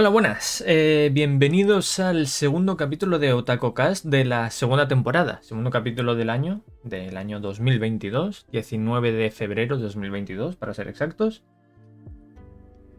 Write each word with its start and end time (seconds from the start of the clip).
Hola, 0.00 0.10
buenas. 0.10 0.62
Eh, 0.64 1.10
bienvenidos 1.12 1.98
al 1.98 2.28
segundo 2.28 2.76
capítulo 2.76 3.18
de 3.18 3.32
OtakoCast 3.32 4.04
de 4.04 4.24
la 4.24 4.48
segunda 4.50 4.86
temporada. 4.86 5.40
Segundo 5.42 5.70
capítulo 5.70 6.14
del 6.14 6.30
año, 6.30 6.60
del 6.84 7.16
año 7.16 7.40
2022, 7.40 8.46
19 8.52 9.10
de 9.10 9.30
febrero 9.32 9.76
de 9.76 9.82
2022, 9.82 10.54
para 10.54 10.72
ser 10.72 10.86
exactos. 10.86 11.42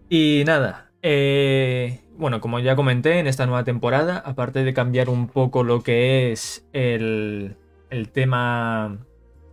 Y 0.09 0.43
nada, 0.45 0.91
eh, 1.01 2.01
bueno, 2.17 2.41
como 2.41 2.59
ya 2.59 2.75
comenté 2.75 3.19
en 3.19 3.27
esta 3.27 3.45
nueva 3.45 3.63
temporada, 3.63 4.17
aparte 4.17 4.65
de 4.65 4.73
cambiar 4.73 5.07
un 5.07 5.29
poco 5.29 5.63
lo 5.63 5.81
que 5.83 6.33
es 6.33 6.67
el, 6.73 7.55
el 7.91 8.09
tema 8.09 8.97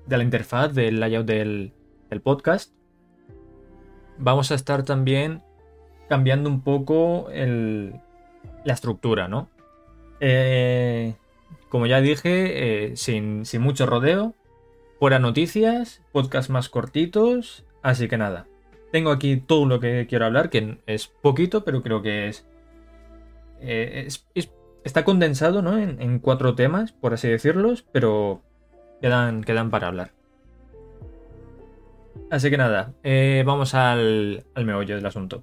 de 0.09 0.17
la 0.17 0.25
interfaz, 0.25 0.75
del 0.75 0.99
layout 0.99 1.27
del, 1.27 1.73
del 2.11 2.21
podcast, 2.21 2.75
vamos 4.19 4.51
a 4.51 4.57
estar 4.57 4.83
también 4.83 5.46
cambiando 6.09 6.49
un 6.49 6.61
poco 6.61 7.29
el, 7.31 7.95
la 8.65 8.75
estructura, 8.75 9.29
¿no? 9.29 9.49
Eh, 10.21 11.15
como 11.69 11.87
ya 11.87 12.01
dije, 12.01 12.91
eh, 12.91 12.97
sin, 12.97 13.45
sin, 13.45 13.63
mucho 13.63 13.87
rodeo, 13.87 14.35
fuera 14.99 15.19
noticias, 15.19 16.03
podcast 16.13 16.51
más 16.51 16.69
cortitos, 16.69 17.65
así 17.83 18.09
que 18.09 18.19
nada. 18.19 18.47
Tengo 18.93 19.11
aquí 19.11 19.37
todo 19.37 19.67
lo 19.67 19.81
que 19.81 20.07
quiero 20.09 20.27
hablar, 20.27 20.49
que 20.49 20.79
es 20.87 21.07
poquito, 21.07 21.65
pero 21.65 21.83
creo 21.83 22.03
que 22.03 22.29
es... 22.29 22.47
Eh, 23.61 24.05
es, 24.07 24.27
es 24.35 24.51
está 24.85 25.03
condensado 25.05 25.63
¿no? 25.63 25.77
En, 25.77 26.19
cuatro 26.21 26.55
temas, 26.55 26.93
por 26.93 27.13
así 27.13 27.27
decirlos, 27.27 27.85
pero 27.91 28.43
quedan, 29.01 29.43
quedan 29.43 29.71
para 29.71 29.89
hablar. 29.89 30.13
Así 32.31 32.51
que 32.51 32.57
nada, 32.57 32.93
vamos 33.45 33.75
al, 33.75 34.45
al 34.55 34.65
meollo 34.65 34.95
del 34.95 35.07
asunto. 35.07 35.43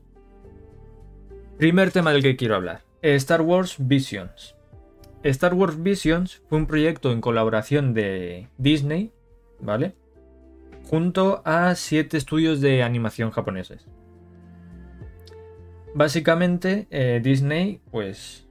Primer 1.58 1.92
tema 1.92 2.12
del 2.12 2.24
que 2.24 2.36
quiero 2.36 2.56
hablar. 2.56 2.82
Star 3.04 3.42
Wars 3.42 3.76
Visions. 3.78 4.56
Star 5.22 5.54
Wars 5.54 5.82
Visions 5.82 6.42
fue 6.50 6.58
un 6.58 6.66
proyecto 6.66 7.12
en 7.12 7.22
colaboración 7.22 7.94
de 7.94 8.50
Disney, 8.58 9.12
¿vale? 9.60 9.96
Junto 10.90 11.44
a 11.46 11.76
siete 11.76 12.18
estudios 12.18 12.60
de 12.60 12.82
animación 12.82 13.30
japoneses. 13.30 13.88
Básicamente, 15.94 16.88
eh, 16.90 17.22
Disney, 17.24 17.82
pues, 17.92 18.48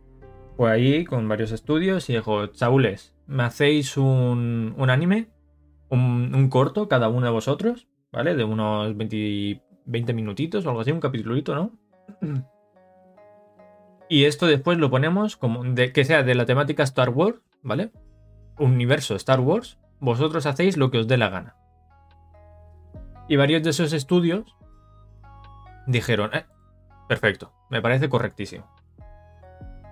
fue 0.56 0.70
ahí 0.70 1.05
con 1.05 1.28
varios 1.28 1.50
estudios 1.50 2.09
y 2.09 2.14
dijo, 2.14 2.47
chavales, 2.47 3.14
¿me 3.27 3.42
hacéis 3.42 3.97
un, 3.97 4.75
un 4.78 4.91
anime? 4.91 5.28
Un, 5.89 6.33
un, 6.34 6.48
corto, 6.48 6.89
cada 6.89 7.09
uno 7.09 7.27
de 7.27 7.33
vosotros, 7.33 7.89
¿vale? 8.12 8.37
De 8.37 8.44
unos 8.44 8.97
20, 8.97 9.61
20 9.87 10.14
minutitos 10.14 10.64
o 10.64 10.69
algo 10.69 10.83
así, 10.83 10.92
un 10.92 11.00
capitulito, 11.00 11.55
¿no? 11.55 11.72
Y 14.12 14.27
esto 14.27 14.46
después 14.46 14.77
lo 14.77 14.91
ponemos 14.91 15.38
como 15.38 15.64
que 15.74 16.05
sea 16.05 16.22
de 16.22 16.34
la 16.34 16.44
temática 16.44 16.82
Star 16.82 17.08
Wars, 17.08 17.38
¿vale? 17.62 17.92
Universo 18.58 19.16
Star 19.16 19.41
Wars. 19.41 19.78
Vosotros 20.00 20.44
hacéis 20.44 20.77
lo 20.77 20.91
que 20.91 20.98
os 20.98 21.08
dé 21.08 21.16
la 21.16 21.30
gana. 21.30 21.56
Y 23.27 23.36
varios 23.36 23.62
de 23.62 23.70
esos 23.70 23.94
estudios 23.94 24.54
dijeron, 25.86 26.28
eh, 26.34 26.44
perfecto, 27.08 27.54
me 27.70 27.80
parece 27.80 28.10
correctísimo. 28.10 28.70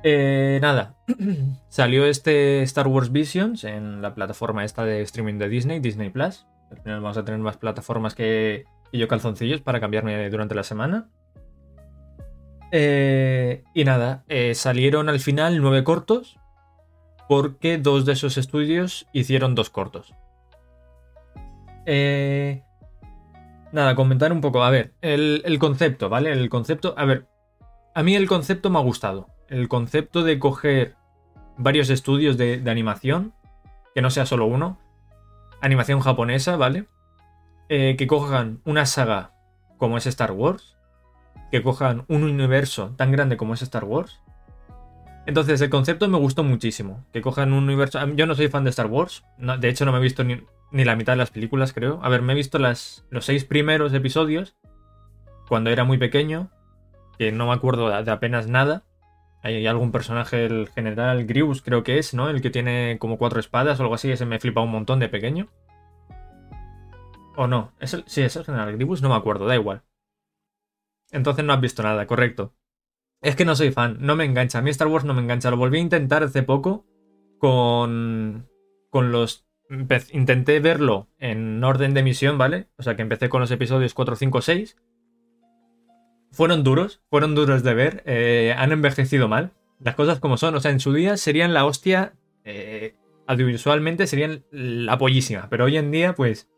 Eh, 0.03 0.59
nada, 0.61 0.97
salió 1.71 2.05
este 2.05 2.61
Star 2.65 2.89
Wars 2.89 3.13
Visions 3.13 3.65
en 3.65 4.03
la 4.03 4.15
plataforma 4.15 4.67
esta 4.67 4.85
de 4.85 5.01
streaming 5.01 5.39
de 5.39 5.49
Disney, 5.49 5.81
Disney 5.81 6.11
Plus. 6.11 6.47
Al 6.71 6.83
final 6.83 7.01
vamos 7.01 7.17
a 7.17 7.25
tener 7.25 7.41
más 7.41 7.57
plataformas 7.57 8.15
que, 8.15 8.67
que 8.93 8.99
yo 8.99 9.09
calzoncillos 9.09 9.63
para 9.63 9.81
cambiarme 9.81 10.29
durante 10.29 10.55
la 10.55 10.63
semana. 10.63 11.09
Eh, 12.73 13.65
y 13.75 13.85
nada, 13.85 14.25
eh, 14.29 14.55
salieron 14.55 15.09
al 15.09 15.19
final 15.19 15.61
nueve 15.61 15.83
cortos 15.83 16.39
porque 17.29 17.79
dos 17.79 18.05
de 18.05 18.13
esos 18.13 18.37
estudios 18.39 19.07
hicieron 19.13 19.55
dos 19.55 19.71
cortos. 19.71 20.15
Eh, 21.87 22.63
nada, 23.73 23.95
comentar 23.95 24.33
un 24.33 24.41
poco. 24.41 24.63
A 24.63 24.71
ver, 24.71 24.95
el, 25.01 25.59
concepto, 25.59 26.09
¿vale? 26.09 26.33
El 26.33 26.49
concepto, 26.49 26.95
a 26.97 27.05
ver, 27.05 27.27
a 27.95 28.03
mí 28.03 28.15
el 28.15 28.29
concepto 28.29 28.71
me 28.71 28.79
ha 28.79 28.83
gustado. 28.83 29.29
El 29.49 29.69
concepto 29.69 30.23
de 30.23 30.39
coger 30.39 30.97
varios 31.57 31.91
estudios 31.91 32.37
de, 32.37 32.59
de 32.59 32.71
animación, 32.71 33.33
que 33.95 34.03
no 34.03 34.11
sea 34.11 34.27
solo 34.27 34.47
uno, 34.47 34.79
animación 35.61 36.01
japonesa, 36.01 36.57
¿vale? 36.57 36.87
que 37.69 38.07
cojan 38.09 38.61
una 38.65 38.85
saga 38.85 39.33
como 39.79 39.97
es 39.97 40.05
Star 40.09 40.33
Wars 40.33 40.80
que 41.51 41.63
cojan 41.63 42.05
un 42.09 42.23
universo 42.25 42.95
tan 42.97 43.13
grande 43.13 43.37
como 43.37 43.55
es 43.55 43.63
Star 43.63 43.85
Wars. 43.85 44.21
Entonces, 45.27 45.61
el 45.61 45.71
concepto 45.71 46.09
me 46.09 46.19
gustó 46.19 46.43
muchísimo. 46.43 47.05
Que 47.13 47.21
cojan 47.21 47.53
un 47.53 47.65
universo. 47.65 48.01
Yo 48.15 48.27
no 48.27 48.35
soy 48.35 48.49
fan 48.49 48.65
de 48.65 48.71
Star 48.71 48.87
Wars. 48.87 49.25
No, 49.39 49.59
de 49.59 49.69
hecho, 49.69 49.85
no 49.85 49.93
me 49.93 49.99
he 49.99 50.03
visto 50.03 50.25
ni, 50.25 50.43
la 50.73 50.97
mitad 50.97 51.13
de 51.13 51.19
las 51.19 51.31
películas, 51.31 51.73
creo. 51.73 52.01
A 52.03 52.09
ver, 52.09 52.23
me 52.23 52.33
he 52.33 52.37
visto 52.37 52.59
las, 52.59 53.07
los 53.11 53.25
seis 53.25 53.45
primeros 53.45 53.93
episodios. 53.93 54.57
Cuando 55.49 55.71
era 55.71 55.85
muy 55.85 55.99
pequeño. 55.99 56.51
Que 57.19 57.33
no 57.33 57.49
me 57.49 57.53
acuerdo 57.53 58.03
de 58.03 58.11
apenas 58.11 58.47
nada. 58.47 58.85
Hay 59.43 59.67
algún 59.67 59.93
personaje, 59.93 60.47
el 60.47 60.69
general 60.69 61.27
Grievous, 61.27 61.63
creo 61.63 61.83
que 61.83 61.99
es, 61.99 62.13
¿no? 62.13 62.29
El 62.29 62.43
que 62.43 62.51
tiene 62.51 62.99
como 62.99 63.17
cuatro 63.17 63.41
espadas 63.41 63.79
o 63.79 63.83
algo 63.83 63.95
así. 63.95 64.11
Ese 64.11 64.27
me 64.27 64.39
flipa 64.39 64.63
un 64.63 64.71
montón 64.71 65.01
de 65.01 65.09
pequeño. 65.09 65.49
¿O 67.37 67.47
no? 67.47 67.73
¿Es 67.79 68.03
sí, 68.07 68.23
es 68.23 68.37
el 68.37 68.45
general 68.45 68.73
Grievous. 68.73 69.03
No 69.03 69.11
me 69.11 69.15
acuerdo, 69.17 69.47
da 69.47 69.55
igual. 69.55 69.83
Entonces 71.13 71.45
no 71.45 71.53
has 71.53 71.61
visto 71.61 71.83
nada, 71.83 72.07
correcto. 72.07 72.55
Es 73.23 73.37
que 73.37 73.45
no 73.45 73.55
soy 73.55 73.71
fan, 73.71 73.99
no 74.01 74.17
me 74.17 74.25
engancha. 74.25 74.59
A 74.59 74.63
mí 74.63 74.71
Star 74.71 74.89
Wars 74.89 75.05
no 75.05 75.15
me 75.15 75.21
engancha. 75.21 75.51
Lo 75.51 75.57
volví 75.57 75.79
a 75.79 75.83
intentar 75.83 76.23
hace 76.23 76.43
poco 76.43 76.87
con. 77.39 78.49
con 78.91 79.13
los. 79.13 79.47
Intenté 80.13 80.59
verlo 80.59 81.09
en 81.19 81.63
orden 81.63 81.95
de 81.95 82.01
emisión, 82.01 82.39
¿vale? 82.39 82.69
O 82.77 82.83
sea 82.83 82.97
que 82.97 83.03
empecé 83.03 83.29
con 83.29 83.41
los 83.41 83.51
episodios 83.51 83.95
4, 83.95 84.17
5, 84.17 84.41
6. 84.41 84.77
Fueron 86.33 86.65
duros, 86.65 87.03
fueron 87.09 87.35
duros 87.35 87.63
de 87.63 87.75
ver. 87.75 88.03
Eh, 88.07 88.55
han 88.57 88.73
envejecido 88.73 89.29
mal. 89.29 89.53
Las 89.79 89.95
cosas 89.95 90.19
como 90.19 90.39
son. 90.39 90.55
O 90.55 90.61
sea, 90.61 90.71
en 90.71 90.81
su 90.81 90.93
día 90.93 91.17
serían 91.17 91.53
la 91.53 91.67
hostia. 91.67 92.15
Eh, 92.45 92.97
audiovisualmente 93.27 94.07
serían 94.07 94.45
la 94.51 94.99
pollísima. 94.99 95.49
Pero 95.51 95.67
hoy 95.67 95.77
en 95.77 95.91
día, 95.91 96.15
pues. 96.15 96.49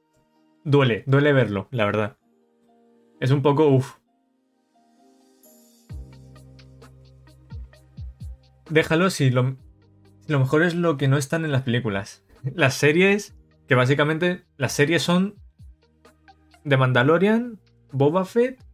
Duele, 0.65 1.03
duele 1.07 1.33
verlo, 1.33 1.67
la 1.73 1.85
verdad. 1.87 2.17
Es 3.21 3.31
un 3.31 3.43
poco. 3.43 3.67
Uff, 3.67 3.97
déjalo 8.73 9.11
si 9.11 9.31
lo, 9.31 9.57
mejor 10.27 10.63
es 10.63 10.75
lo 10.75 10.97
que 10.97 11.09
no 11.09 11.19
están 11.19 11.45
en 11.45 11.53
las 11.53 11.63
películas. 11.63 12.25
Las 12.55 12.75
series, 12.75 13.35
que 13.69 13.75
básicamente 13.75 14.45
las 14.57 14.73
series 14.73 15.03
son 15.03 15.37
de 16.65 16.77
Mandalorian, 16.77 17.61
Boba 17.93 18.25
Fett 18.25 18.65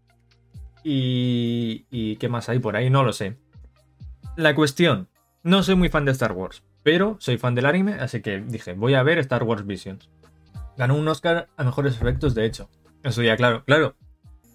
y... 0.84 1.86
y 1.90 2.16
¿qué 2.16 2.28
más 2.28 2.48
hay 2.48 2.60
por 2.60 2.76
ahí? 2.76 2.90
No 2.90 3.02
lo 3.02 3.12
sé. 3.12 3.36
La 4.36 4.54
cuestión, 4.54 5.08
no 5.42 5.62
soy 5.62 5.74
muy 5.74 5.88
fan 5.88 6.04
de 6.04 6.12
Star 6.12 6.32
Wars, 6.32 6.62
pero 6.84 7.16
soy 7.18 7.36
fan 7.38 7.56
del 7.56 7.66
anime, 7.66 7.94
así 7.94 8.22
que 8.22 8.40
dije, 8.40 8.74
voy 8.74 8.94
a 8.94 9.02
ver 9.02 9.18
Star 9.18 9.42
Wars 9.42 9.66
Visions. 9.66 10.08
Ganó 10.76 10.94
un 10.94 11.08
Oscar 11.08 11.48
a 11.56 11.64
mejores 11.64 11.96
efectos, 11.96 12.36
de 12.36 12.46
hecho. 12.46 12.70
En 13.02 13.12
su 13.12 13.20
día, 13.20 13.36
claro, 13.36 13.64
claro. 13.64 13.96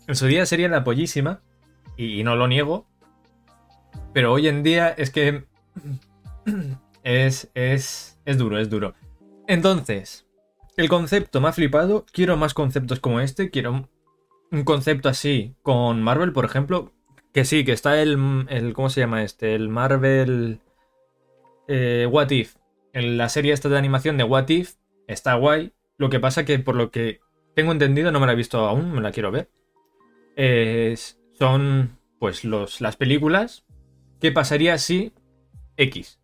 En 0.07 0.15
su 0.15 0.25
día 0.25 0.45
sería 0.45 0.69
la 0.69 0.85
pollísima, 0.85 1.41
y 1.97 2.23
no 2.23 2.37
lo 2.37 2.47
niego, 2.47 2.87
pero 4.13 4.31
hoy 4.31 4.47
en 4.47 4.63
día 4.63 4.89
es 4.89 5.09
que 5.09 5.43
es, 7.03 7.49
es, 7.53 8.19
es 8.25 8.37
duro, 8.37 8.59
es 8.59 8.69
duro. 8.69 8.93
Entonces, 9.47 10.27
el 10.77 10.89
concepto 10.89 11.41
me 11.41 11.49
ha 11.49 11.53
flipado. 11.53 12.05
Quiero 12.11 12.37
más 12.37 12.53
conceptos 12.53 12.99
como 12.99 13.19
este. 13.19 13.49
Quiero 13.49 13.89
un 14.51 14.63
concepto 14.63 15.09
así 15.09 15.55
con 15.63 16.01
Marvel, 16.01 16.33
por 16.33 16.45
ejemplo. 16.45 16.91
Que 17.33 17.45
sí, 17.45 17.65
que 17.65 17.71
está 17.71 18.01
el, 18.01 18.45
el 18.49 18.73
¿cómo 18.73 18.89
se 18.89 19.01
llama 19.01 19.23
este? 19.23 19.55
El 19.55 19.69
Marvel 19.69 20.59
eh, 21.67 22.07
What 22.09 22.29
If. 22.29 22.55
En 22.93 23.17
la 23.17 23.29
serie 23.29 23.53
esta 23.53 23.69
de 23.69 23.77
animación 23.77 24.17
de 24.17 24.23
What 24.23 24.49
If 24.49 24.75
está 25.07 25.33
guay. 25.33 25.73
Lo 25.97 26.09
que 26.09 26.19
pasa 26.19 26.45
que 26.45 26.59
por 26.59 26.75
lo 26.75 26.91
que 26.91 27.21
tengo 27.55 27.71
entendido, 27.71 28.11
no 28.11 28.19
me 28.19 28.27
la 28.27 28.33
he 28.33 28.35
visto 28.35 28.59
aún, 28.59 28.91
me 28.91 29.01
la 29.01 29.11
quiero 29.11 29.31
ver. 29.31 29.49
son 31.37 31.97
pues 32.19 32.45
los, 32.45 32.81
las 32.81 32.95
películas 32.95 33.65
¿Qué 34.23 34.31
pasaría 34.31 34.77
si 34.77 35.11
X? 35.75 36.17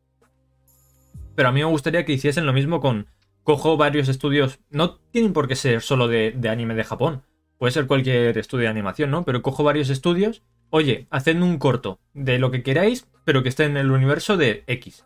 Pero 1.36 1.50
a 1.50 1.52
mí 1.52 1.60
me 1.60 1.66
gustaría 1.66 2.06
que 2.06 2.14
hiciesen 2.14 2.46
lo 2.46 2.54
mismo 2.54 2.80
con... 2.80 3.08
Cojo 3.44 3.76
varios 3.76 4.08
estudios... 4.08 4.60
No 4.70 4.96
tienen 5.12 5.34
por 5.34 5.50
qué 5.50 5.58
ser 5.58 5.82
solo 5.82 6.08
de, 6.08 6.34
anime 6.50 6.76
de 6.76 6.86
Japón. 6.86 7.24
Puede 7.58 7.74
ser 7.74 7.88
cualquier 7.88 8.38
estudio 8.38 8.64
de 8.64 8.70
animación, 8.70 9.12
¿no? 9.12 9.26
Pero 9.26 9.42
cojo 9.42 9.66
varios 9.66 9.90
estudios. 9.90 10.44
Oye, 10.70 11.08
haced 11.10 11.42
un 11.42 11.58
corto 11.58 12.00
de 12.14 12.40
lo 12.40 12.52
que 12.52 12.64
queráis, 12.64 13.06
pero 13.26 13.44
que 13.44 13.50
esté 13.50 13.66
en 13.66 13.76
el 13.76 13.92
universo 13.92 14.38
de 14.38 14.64
X. 14.68 15.06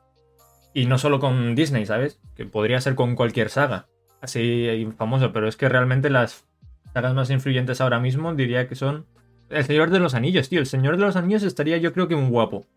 Y 0.76 0.86
no 0.86 1.00
solo 1.00 1.20
con 1.20 1.56
Disney, 1.56 1.88
¿sabes? 1.88 2.20
Que 2.36 2.46
podría 2.46 2.80
ser 2.80 2.94
con 2.94 3.16
cualquier 3.16 3.50
saga. 3.50 3.88
Así 4.22 4.88
famoso, 5.00 5.34
pero 5.34 5.48
es 5.48 5.58
que 5.58 5.68
realmente 5.68 6.12
las 6.12 6.46
sagas 6.94 7.16
más 7.16 7.32
influyentes 7.32 7.82
ahora 7.82 8.00
mismo 8.00 8.36
diría 8.36 8.68
que 8.68 8.76
son 8.76 9.08
El 9.50 9.64
Señor 9.64 9.90
de 9.90 10.00
los 10.00 10.14
Anillos, 10.14 10.48
tío. 10.48 10.60
El 10.60 10.68
Señor 10.68 10.98
de 10.98 11.02
los 11.06 11.16
Anillos 11.16 11.42
estaría 11.42 11.78
yo 11.78 11.92
creo 11.92 12.08
que 12.08 12.14
un 12.14 12.30
guapo. 12.30 12.68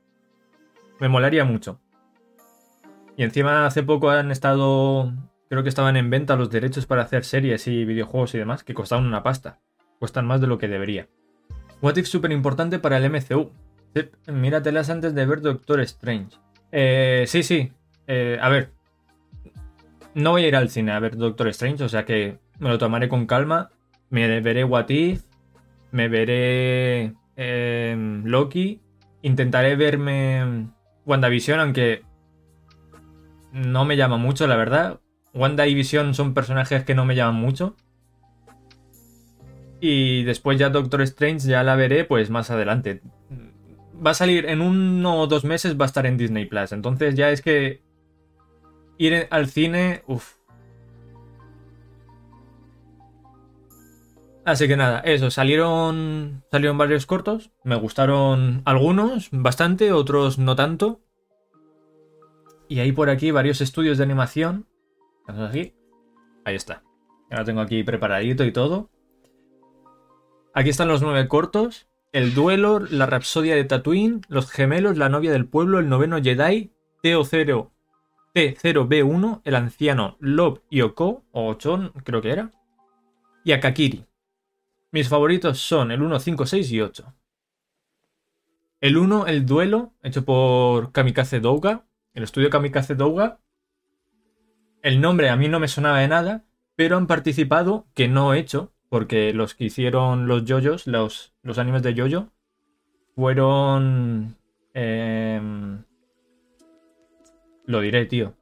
Me 1.00 1.08
molaría 1.08 1.44
mucho. 1.44 1.80
Y 3.16 3.22
encima 3.22 3.66
hace 3.66 3.82
poco 3.82 4.10
han 4.10 4.30
estado... 4.30 5.12
Creo 5.48 5.62
que 5.62 5.68
estaban 5.68 5.96
en 5.96 6.10
venta 6.10 6.36
los 6.36 6.50
derechos 6.50 6.86
para 6.86 7.02
hacer 7.02 7.24
series 7.24 7.66
y 7.68 7.84
videojuegos 7.84 8.34
y 8.34 8.38
demás, 8.38 8.64
que 8.64 8.74
costaban 8.74 9.06
una 9.06 9.22
pasta. 9.22 9.60
Cuestan 9.98 10.26
más 10.26 10.40
de 10.40 10.48
lo 10.48 10.58
que 10.58 10.68
debería. 10.68 11.08
What 11.80 11.96
If 11.96 12.06
súper 12.06 12.32
importante 12.32 12.78
para 12.78 12.96
el 12.96 13.10
MCU. 13.10 13.52
míratelas 14.26 14.90
antes 14.90 15.14
de 15.14 15.24
ver 15.24 15.40
Doctor 15.40 15.80
Strange. 15.80 16.36
Eh, 16.72 17.24
sí, 17.26 17.42
sí. 17.42 17.72
Eh, 18.06 18.38
a 18.40 18.48
ver. 18.48 18.72
No 20.14 20.32
voy 20.32 20.44
a 20.44 20.48
ir 20.48 20.56
al 20.56 20.70
cine 20.70 20.92
a 20.92 20.98
ver 20.98 21.16
Doctor 21.16 21.48
Strange, 21.48 21.84
o 21.84 21.88
sea 21.88 22.04
que 22.04 22.38
me 22.58 22.68
lo 22.68 22.78
tomaré 22.78 23.08
con 23.08 23.26
calma. 23.26 23.70
Me 24.10 24.40
veré 24.40 24.64
What 24.64 24.88
If. 24.88 25.24
Me 25.92 26.08
veré 26.08 27.14
em, 27.36 28.24
Loki. 28.24 28.80
Intentaré 29.22 29.76
verme 29.76 30.70
WandaVision, 31.06 31.60
aunque 31.60 32.02
no 33.52 33.84
me 33.84 33.96
llama 33.96 34.18
mucho, 34.18 34.46
la 34.46 34.56
verdad. 34.56 35.00
Wanda 35.32 35.66
y 35.66 35.74
Vision 35.74 36.14
son 36.14 36.34
personajes 36.34 36.84
que 36.84 36.94
no 36.94 37.04
me 37.04 37.14
llaman 37.14 37.36
mucho. 37.36 37.76
Y 39.80 40.24
después 40.24 40.58
ya 40.58 40.70
Doctor 40.70 41.02
Strange 41.02 41.46
ya 41.46 41.62
la 41.62 41.76
veré 41.76 42.04
pues 42.04 42.30
más 42.30 42.50
adelante. 42.50 43.02
Va 44.04 44.10
a 44.10 44.14
salir 44.14 44.46
en 44.46 44.60
uno 44.60 45.20
o 45.20 45.26
dos 45.26 45.44
meses, 45.44 45.78
va 45.78 45.84
a 45.84 45.86
estar 45.86 46.06
en 46.06 46.16
Disney 46.16 46.46
Plus. 46.46 46.72
Entonces 46.72 47.14
ya 47.14 47.30
es 47.30 47.42
que 47.42 47.82
ir 48.98 49.26
al 49.30 49.46
cine, 49.48 50.02
uff. 50.06 50.36
Así 54.46 54.68
que 54.68 54.76
nada, 54.76 55.00
eso, 55.00 55.28
salieron, 55.32 56.44
salieron 56.52 56.78
varios 56.78 57.04
cortos, 57.04 57.50
me 57.64 57.74
gustaron 57.74 58.62
algunos, 58.64 59.28
bastante, 59.32 59.90
otros 59.90 60.38
no 60.38 60.54
tanto. 60.54 61.00
Y 62.68 62.78
hay 62.78 62.92
por 62.92 63.10
aquí 63.10 63.32
varios 63.32 63.60
estudios 63.60 63.98
de 63.98 64.04
animación. 64.04 64.68
Aquí. 65.26 65.74
Ahí 66.44 66.54
está. 66.54 66.84
Ya 67.28 67.38
lo 67.38 67.44
tengo 67.44 67.60
aquí 67.60 67.82
preparadito 67.82 68.44
y 68.44 68.52
todo. 68.52 68.88
Aquí 70.54 70.70
están 70.70 70.86
los 70.86 71.02
nueve 71.02 71.26
cortos. 71.26 71.88
El 72.12 72.32
duelo, 72.32 72.78
la 72.78 73.06
rapsodia 73.06 73.56
de 73.56 73.64
Tatooine, 73.64 74.20
los 74.28 74.48
gemelos, 74.48 74.96
la 74.96 75.08
novia 75.08 75.32
del 75.32 75.48
pueblo, 75.48 75.80
el 75.80 75.88
noveno 75.88 76.22
Jedi, 76.22 76.70
Teo0, 77.02 77.72
T0B1, 78.32 79.40
el 79.42 79.54
anciano 79.56 80.16
Lob 80.20 80.62
Yoko, 80.70 81.24
o 81.32 81.48
Ochon, 81.48 81.90
creo 82.04 82.22
que 82.22 82.30
era, 82.30 82.52
y 83.44 83.50
Akakiri. 83.50 84.05
Mis 84.96 85.10
favoritos 85.10 85.58
son 85.58 85.90
el 85.90 86.00
1, 86.00 86.20
5, 86.20 86.46
6 86.46 86.72
y 86.72 86.80
8. 86.80 87.14
El 88.80 88.96
1, 88.96 89.26
el 89.26 89.44
duelo, 89.44 89.92
hecho 90.02 90.24
por 90.24 90.90
Kamikaze 90.90 91.38
Douga, 91.38 91.84
el 92.14 92.22
estudio 92.22 92.48
Kamikaze 92.48 92.94
Douga. 92.94 93.38
El 94.80 95.02
nombre 95.02 95.28
a 95.28 95.36
mí 95.36 95.48
no 95.48 95.60
me 95.60 95.68
sonaba 95.68 95.98
de 95.98 96.08
nada, 96.08 96.46
pero 96.76 96.96
han 96.96 97.06
participado, 97.06 97.86
que 97.92 98.08
no 98.08 98.32
he 98.32 98.38
hecho, 98.38 98.72
porque 98.88 99.34
los 99.34 99.54
que 99.54 99.64
hicieron 99.64 100.28
los 100.28 100.46
yoyos, 100.46 100.86
los, 100.86 101.34
los 101.42 101.58
animes 101.58 101.82
de 101.82 101.92
yoyo, 101.92 102.30
fueron... 103.14 104.38
Em, 104.72 105.84
lo 107.66 107.82
diré, 107.82 108.06
tío. 108.06 108.32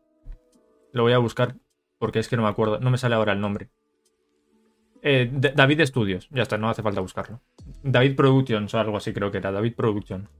Lo 0.92 1.02
voy 1.02 1.14
a 1.14 1.18
buscar 1.18 1.56
porque 1.98 2.20
es 2.20 2.28
que 2.28 2.36
no 2.36 2.44
me 2.44 2.48
acuerdo, 2.48 2.78
no 2.78 2.92
me 2.92 2.98
sale 2.98 3.16
ahora 3.16 3.32
el 3.32 3.40
nombre. 3.40 3.70
Eh, 5.06 5.30
David 5.30 5.84
Studios, 5.84 6.30
ya 6.30 6.44
está, 6.44 6.56
no 6.56 6.70
hace 6.70 6.82
falta 6.82 7.02
buscarlo. 7.02 7.42
David 7.82 8.16
Productions 8.16 8.72
o 8.72 8.78
algo 8.78 8.96
así 8.96 9.12
creo 9.12 9.30
que 9.30 9.36
era, 9.36 9.52
David 9.52 9.74
Production. 9.76 10.30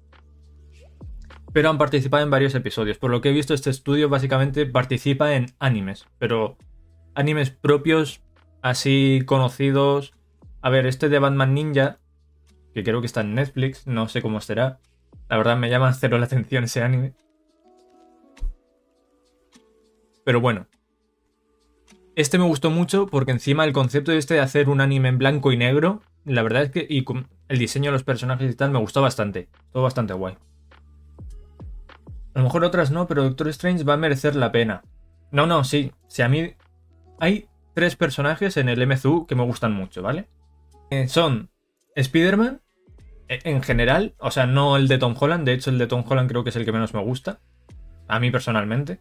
Pero 1.52 1.68
han 1.68 1.76
participado 1.76 2.22
en 2.22 2.30
varios 2.30 2.54
episodios. 2.54 2.96
Por 2.96 3.10
lo 3.10 3.20
que 3.20 3.28
he 3.28 3.32
visto, 3.32 3.52
este 3.52 3.68
estudio 3.68 4.08
básicamente 4.08 4.64
participa 4.64 5.34
en 5.34 5.48
animes, 5.58 6.08
pero 6.18 6.56
animes 7.14 7.50
propios 7.50 8.22
así 8.62 9.22
conocidos. 9.26 10.14
A 10.62 10.70
ver, 10.70 10.86
este 10.86 11.10
de 11.10 11.18
Batman 11.18 11.52
Ninja, 11.52 11.98
que 12.72 12.82
creo 12.82 13.00
que 13.00 13.06
está 13.06 13.20
en 13.20 13.34
Netflix, 13.34 13.86
no 13.86 14.08
sé 14.08 14.22
cómo 14.22 14.40
será. 14.40 14.80
La 15.28 15.36
verdad 15.36 15.58
me 15.58 15.68
llama 15.68 15.92
cero 15.92 16.16
la 16.16 16.24
atención 16.24 16.64
ese 16.64 16.82
anime. 16.82 17.12
Pero 20.24 20.40
bueno. 20.40 20.68
Este 22.16 22.38
me 22.38 22.44
gustó 22.44 22.70
mucho 22.70 23.06
porque 23.06 23.32
encima 23.32 23.64
el 23.64 23.72
concepto 23.72 24.12
de 24.12 24.18
este 24.18 24.34
de 24.34 24.40
hacer 24.40 24.68
un 24.68 24.80
anime 24.80 25.08
en 25.08 25.18
blanco 25.18 25.50
y 25.50 25.56
negro, 25.56 26.02
la 26.24 26.42
verdad 26.42 26.62
es 26.62 26.70
que 26.70 26.86
y 26.88 27.04
el 27.48 27.58
diseño 27.58 27.90
de 27.90 27.92
los 27.92 28.04
personajes 28.04 28.52
y 28.52 28.54
tal 28.54 28.70
me 28.70 28.78
gustó 28.78 29.02
bastante. 29.02 29.48
Todo 29.72 29.82
bastante 29.82 30.14
guay. 30.14 30.36
A 32.34 32.38
lo 32.38 32.44
mejor 32.44 32.64
otras 32.64 32.90
no, 32.90 33.06
pero 33.06 33.24
Doctor 33.24 33.48
Strange 33.48 33.84
va 33.84 33.94
a 33.94 33.98
merecer 33.98 34.36
la 34.36 34.52
pena. 34.52 34.82
No, 35.32 35.46
no, 35.46 35.64
sí. 35.64 35.92
Si 36.06 36.22
a 36.22 36.28
mí 36.28 36.54
hay 37.18 37.48
tres 37.74 37.96
personajes 37.96 38.56
en 38.56 38.68
el 38.68 38.86
MCU 38.86 39.26
que 39.26 39.34
me 39.34 39.44
gustan 39.44 39.72
mucho, 39.72 40.02
¿vale? 40.02 40.28
Eh, 40.90 41.08
son 41.08 41.50
Spider-Man, 41.96 42.60
e, 43.28 43.40
en 43.44 43.62
general, 43.62 44.14
o 44.18 44.30
sea, 44.30 44.46
no 44.46 44.76
el 44.76 44.86
de 44.86 44.98
Tom 44.98 45.14
Holland, 45.18 45.44
de 45.44 45.54
hecho 45.54 45.70
el 45.70 45.78
de 45.78 45.86
Tom 45.86 46.04
Holland 46.06 46.28
creo 46.28 46.44
que 46.44 46.50
es 46.50 46.56
el 46.56 46.64
que 46.64 46.72
menos 46.72 46.94
me 46.94 47.02
gusta, 47.02 47.40
a 48.06 48.20
mí 48.20 48.30
personalmente. 48.30 49.00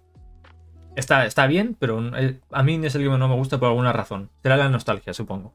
Está, 0.95 1.25
está 1.25 1.48
bien, 1.48 1.75
pero 1.80 2.12
a 2.51 2.63
mí 2.63 2.86
es 2.86 2.95
el 2.95 3.04
que 3.04 3.10
no 3.10 3.28
me 3.28 3.36
gusta 3.36 3.60
por 3.60 3.69
alguna 3.69 3.94
razón. 3.94 4.30
Será 4.42 4.57
la 4.57 4.69
nostalgia, 4.69 5.13
supongo. 5.13 5.54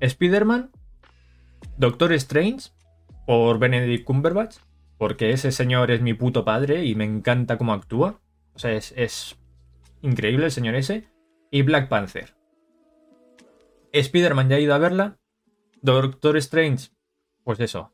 Spider-Man, 0.00 0.70
Doctor 1.76 2.12
Strange, 2.12 2.70
por 3.26 3.58
Benedict 3.58 4.04
Cumberbatch, 4.04 4.58
porque 4.98 5.30
ese 5.30 5.50
señor 5.50 5.90
es 5.90 6.00
mi 6.00 6.14
puto 6.14 6.44
padre 6.44 6.84
y 6.84 6.94
me 6.94 7.04
encanta 7.04 7.58
cómo 7.58 7.72
actúa. 7.72 8.20
O 8.54 8.58
sea, 8.58 8.72
es, 8.72 8.92
es 8.96 9.36
increíble 10.02 10.46
el 10.46 10.52
señor 10.52 10.74
ese 10.74 11.08
y 11.50 11.62
Black 11.62 11.88
Panther. 11.88 12.36
Spider-Man 13.92 14.48
ya 14.48 14.56
he 14.56 14.62
ido 14.62 14.74
a 14.74 14.78
verla. 14.78 15.18
Doctor 15.82 16.36
Strange, 16.36 16.90
pues 17.44 17.60
eso. 17.60 17.92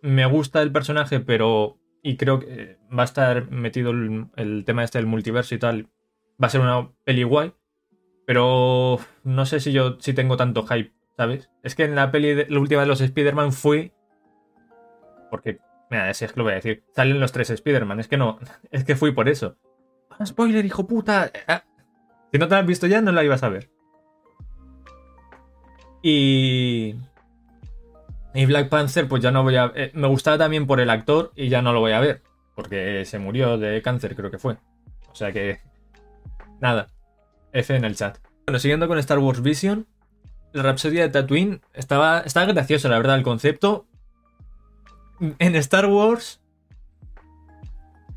Me 0.00 0.26
gusta 0.26 0.62
el 0.62 0.72
personaje, 0.72 1.20
pero. 1.20 1.78
Y 2.02 2.16
creo 2.16 2.40
que 2.40 2.78
va 2.96 3.02
a 3.02 3.04
estar 3.04 3.50
metido 3.50 3.92
el, 3.92 4.64
tema 4.66 4.82
este 4.82 4.98
del 4.98 5.06
multiverso 5.06 5.54
y 5.54 5.58
tal. 5.58 5.88
Va 6.42 6.48
a 6.48 6.50
ser 6.50 6.60
una 6.60 6.90
peli 7.04 7.22
guay. 7.22 7.54
Pero 8.26 8.98
no 9.24 9.46
sé 9.46 9.60
si 9.60 9.72
yo 9.72 9.98
si 10.00 10.12
tengo 10.12 10.36
tanto 10.36 10.64
hype, 10.64 10.92
¿sabes? 11.16 11.50
Es 11.62 11.74
que 11.74 11.84
en 11.84 11.94
la 11.94 12.10
peli, 12.10 12.34
de, 12.34 12.46
la 12.48 12.60
última 12.60 12.82
de 12.82 12.86
los 12.88 13.00
Spider-Man 13.00 13.52
fui. 13.52 13.92
Porque, 15.30 15.58
mira, 15.90 16.10
ese 16.10 16.24
es 16.24 16.32
que 16.32 16.40
lo 16.40 16.44
voy 16.44 16.52
a 16.52 16.56
decir. 16.56 16.84
Salen 16.94 17.20
los 17.20 17.32
tres 17.32 17.50
Spider-Man. 17.50 18.00
Es 18.00 18.08
que 18.08 18.16
no. 18.16 18.38
Es 18.70 18.84
que 18.84 18.96
fui 18.96 19.12
por 19.12 19.28
eso. 19.28 19.56
Ah, 20.10 20.26
spoiler, 20.26 20.64
hijo 20.64 20.86
puta. 20.86 21.30
Ah, 21.46 21.64
si 22.32 22.38
no 22.38 22.48
te 22.48 22.54
la 22.54 22.60
has 22.60 22.66
visto 22.66 22.86
ya, 22.86 23.00
no 23.00 23.12
la 23.12 23.24
ibas 23.24 23.42
a 23.42 23.48
ver. 23.48 23.70
Y. 26.02 26.96
Y 28.34 28.46
Black 28.46 28.68
Panther, 28.68 29.08
pues 29.08 29.22
ya 29.22 29.30
no 29.30 29.42
voy 29.42 29.56
a. 29.56 29.72
Eh, 29.74 29.90
me 29.94 30.08
gustaba 30.08 30.38
también 30.38 30.66
por 30.66 30.80
el 30.80 30.90
actor 30.90 31.32
y 31.36 31.48
ya 31.48 31.62
no 31.62 31.72
lo 31.72 31.80
voy 31.80 31.92
a 31.92 32.00
ver. 32.00 32.22
Porque 32.54 33.04
se 33.04 33.18
murió 33.18 33.58
de 33.58 33.82
cáncer, 33.82 34.14
creo 34.14 34.30
que 34.30 34.38
fue. 34.38 34.54
O 35.10 35.14
sea 35.14 35.32
que. 35.32 35.60
Nada. 36.60 36.88
F 37.52 37.74
en 37.74 37.84
el 37.84 37.96
chat. 37.96 38.18
Bueno, 38.46 38.58
siguiendo 38.58 38.88
con 38.88 38.98
Star 38.98 39.18
Wars 39.18 39.42
Vision. 39.42 39.86
La 40.52 40.62
Rapsodia 40.62 41.02
de 41.02 41.08
Tatooine 41.08 41.62
estaba, 41.72 42.20
estaba 42.20 42.52
gracioso, 42.52 42.88
la 42.88 42.98
verdad, 42.98 43.16
el 43.16 43.22
concepto. 43.22 43.86
En 45.38 45.56
Star 45.56 45.86
Wars 45.86 46.40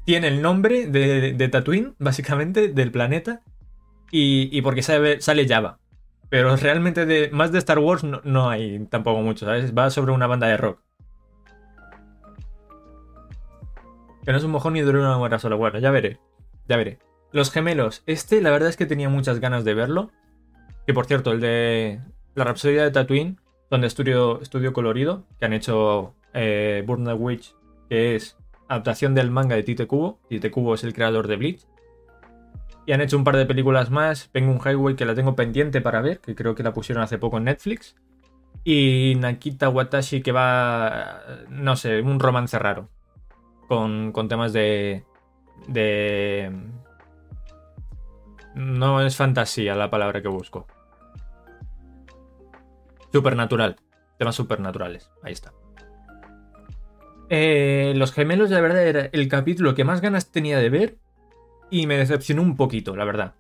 tiene 0.06 0.28
el 0.28 0.42
nombre 0.42 0.88
de, 0.88 1.34
de 1.34 1.48
Tatooine, 1.48 1.96
básicamente, 1.98 2.68
del 2.68 2.92
planeta 2.92 3.42
y, 4.12 4.62
porque 4.62 4.82
sale 4.82 5.48
Java. 5.48 5.80
Pero 6.36 6.54
realmente 6.58 7.06
de, 7.06 7.30
más 7.32 7.54
de 7.54 7.60
Star 7.60 7.80
Wars 7.80 8.04
no, 8.04 8.50
hay 8.50 8.86
tampoco 8.88 9.22
mucho, 9.22 9.46
¿sabes? 9.46 9.74
Va 9.74 9.90
sobre 9.90 10.12
una 10.12 10.28
banda 10.28 10.48
de 10.48 10.58
rock. 10.58 10.82
Que 14.26 14.34
no 14.34 14.38
es 14.38 14.44
un 14.44 14.52
mojón 14.52 14.74
ni 14.74 14.82
dura 14.82 15.00
una 15.00 15.18
hora 15.18 15.40
solo. 15.40 15.58
Bueno, 15.58 15.80
ya 15.80 15.92
veré. 15.92 16.20
Ya 16.68 16.76
veré. 16.76 17.00
Los 17.32 17.52
gemelos. 17.52 18.04
Este, 18.06 18.42
la 18.42 18.52
verdad 18.52 18.68
es 18.68 18.76
que 18.76 18.86
tenía 18.86 19.08
muchas 19.08 19.40
ganas 19.40 19.64
de 19.64 19.76
verlo. 19.76 20.12
Que 20.86 20.94
por 20.94 21.06
cierto, 21.06 21.32
el 21.32 21.40
de 21.40 22.02
La 22.34 22.44
Rapsodia 22.44 22.84
de 22.84 22.92
Tatooine, 22.92 23.40
donde 23.72 23.88
estudio, 23.88 24.42
estudio 24.42 24.74
colorido, 24.74 25.24
que 25.40 25.46
han 25.46 25.54
hecho 25.54 26.16
eh, 26.34 26.84
Witch, 26.86 27.56
que 27.88 28.18
es 28.18 28.36
adaptación 28.68 29.16
del 29.16 29.32
manga 29.32 29.56
de 29.56 29.64
Tite 29.64 29.88
Kubo. 29.88 30.20
Tite 30.28 30.52
Kubo 30.52 30.74
es 30.74 30.84
el 30.84 30.94
creador 30.94 31.30
de 31.30 31.38
Bleach. 31.38 31.66
Y 32.86 32.92
han 32.92 33.02
hecho 33.02 33.18
un 33.18 33.24
par 33.24 33.36
de 33.36 33.46
películas 33.46 33.90
más. 33.90 34.28
Penguin 34.28 34.60
Highway, 34.60 34.96
que 34.96 35.06
la 35.06 35.16
tengo 35.16 35.36
pendiente 35.36 35.82
para 35.82 36.02
ver, 36.02 36.20
que 36.20 36.36
creo 36.36 36.54
que 36.54 36.64
la 36.64 36.74
pusieron 36.74 37.04
hace 37.04 37.18
poco 37.18 37.38
en 37.38 37.46
Netflix. 37.46 37.96
Y 38.64 39.16
Nakita 39.20 39.70
Watashi, 39.70 40.22
que 40.22 40.32
va. 40.32 41.22
No 41.50 41.76
sé, 41.76 42.02
un 42.02 42.20
romance 42.20 42.58
raro. 42.60 42.90
Con, 43.68 44.12
con 44.12 44.28
temas 44.28 44.54
de. 44.54 45.04
de. 45.68 46.52
No 48.54 49.02
es 49.02 49.16
fantasía 49.16 49.76
la 49.76 49.90
palabra 49.90 50.22
que 50.22 50.28
busco. 50.28 50.68
Supernatural. 53.12 53.76
Temas 54.18 54.36
supernaturales. 54.36 55.10
Ahí 55.24 55.34
está. 55.34 55.52
Eh, 57.30 57.94
los 57.96 58.12
gemelos, 58.12 58.52
la 58.52 58.62
verdad, 58.62 58.88
era 58.88 59.10
el 59.12 59.28
capítulo 59.28 59.74
que 59.74 59.84
más 59.84 60.02
ganas 60.02 60.32
tenía 60.32 60.60
de 60.60 60.70
ver 60.70 60.98
y 61.70 61.88
me 61.88 61.98
decepcionó 61.98 62.42
un 62.42 62.56
poquito, 62.56 62.96
la 62.96 63.06
verdad. 63.06 63.34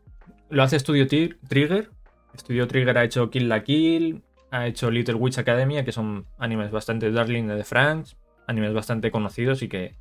Lo 0.49 0.63
hace 0.63 0.79
Studio 0.79 1.07
Trigger. 1.07 1.89
Studio 2.37 2.67
Trigger 2.67 2.97
ha 2.97 3.03
hecho 3.03 3.29
Kill 3.29 3.49
la 3.49 3.63
Kill, 3.63 4.21
ha 4.51 4.67
hecho 4.67 4.91
Little 4.91 5.15
Witch 5.15 5.37
Academia, 5.37 5.85
que 5.85 5.91
son 5.91 6.25
animes 6.37 6.71
bastante 6.71 7.11
darling 7.11 7.47
de 7.47 7.63
France, 7.63 8.15
animes 8.47 8.73
bastante 8.73 9.11
conocidos 9.11 9.61
y 9.61 9.69
que, 9.69 9.95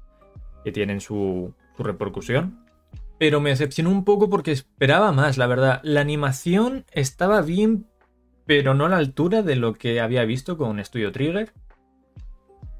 tienen 0.73 1.01
su, 1.01 1.55
su 1.77 1.83
repercusión. 1.83 2.65
Pero 3.19 3.41
me 3.41 3.51
decepcionó 3.51 3.91
un 3.91 4.05
poco 4.05 4.31
porque 4.31 4.51
esperaba 4.51 5.13
más, 5.13 5.37
la 5.37 5.47
verdad. 5.47 5.81
La 5.83 6.01
animación 6.01 6.87
estaba 6.93 7.43
bien, 7.43 7.87
pero 8.47 8.75
no 8.75 8.87
a 8.87 8.89
la 8.89 8.97
altura 8.97 9.43
de 9.43 9.57
lo 9.57 9.75
que 9.75 10.01
había 10.01 10.25
visto 10.25 10.57
con 10.57 10.83
Studio 10.83 11.13
Trigger. 11.13 11.53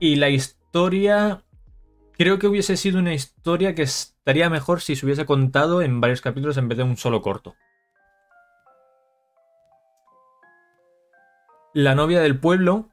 Y 0.01 0.17
la 0.17 0.31
historia 0.31 1.44
creo 2.17 2.39
que 2.39 2.47
hubiese 2.47 2.77
sido 2.77 2.99
una 2.99 3.15
historia 3.15 3.75
que 3.75 3.83
estaría 3.83 4.49
mejor 4.51 4.81
si 4.81 4.97
se 4.97 5.05
hubiese 5.05 5.27
contado 5.27 5.83
en 5.83 6.01
varios 6.01 6.21
capítulos 6.21 6.57
en 6.57 6.69
vez 6.69 6.79
de 6.79 6.85
un 6.85 6.97
solo 6.97 7.23
corto. 7.23 7.55
La 11.73 11.95
novia 11.95 12.21
del 12.21 12.39
pueblo, 12.39 12.89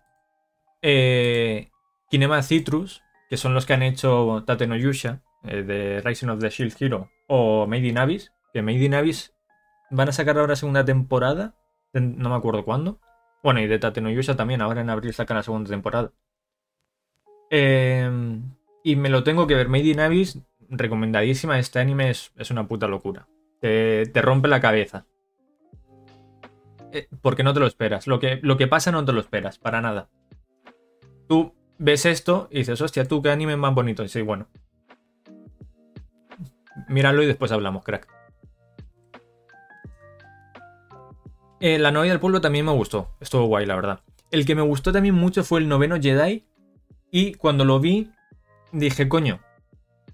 eh, 0.81 1.69
Kinema 2.09 2.41
Citrus, 2.41 3.03
que 3.29 3.37
son 3.37 3.53
los 3.53 3.65
que 3.65 3.73
han 3.73 3.83
hecho 3.83 4.43
Tate 4.45 4.65
no 4.65 4.75
eh, 4.75 5.63
de 5.63 6.01
Rising 6.03 6.29
of 6.29 6.39
the 6.39 6.49
Shield 6.49 6.75
Hero, 6.79 7.11
o 7.27 7.67
Made 7.67 7.87
in 7.87 7.99
Abyss, 7.99 8.33
que 8.51 8.63
Made 8.63 8.83
in 8.83 8.93
van 9.91 10.09
a 10.09 10.11
sacar 10.11 10.37
ahora 10.37 10.55
segunda 10.55 10.83
temporada, 10.83 11.55
no 11.93 12.29
me 12.29 12.35
acuerdo 12.35 12.65
cuándo. 12.65 12.99
Bueno, 13.43 13.59
y 13.59 13.67
de 13.67 13.79
Tate 13.79 14.01
también, 14.35 14.61
ahora 14.61 14.81
en 14.81 14.89
abril 14.89 15.13
sacan 15.13 15.37
la 15.37 15.43
segunda 15.43 15.69
temporada. 15.69 16.11
Eh, 17.51 18.09
y 18.83 18.95
me 18.95 19.09
lo 19.09 19.23
tengo 19.23 19.47
que 19.47 19.55
ver. 19.55 19.69
Made 19.69 19.85
in 19.85 20.00
Abyss, 20.00 20.39
recomendadísima. 20.69 21.59
Este 21.59 21.79
anime 21.79 22.09
es, 22.09 22.31
una 22.50 22.67
puta 22.67 22.88
locura. 22.88 23.27
Te, 23.59 24.09
rompe 24.15 24.47
la 24.47 24.61
cabeza. 24.61 25.05
Eh, 26.91 27.07
porque 27.21 27.43
no 27.43 27.53
te 27.53 27.59
lo 27.59 27.67
esperas. 27.67 28.07
Lo 28.07 28.19
que, 28.19 28.39
lo 28.41 28.57
que 28.57 28.67
pasa 28.67 28.91
no 28.91 29.05
te 29.05 29.13
lo 29.13 29.19
esperas, 29.19 29.59
para 29.59 29.81
nada. 29.81 30.09
Tú 31.27 31.53
ves 31.77 32.05
esto 32.05 32.47
y 32.51 32.59
dices, 32.59 32.81
hostia, 32.81 33.07
tú 33.07 33.21
qué 33.21 33.29
anime 33.29 33.55
más 33.55 33.73
bonito. 33.73 34.03
Y 34.03 34.09
sí, 34.09 34.21
bueno. 34.21 34.47
Míralo 36.88 37.23
y 37.23 37.27
después 37.27 37.51
hablamos, 37.51 37.83
crack. 37.83 38.07
Eh, 41.59 41.77
la 41.77 41.91
novia 41.91 42.11
del 42.11 42.19
pueblo 42.19 42.41
también 42.41 42.65
me 42.65 42.71
gustó. 42.71 43.15
Estuvo 43.19 43.45
guay, 43.45 43.67
la 43.67 43.75
verdad. 43.75 44.00
El 44.31 44.45
que 44.45 44.55
me 44.55 44.63
gustó 44.63 44.91
también 44.91 45.13
mucho 45.13 45.43
fue 45.43 45.59
el 45.59 45.67
noveno 45.67 46.01
Jedi. 46.01 46.45
Y 47.11 47.33
cuando 47.35 47.65
lo 47.65 47.79
vi, 47.79 48.09
dije, 48.71 49.07
coño, 49.09 49.39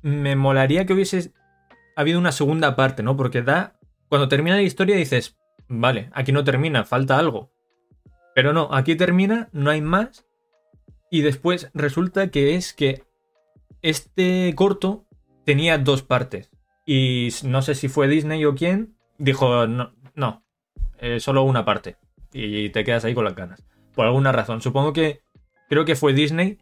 me 0.02 0.36
molaría 0.36 0.86
que 0.86 0.94
hubiese 0.94 1.32
habido 1.96 2.20
una 2.20 2.32
segunda 2.32 2.76
parte, 2.76 3.04
¿no? 3.04 3.18
Porque 3.18 3.42
da. 3.42 3.80
Cuando 4.10 4.28
termina 4.28 4.56
la 4.56 4.62
historia 4.62 4.96
dices, 4.96 5.38
vale, 5.68 6.10
aquí 6.14 6.32
no 6.32 6.44
termina, 6.44 6.86
falta 6.86 7.18
algo. 7.18 7.52
Pero 8.34 8.54
no, 8.54 8.70
aquí 8.72 8.96
termina, 8.96 9.50
no 9.52 9.72
hay 9.72 9.82
más. 9.82 10.26
Y 11.10 11.22
después 11.22 11.70
resulta 11.74 12.30
que 12.30 12.56
es 12.56 12.74
que 12.74 13.04
este 13.82 14.54
corto 14.56 15.06
tenía 15.44 15.78
dos 15.78 16.04
partes. 16.04 16.52
Y 16.86 17.30
no 17.44 17.62
sé 17.62 17.76
si 17.76 17.90
fue 17.90 18.08
Disney 18.08 18.46
o 18.46 18.56
quién, 18.56 18.96
dijo, 19.18 19.68
no, 19.68 19.94
no, 20.16 20.46
eh, 21.00 21.20
solo 21.20 21.44
una 21.44 21.66
parte. 21.66 21.98
Y 22.32 22.70
te 22.70 22.84
quedas 22.84 23.06
ahí 23.06 23.14
con 23.14 23.26
las 23.26 23.36
ganas. 23.36 23.66
Por 23.96 24.06
alguna 24.06 24.32
razón. 24.32 24.62
Supongo 24.62 24.94
que 24.94 25.22
creo 25.70 25.86
que 25.86 25.96
fue 25.96 26.14
Disney 26.14 26.60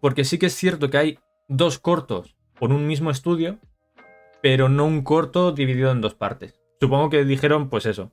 porque 0.00 0.24
sí 0.24 0.38
que 0.38 0.46
es 0.46 0.54
cierto 0.54 0.90
que 0.90 0.98
hay 0.98 1.18
dos 1.48 1.78
cortos 1.78 2.36
por 2.58 2.72
un 2.72 2.86
mismo 2.86 3.10
estudio, 3.10 3.58
pero 4.42 4.68
no 4.68 4.84
un 4.84 5.02
corto 5.02 5.52
dividido 5.52 5.90
en 5.90 6.00
dos 6.00 6.14
partes. 6.14 6.60
Supongo 6.80 7.10
que 7.10 7.24
dijeron, 7.24 7.68
pues 7.68 7.86
eso. 7.86 8.12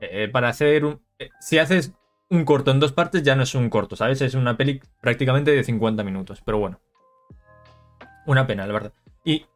Eh, 0.00 0.28
para 0.28 0.48
hacer 0.48 0.84
un. 0.84 1.00
Eh, 1.18 1.30
si 1.40 1.58
haces 1.58 1.94
un 2.28 2.44
corto 2.44 2.70
en 2.70 2.80
dos 2.80 2.92
partes, 2.92 3.22
ya 3.22 3.36
no 3.36 3.44
es 3.44 3.54
un 3.54 3.70
corto, 3.70 3.96
¿sabes? 3.96 4.20
Es 4.20 4.34
una 4.34 4.56
peli 4.56 4.80
prácticamente 5.00 5.50
de 5.52 5.64
50 5.64 6.02
minutos. 6.04 6.42
Pero 6.44 6.58
bueno. 6.58 6.80
Una 8.26 8.46
pena, 8.46 8.66
la 8.66 8.72
verdad. 8.72 8.92
Y. 9.24 9.46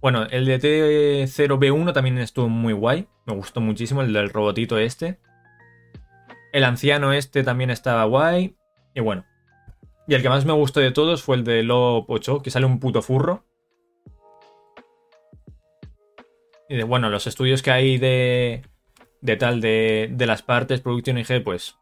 Bueno, 0.00 0.24
el 0.30 0.44
de 0.44 0.60
T0B1 0.60 1.92
también 1.92 2.18
estuvo 2.18 2.48
muy 2.48 2.72
guay. 2.72 3.08
Me 3.26 3.34
gustó 3.34 3.60
muchísimo, 3.60 4.02
el 4.02 4.12
del 4.12 4.30
robotito 4.30 4.76
este. 4.76 5.18
El 6.52 6.64
anciano 6.64 7.12
este 7.12 7.42
también 7.42 7.70
estaba 7.70 8.04
guay. 8.04 8.56
Y 8.94 9.00
bueno, 9.00 9.24
y 10.06 10.14
el 10.14 10.22
que 10.22 10.28
más 10.28 10.44
me 10.44 10.52
gustó 10.52 10.80
de 10.80 10.90
todos 10.90 11.22
fue 11.22 11.36
el 11.36 11.44
de 11.44 11.62
Lop 11.62 12.08
8, 12.08 12.42
que 12.42 12.50
sale 12.50 12.66
un 12.66 12.78
puto 12.78 13.00
furro. 13.02 13.44
Y 16.68 16.76
de, 16.76 16.84
bueno, 16.84 17.08
los 17.10 17.26
estudios 17.26 17.62
que 17.62 17.70
hay 17.70 17.98
de, 17.98 18.62
de 19.20 19.36
tal, 19.36 19.60
de, 19.60 20.10
de 20.12 20.26
las 20.26 20.42
partes, 20.42 20.80
Production 20.80 21.18
IG, 21.18 21.42
pues 21.42 21.78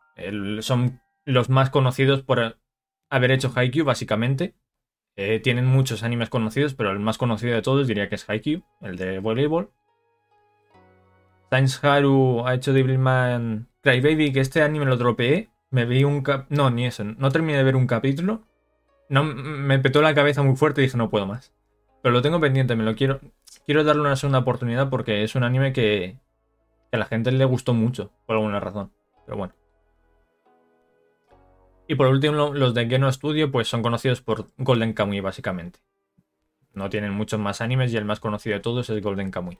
son 0.61 1.01
los 1.25 1.49
más 1.49 1.71
conocidos 1.71 2.23
por 2.23 2.59
haber 3.11 3.31
hecho 3.33 3.53
Haikyuu, 3.55 3.85
básicamente. 3.85 4.55
Eh, 5.17 5.41
tienen 5.41 5.67
muchos 5.67 6.03
animes 6.03 6.31
conocidos, 6.31 6.75
pero 6.75 6.91
el 6.91 6.99
más 6.99 7.19
conocido 7.19 7.55
de 7.55 7.63
todos 7.63 7.87
diría 7.87 8.09
que 8.09 8.15
es 8.15 8.29
Haikyuu, 8.29 8.63
el 8.81 8.97
de 8.97 9.19
voleibol. 9.19 9.73
Science 11.51 11.87
Haru 11.87 12.47
ha 12.47 12.55
hecho 12.55 12.73
Devilman 12.73 13.69
Crybaby, 13.83 14.33
que 14.33 14.41
este 14.41 14.63
anime 14.63 14.87
lo 14.87 14.97
dropeé 14.97 15.52
me 15.73 15.87
vi 15.87 16.05
un. 16.05 16.23
No, 16.51 16.71
ni 16.71 16.87
eso. 16.87 17.03
No 17.03 17.31
terminé 17.31 17.59
de 17.59 17.65
ver 17.65 17.77
un 17.77 17.87
capítulo. 17.87 18.43
No, 19.09 19.25
me 19.25 19.79
petó 19.79 20.01
la 20.03 20.15
cabeza 20.15 20.43
muy 20.43 20.55
fuerte 20.55 20.81
y 20.81 20.85
dije 20.85 20.97
no 20.97 21.11
puedo 21.11 21.27
más. 21.27 21.53
Pero 22.03 22.13
lo 22.13 22.23
tengo 22.23 22.41
pendiente, 22.41 22.77
me 22.77 22.85
lo 22.85 22.95
quiero... 22.95 23.21
Quiero 23.65 23.85
darle 23.85 24.03
una 24.03 24.17
segunda 24.17 24.41
oportunidad 24.41 24.91
porque 24.91 25.23
es 25.23 25.35
un 25.35 25.45
anime 25.45 25.73
que, 25.73 26.19
que 26.91 26.97
a 26.97 26.99
la 26.99 27.07
gente 27.07 27.31
le 27.33 27.45
gustó 27.45 27.75
mucho, 27.75 28.11
por 28.27 28.37
alguna 28.37 28.61
razón. 28.61 28.93
Pero 29.25 29.39
bueno. 29.39 29.55
Y 31.87 31.95
por 31.95 32.09
último, 32.09 32.53
los 32.53 32.75
de 32.75 32.87
Geno 32.87 33.11
Studio 33.11 33.51
pues 33.51 33.69
son 33.69 33.83
conocidos 33.83 34.21
por 34.21 34.49
Golden 34.59 34.93
Kamuy, 34.93 35.21
básicamente. 35.21 35.81
No 36.75 36.91
tienen 36.91 37.13
muchos 37.13 37.39
más 37.39 37.61
animes 37.61 37.93
y 37.93 37.97
el 37.97 38.05
más 38.05 38.21
conocido 38.21 38.57
de 38.57 38.61
todos 38.61 38.91
es 38.91 39.03
Golden 39.03 39.31
Kamuy. 39.31 39.59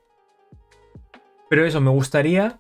Pero 1.49 1.65
eso, 1.65 1.81
me 1.81 1.91
gustaría... 1.91 2.59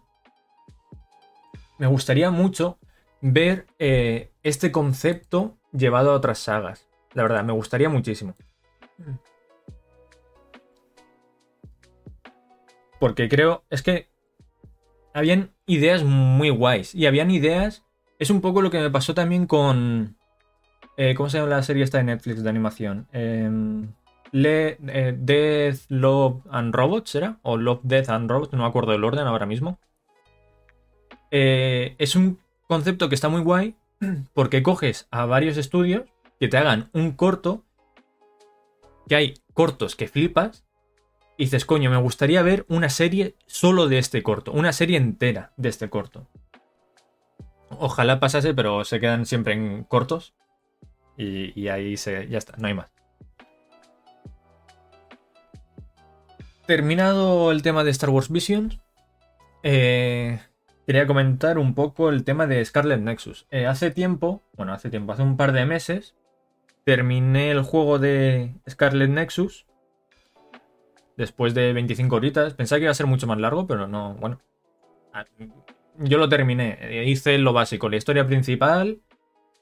Me 1.79 1.87
gustaría 1.87 2.31
mucho 2.31 2.79
ver 3.23 3.67
eh, 3.79 4.33
este 4.43 4.71
concepto 4.71 5.57
llevado 5.73 6.11
a 6.11 6.17
otras 6.17 6.39
sagas. 6.39 6.89
La 7.15 7.23
verdad, 7.23 7.45
me 7.45 7.53
gustaría 7.53 7.89
muchísimo. 7.89 8.35
Porque 13.01 13.29
creo, 13.29 13.65
es 13.71 13.83
que 13.83 14.09
habían 15.15 15.53
ideas 15.67 16.05
muy 16.05 16.51
guays. 16.51 16.95
Y 16.95 17.07
habían 17.07 17.31
ideas, 17.31 17.85
es 18.19 18.31
un 18.31 18.41
poco 18.41 18.61
lo 18.61 18.71
que 18.71 18.81
me 18.81 18.91
pasó 18.91 19.15
también 19.15 19.47
con... 19.47 20.17
Eh, 20.99 21.15
¿Cómo 21.15 21.31
se 21.31 21.39
llama 21.39 21.51
la 21.51 21.63
serie 21.63 21.85
esta 21.85 21.99
de 21.99 22.05
Netflix 22.05 22.43
de 22.43 22.51
animación? 22.51 23.09
Em, 23.13 23.93
Le, 24.33 24.79
eh, 24.89 25.17
Death, 25.17 25.89
Love 25.89 26.43
and 26.51 26.75
Robots, 26.75 27.15
¿era? 27.15 27.39
O 27.43 27.57
Love, 27.57 27.81
Death 27.83 28.11
and 28.11 28.31
Robots, 28.31 28.53
no 28.53 28.59
me 28.59 28.69
acuerdo 28.69 28.93
del 28.93 29.05
orden 29.05 29.27
ahora 29.27 29.47
mismo. 29.47 29.79
es 31.31 32.15
un 32.15 32.39
concepto 32.73 33.11
que 33.11 33.15
está 33.15 33.29
muy 33.29 33.43
guay 33.43 33.77
porque 34.33 34.63
coges 34.63 35.07
a 35.11 35.27
varios 35.27 35.59
estudios 35.59 36.05
que 36.41 36.49
te 36.49 36.57
hagan 36.57 36.89
un 36.95 37.13
corto, 37.13 37.67
que 39.07 39.15
hay 39.15 39.35
cortos 39.53 39.95
que 39.95 40.09
flipas, 40.09 40.65
y 41.37 41.45
dices, 41.45 41.67
coño, 41.67 41.91
me 41.91 41.99
gustaría 41.99 42.41
ver 42.43 42.65
una 42.69 42.89
serie 42.89 43.37
solo 43.47 43.89
de 43.89 43.99
este 43.99 44.23
corto, 44.23 44.53
una 44.53 44.73
serie 44.73 44.97
entera 44.97 45.53
de 45.59 45.69
este 45.69 45.91
corto. 45.91 46.29
Ojalá 47.69 48.21
pasase, 48.21 48.55
pero 48.55 48.85
se 48.85 49.01
quedan 49.01 49.27
siempre 49.27 49.53
en 49.53 49.85
cortos. 49.85 50.35
Y, 51.19 51.69
ahí 51.69 51.99
se, 51.99 52.27
ya 52.29 52.39
está, 52.39 52.57
no 52.57 52.69
hay 52.69 52.75
más. 52.75 52.91
Terminado 56.67 57.53
el 57.53 57.61
tema 57.61 57.85
de 57.85 57.91
Star 57.91 58.09
Wars 58.09 58.31
Visions, 58.31 58.81
eh, 59.63 60.41
quería 60.87 61.07
comentar 61.07 61.59
un 61.59 61.75
poco 61.75 62.11
el 62.11 62.25
tema 62.25 62.47
de 62.47 62.65
Scarlet 62.65 63.01
Nexus. 63.01 63.47
Eh, 63.51 63.67
hace 63.67 63.91
tiempo, 63.91 64.43
bueno, 64.57 64.73
hace 64.73 64.91
tiempo, 64.91 65.13
hace 65.13 65.23
un 65.23 65.37
par 65.37 65.53
de 65.53 65.65
meses, 65.67 66.15
terminé 66.85 67.51
el 67.51 67.63
juego 67.63 67.99
de 67.99 68.55
Scarlet 68.69 69.11
Nexus. 69.11 69.67
Después 71.17 71.55
de 71.55 71.73
25 71.73 72.17
horitas. 72.17 72.55
Pensaba 72.55 72.79
que 72.79 72.85
iba 72.85 72.91
a 72.91 72.95
ser 72.95 73.07
mucho 73.07 73.27
más 73.27 73.39
largo, 73.39 73.67
pero 73.67 73.87
no, 73.87 74.15
bueno. 74.15 74.41
Ah, 75.13 75.27
yo 75.99 76.19
lo 76.19 76.29
terminé. 76.29 76.79
Eh, 76.81 77.05
hice 77.05 77.37
lo 77.39 77.53
básico, 77.53 77.89
la 77.89 77.97
historia 77.97 78.27
principal 78.27 79.03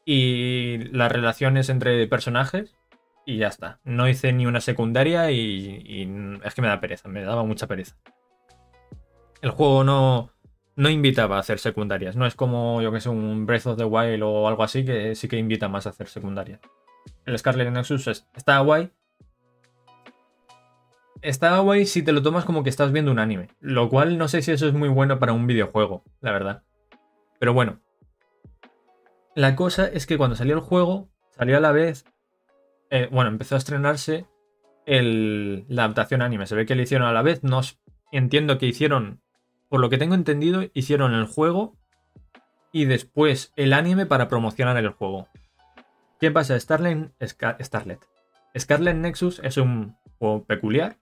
y 0.04 0.78
las 0.92 1.10
relaciones 1.10 1.68
entre 1.68 2.06
personajes. 2.06 2.76
Y 3.26 3.38
ya 3.38 3.48
está. 3.48 3.80
No 3.84 4.08
hice 4.08 4.32
ni 4.32 4.46
una 4.46 4.60
secundaria 4.60 5.30
y, 5.30 5.82
y 5.84 6.38
es 6.44 6.54
que 6.54 6.62
me 6.62 6.68
da 6.68 6.80
pereza, 6.80 7.08
me 7.08 7.22
daba 7.22 7.44
mucha 7.44 7.66
pereza. 7.66 7.96
El 9.42 9.50
juego 9.50 9.84
no, 9.84 10.32
no 10.76 10.88
invitaba 10.88 11.36
a 11.36 11.40
hacer 11.40 11.58
secundarias. 11.58 12.16
No 12.16 12.26
es 12.26 12.34
como, 12.34 12.80
yo 12.82 12.92
que 12.92 13.00
sé, 13.00 13.08
un 13.08 13.46
Breath 13.46 13.66
of 13.66 13.78
the 13.78 13.84
Wild 13.84 14.22
o 14.22 14.48
algo 14.48 14.62
así 14.62 14.84
que 14.84 15.14
sí 15.14 15.28
que 15.28 15.36
invita 15.36 15.68
más 15.68 15.86
a 15.86 15.90
hacer 15.90 16.08
secundarias. 16.08 16.60
el 17.26 17.38
Scarlet 17.38 17.70
Nexus 17.70 18.06
está 18.34 18.58
guay. 18.60 18.90
Está 21.22 21.58
guay 21.58 21.84
si 21.84 22.02
te 22.02 22.12
lo 22.12 22.22
tomas 22.22 22.44
como 22.44 22.62
que 22.62 22.70
estás 22.70 22.92
viendo 22.92 23.10
un 23.10 23.18
anime. 23.18 23.48
Lo 23.60 23.88
cual 23.88 24.16
no 24.16 24.28
sé 24.28 24.42
si 24.42 24.52
eso 24.52 24.66
es 24.66 24.72
muy 24.72 24.88
bueno 24.88 25.18
para 25.18 25.32
un 25.32 25.46
videojuego, 25.46 26.02
la 26.20 26.32
verdad. 26.32 26.62
Pero 27.38 27.52
bueno. 27.52 27.80
La 29.34 29.54
cosa 29.54 29.86
es 29.86 30.06
que 30.06 30.18
cuando 30.18 30.36
salió 30.36 30.54
el 30.54 30.60
juego, 30.60 31.08
salió 31.30 31.56
a 31.56 31.60
la 31.60 31.72
vez. 31.72 32.04
Eh, 32.90 33.08
bueno, 33.12 33.30
empezó 33.30 33.54
a 33.54 33.58
estrenarse 33.58 34.26
la 34.86 35.84
adaptación 35.84 36.22
anime. 36.22 36.46
Se 36.46 36.56
ve 36.56 36.66
que 36.66 36.74
le 36.74 36.82
hicieron 36.82 37.06
a 37.06 37.12
la 37.12 37.22
vez. 37.22 37.44
No 37.44 37.60
entiendo 38.12 38.58
que 38.58 38.66
hicieron. 38.66 39.20
Por 39.70 39.80
lo 39.80 39.88
que 39.88 39.98
tengo 39.98 40.16
entendido, 40.16 40.64
hicieron 40.74 41.14
el 41.14 41.26
juego 41.26 41.76
y 42.72 42.86
después 42.86 43.52
el 43.54 43.72
anime 43.72 44.04
para 44.04 44.28
promocionar 44.28 44.76
el 44.76 44.90
juego. 44.90 45.28
¿Qué 46.18 46.32
pasa? 46.32 46.58
Starlet, 46.58 47.12
Starlet. 47.22 48.00
Scarlet 48.58 48.96
Nexus 48.96 49.40
es 49.44 49.56
un 49.56 49.96
juego 50.18 50.44
peculiar. 50.44 50.98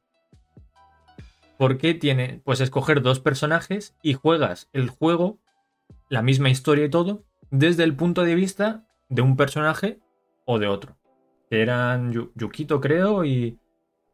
Porque 1.57 1.95
tiene, 1.95 2.43
pues, 2.45 2.61
escoger 2.61 3.01
dos 3.01 3.21
personajes 3.21 3.97
y 4.03 4.13
juegas 4.13 4.69
el 4.75 4.91
juego, 4.91 5.39
la 6.11 6.21
misma 6.21 6.51
historia 6.51 6.85
y 6.85 6.91
todo, 6.91 7.25
desde 7.51 7.85
el 7.85 7.97
punto 7.97 8.23
de 8.23 8.35
vista 8.35 8.85
de 9.09 9.23
un 9.23 9.37
personaje 9.37 9.99
o 10.45 10.59
de 10.59 10.69
otro. 10.69 10.99
Que 11.51 11.63
eran 11.63 12.13
Yukito, 12.13 12.83
creo, 12.83 13.25
y, 13.25 13.59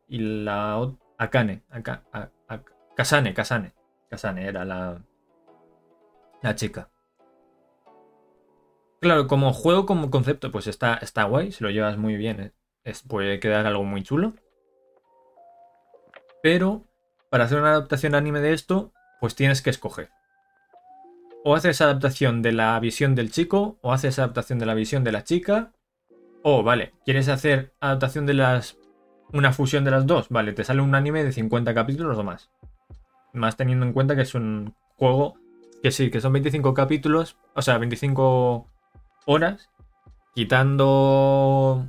y 0.08 0.18
la 0.18 0.90
Akane. 1.18 1.64
Kasane, 2.94 3.34
Kasane. 3.34 3.74
Era 4.22 4.64
la, 4.64 5.02
la 6.42 6.54
chica. 6.54 6.90
Claro, 9.00 9.26
como 9.26 9.52
juego, 9.52 9.84
como 9.84 10.10
concepto, 10.10 10.50
pues 10.50 10.66
está, 10.66 10.94
está 10.94 11.24
guay, 11.24 11.52
si 11.52 11.62
lo 11.62 11.70
llevas 11.70 11.98
muy 11.98 12.16
bien, 12.16 12.54
puede 13.06 13.38
quedar 13.40 13.66
algo 13.66 13.84
muy 13.84 14.02
chulo. 14.02 14.34
Pero 16.42 16.84
para 17.30 17.44
hacer 17.44 17.58
una 17.58 17.70
adaptación 17.70 18.14
anime 18.14 18.40
de 18.40 18.52
esto, 18.52 18.92
pues 19.20 19.34
tienes 19.34 19.60
que 19.60 19.70
escoger. 19.70 20.10
O 21.44 21.54
haces 21.54 21.80
adaptación 21.80 22.42
de 22.42 22.52
la 22.52 22.78
visión 22.80 23.14
del 23.14 23.30
chico, 23.30 23.78
o 23.82 23.92
haces 23.92 24.18
adaptación 24.18 24.58
de 24.58 24.66
la 24.66 24.74
visión 24.74 25.04
de 25.04 25.12
la 25.12 25.24
chica. 25.24 25.72
O, 26.42 26.62
vale, 26.62 26.94
¿quieres 27.04 27.28
hacer 27.28 27.74
adaptación 27.80 28.26
de 28.26 28.34
las. 28.34 28.78
una 29.32 29.52
fusión 29.52 29.84
de 29.84 29.90
las 29.90 30.06
dos? 30.06 30.28
Vale, 30.28 30.52
te 30.52 30.64
sale 30.64 30.80
un 30.80 30.94
anime 30.94 31.24
de 31.24 31.32
50 31.32 31.74
capítulos 31.74 32.16
o 32.16 32.22
más. 32.22 32.50
Más 33.34 33.56
teniendo 33.56 33.84
en 33.84 33.92
cuenta 33.92 34.16
que 34.16 34.22
es 34.22 34.34
un 34.34 34.74
juego 34.96 35.34
que 35.82 35.90
sí, 35.90 36.10
que 36.10 36.22
son 36.22 36.32
25 36.32 36.72
capítulos, 36.72 37.36
o 37.54 37.60
sea, 37.60 37.76
25 37.76 38.66
horas, 39.26 39.68
quitando 40.34 41.86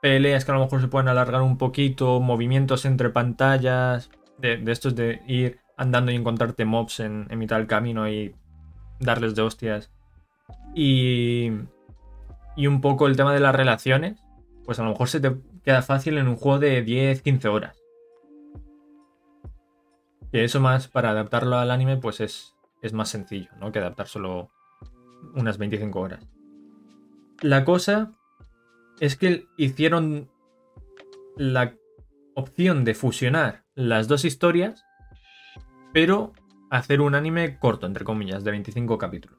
peleas 0.00 0.44
que 0.44 0.52
a 0.52 0.54
lo 0.54 0.62
mejor 0.62 0.80
se 0.80 0.88
pueden 0.88 1.08
alargar 1.08 1.42
un 1.42 1.58
poquito, 1.58 2.20
movimientos 2.20 2.86
entre 2.86 3.10
pantallas, 3.10 4.10
de, 4.38 4.62
estos 4.70 4.94
de 4.94 5.20
ir 5.26 5.58
andando 5.76 6.12
y 6.12 6.14
encontrarte 6.14 6.64
mobs 6.64 7.00
en, 7.00 7.26
mitad 7.36 7.58
del 7.58 7.66
camino 7.66 8.08
y 8.08 8.34
darles 9.00 9.34
de 9.34 9.42
hostias. 9.42 9.90
Y, 10.74 11.50
y 12.56 12.66
un 12.66 12.80
poco 12.80 13.06
el 13.06 13.16
tema 13.16 13.34
de 13.34 13.40
las 13.40 13.54
relaciones, 13.54 14.22
pues 14.64 14.78
a 14.78 14.82
lo 14.82 14.90
mejor 14.90 15.08
se 15.08 15.20
te 15.20 15.36
queda 15.64 15.82
fácil 15.82 16.18
en 16.18 16.28
un 16.28 16.36
juego 16.36 16.58
de 16.58 16.84
10-15 16.84 17.46
horas. 17.46 17.85
Que 20.36 20.44
eso 20.44 20.60
más 20.60 20.86
para 20.86 21.12
adaptarlo 21.12 21.56
al 21.56 21.70
anime, 21.70 21.96
pues 21.96 22.20
es, 22.20 22.54
es 22.82 22.92
más 22.92 23.08
sencillo, 23.08 23.48
¿no? 23.58 23.72
Que 23.72 23.78
adaptar 23.78 24.06
solo 24.06 24.50
unas 25.34 25.56
25 25.56 25.98
horas. 25.98 26.28
La 27.40 27.64
cosa 27.64 28.12
es 29.00 29.16
que 29.16 29.46
hicieron 29.56 30.28
la 31.38 31.74
opción 32.34 32.84
de 32.84 32.94
fusionar 32.94 33.64
las 33.74 34.08
dos 34.08 34.26
historias, 34.26 34.84
pero 35.94 36.34
hacer 36.68 37.00
un 37.00 37.14
anime 37.14 37.58
corto, 37.58 37.86
entre 37.86 38.04
comillas, 38.04 38.44
de 38.44 38.50
25 38.50 38.98
capítulos. 38.98 39.38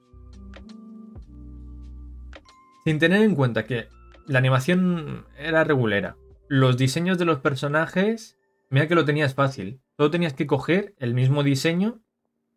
Sin 2.86 2.98
tener 2.98 3.22
en 3.22 3.36
cuenta 3.36 3.66
que 3.66 3.88
la 4.26 4.40
animación 4.40 5.28
era 5.38 5.64
regulera, 5.64 6.18
los 6.48 6.76
diseños 6.76 7.20
de 7.20 7.26
los 7.26 7.38
personajes, 7.42 8.37
mira 8.70 8.88
que 8.88 8.96
lo 8.96 9.06
tenías 9.06 9.34
fácil. 9.34 9.82
Solo 9.98 10.12
tenías 10.12 10.34
que 10.34 10.48
coger 10.48 10.96
el 10.98 11.14
mismo 11.14 11.44
diseño 11.44 12.02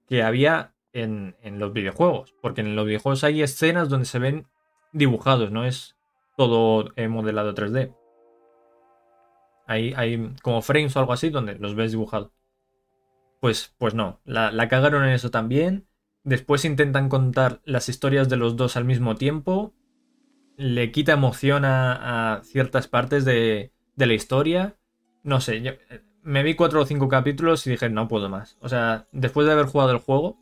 que 0.07 0.23
había 0.23 0.75
en, 0.93 1.37
los 1.59 1.73
videojuegos, 1.73 2.35
porque 2.43 2.63
en 2.63 2.75
los 2.75 2.87
videojuegos 2.87 3.25
hay 3.25 3.43
escenas 3.43 3.89
donde 3.89 4.07
se 4.07 4.19
ven 4.19 4.47
dibujados, 4.93 5.51
no 5.51 5.65
es 5.65 5.97
todo 6.37 6.91
eh, 6.97 7.09
modelado 7.09 7.55
3D. 7.55 7.95
Hay, 9.67 9.95
hay, 9.97 10.35
como 10.43 10.63
frames 10.63 10.97
o 10.97 10.99
algo 10.99 11.13
así 11.13 11.31
donde 11.31 11.55
los 11.55 11.77
ves 11.77 11.93
dibujados. 11.93 12.33
Pues, 13.41 13.75
pues 13.79 13.95
no, 13.95 14.21
la, 14.25 14.69
cagaron 14.69 15.05
en 15.05 15.11
eso 15.11 15.31
también. 15.31 15.87
Después 16.25 16.65
intentan 16.65 17.09
contar 17.09 17.61
las 17.65 17.89
historias 17.89 18.29
de 18.29 18.37
los 18.37 18.57
dos 18.57 18.77
al 18.77 18.85
mismo 18.85 19.15
tiempo. 19.15 19.73
Le 20.57 20.93
quita 20.93 21.13
emoción 21.13 21.65
a, 21.65 22.41
ciertas 22.45 22.89
partes 22.89 23.25
de, 23.25 23.73
de, 23.95 24.07
la 24.07 24.13
historia. 24.13 24.77
No 25.23 25.41
sé, 25.41 25.61
yo, 25.63 25.73
eh, 25.73 26.03
me 26.23 26.43
vi 26.43 26.55
cuatro 26.55 26.81
o 26.81 26.87
cinco 26.87 27.09
capítulos 27.09 27.67
y 27.67 27.71
dije, 27.71 27.89
no 27.89 28.09
puedo 28.09 28.29
más. 28.29 28.57
O 28.61 28.69
sea, 28.69 29.07
después 29.13 29.47
de 29.47 29.53
haber 29.53 29.67
jugado 29.67 29.93
el 29.93 29.99
juego, 29.99 30.37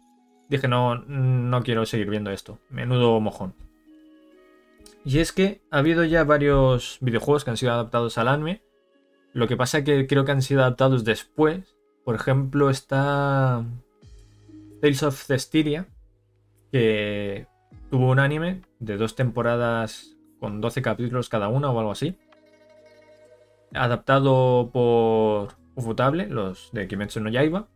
dije, 0.49 0.69
no, 0.69 0.97
no 0.97 1.62
quiero 1.62 1.87
seguir 1.87 2.11
viendo 2.11 2.31
esto. 2.31 2.59
Menudo 2.71 3.21
mojón. 3.21 3.55
Y 5.05 5.21
es 5.21 5.33
que 5.33 5.62
ha 5.71 5.79
habido 5.79 6.05
ya 6.05 6.25
varios 6.25 6.99
videojuegos 7.01 7.45
que 7.45 7.51
han 7.51 7.57
sido 7.57 7.73
adaptados 7.73 8.19
al 8.19 8.29
anime. 8.29 8.62
Lo 9.33 9.47
que 9.47 9.57
pasa 9.57 9.85
que 9.85 10.07
creo 10.07 10.25
que 10.25 10.33
han 10.33 10.43
sido 10.43 10.61
adaptados 10.62 11.05
después. 11.05 11.77
Por 12.05 12.14
ejemplo, 12.14 12.71
está 12.71 13.64
Tales 14.81 15.03
of 15.03 15.23
Cestiria, 15.23 15.87
que 16.73 17.47
tuvo 17.91 18.11
un 18.11 18.19
anime 18.19 18.62
de 18.79 18.97
dos 18.97 19.14
temporadas 19.14 20.17
con 20.41 20.61
12 20.61 20.83
capítulos 20.83 21.29
cada 21.29 21.49
una 21.49 21.71
o 21.71 21.79
algo 21.79 21.93
así. 21.93 22.17
Adaptado 23.74 24.70
por 24.72 25.54
Ufotable, 25.74 26.28
los 26.28 26.70
de 26.72 26.88
Kimetsu 26.88 27.20
no 27.20 27.31
Yaiba. 27.31 27.68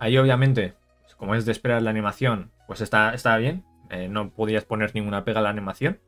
Ahí 0.00 0.18
obviamente, 0.18 0.74
como 1.16 1.34
es 1.34 1.46
de 1.46 1.52
esperar 1.52 1.82
la 1.82 1.90
animación, 1.90 2.50
pues 2.66 2.80
está, 2.80 3.14
está 3.14 3.36
bien. 3.36 3.64
Eh, 3.90 4.08
no 4.08 4.30
podías 4.30 4.64
poner 4.64 4.94
ninguna 4.94 5.24
pega 5.24 5.40
a 5.40 5.42
la 5.42 5.50
animación. 5.50 6.00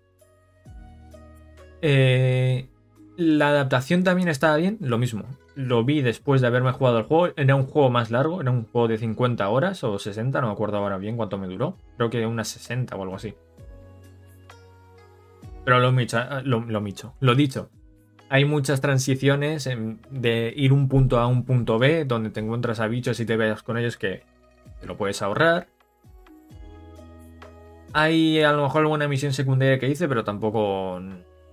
Eh, 1.83 2.69
la 3.17 3.49
adaptación 3.49 4.05
también 4.05 4.29
estaba 4.29 4.57
bien, 4.57 4.79
lo 4.81 4.99
mismo. 4.99 5.25
Lo 5.55 5.85
vi 5.85 6.03
después 6.03 6.41
de 6.41 6.47
haberme 6.47 6.73
jugado 6.73 6.99
el 6.99 7.05
juego. 7.05 7.33
Era 7.37 7.55
un 7.55 7.65
juego 7.67 7.91
más 7.91 8.11
largo, 8.11 8.41
era 8.41 8.51
un 8.51 8.67
juego 8.67 8.89
de 8.89 8.99
50 8.99 9.49
horas 9.49 9.85
o 9.85 9.99
60, 9.99 10.41
no 10.41 10.49
me 10.49 10.53
acuerdo 10.53 10.79
ahora 10.79 10.99
bien 10.99 11.17
cuánto 11.17 11.39
me 11.39 11.47
duró. 11.47 11.77
Creo 11.97 12.11
que 12.11 12.27
unas 12.27 12.49
60 12.49 12.97
o 12.97 13.03
algo 13.03 13.17
así. 13.17 13.35
Pero 15.65 15.81
lo, 15.81 15.91
micho, 15.93 17.15
lo 17.21 17.35
dicho. 17.35 17.71
Hay 18.29 18.45
muchas 18.45 18.81
transiciones 18.81 19.69
de 20.11 20.53
ir 20.57 20.73
un 20.73 20.89
punto 20.89 21.21
A 21.21 21.27
un 21.27 21.45
punto 21.45 21.79
B, 21.79 22.05
donde 22.05 22.31
te 22.31 22.41
encuentras 22.41 22.81
a 22.81 22.89
bichos 22.89 23.21
y 23.21 23.27
te 23.27 23.37
veas 23.37 23.63
con 23.63 23.79
ellos 23.79 23.97
que 23.97 24.25
te 24.81 24.87
lo 24.87 24.97
puedes 24.97 25.23
ahorrar. 25.23 25.69
Hay 27.93 28.43
a 28.43 28.53
lo 28.53 28.65
mejor 28.65 28.83
alguna 28.83 29.07
misión 29.09 29.33
secundaria 29.33 29.79
que 29.79 29.89
hice, 29.89 30.09
pero 30.09 30.25
tampoco 30.25 31.01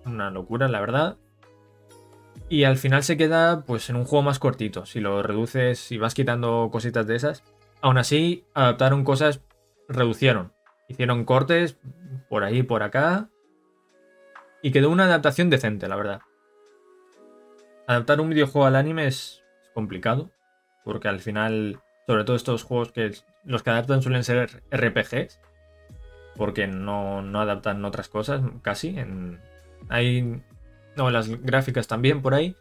una 0.05 0.31
locura, 0.31 0.67
la 0.67 0.79
verdad. 0.79 1.17
Y 2.49 2.65
al 2.65 2.77
final 2.77 3.03
se 3.03 3.17
queda 3.17 3.63
pues 3.65 3.89
en 3.89 3.95
un 3.95 4.05
juego 4.05 4.23
más 4.23 4.39
cortito. 4.39 4.85
Si 4.85 4.99
lo 4.99 5.23
reduces 5.23 5.91
y 5.91 5.97
vas 5.97 6.13
quitando 6.13 6.69
cositas 6.71 7.07
de 7.07 7.15
esas. 7.15 7.43
Aún 7.81 7.97
así, 7.97 8.45
adaptaron 8.53 9.03
cosas, 9.03 9.41
reducieron. 9.87 10.53
Hicieron 10.87 11.23
cortes 11.23 11.77
por 12.29 12.43
ahí, 12.43 12.63
por 12.63 12.83
acá. 12.83 13.29
Y 14.61 14.71
quedó 14.71 14.89
una 14.89 15.05
adaptación 15.05 15.49
decente, 15.49 15.87
la 15.87 15.95
verdad. 15.95 16.21
Adaptar 17.87 18.21
un 18.21 18.29
videojuego 18.29 18.65
al 18.65 18.75
anime 18.75 19.07
es 19.07 19.43
complicado. 19.73 20.31
Porque 20.83 21.07
al 21.07 21.19
final, 21.19 21.79
sobre 22.07 22.23
todo 22.23 22.35
estos 22.35 22.63
juegos 22.63 22.91
que 22.91 23.11
los 23.45 23.63
que 23.63 23.69
adaptan 23.69 24.01
suelen 24.01 24.23
ser 24.23 24.63
RPGs 24.71 25.39
porque 26.35 26.67
no, 26.67 27.19
adaptan 27.39 27.83
otras 27.85 28.09
cosas 28.09 28.41
casi. 28.61 28.97
En, 28.97 29.39
hay 29.89 30.41
las 30.95 31.29
gráficas 31.43 31.87
también 31.87 32.21
por 32.21 32.33
ahí. 32.33 32.55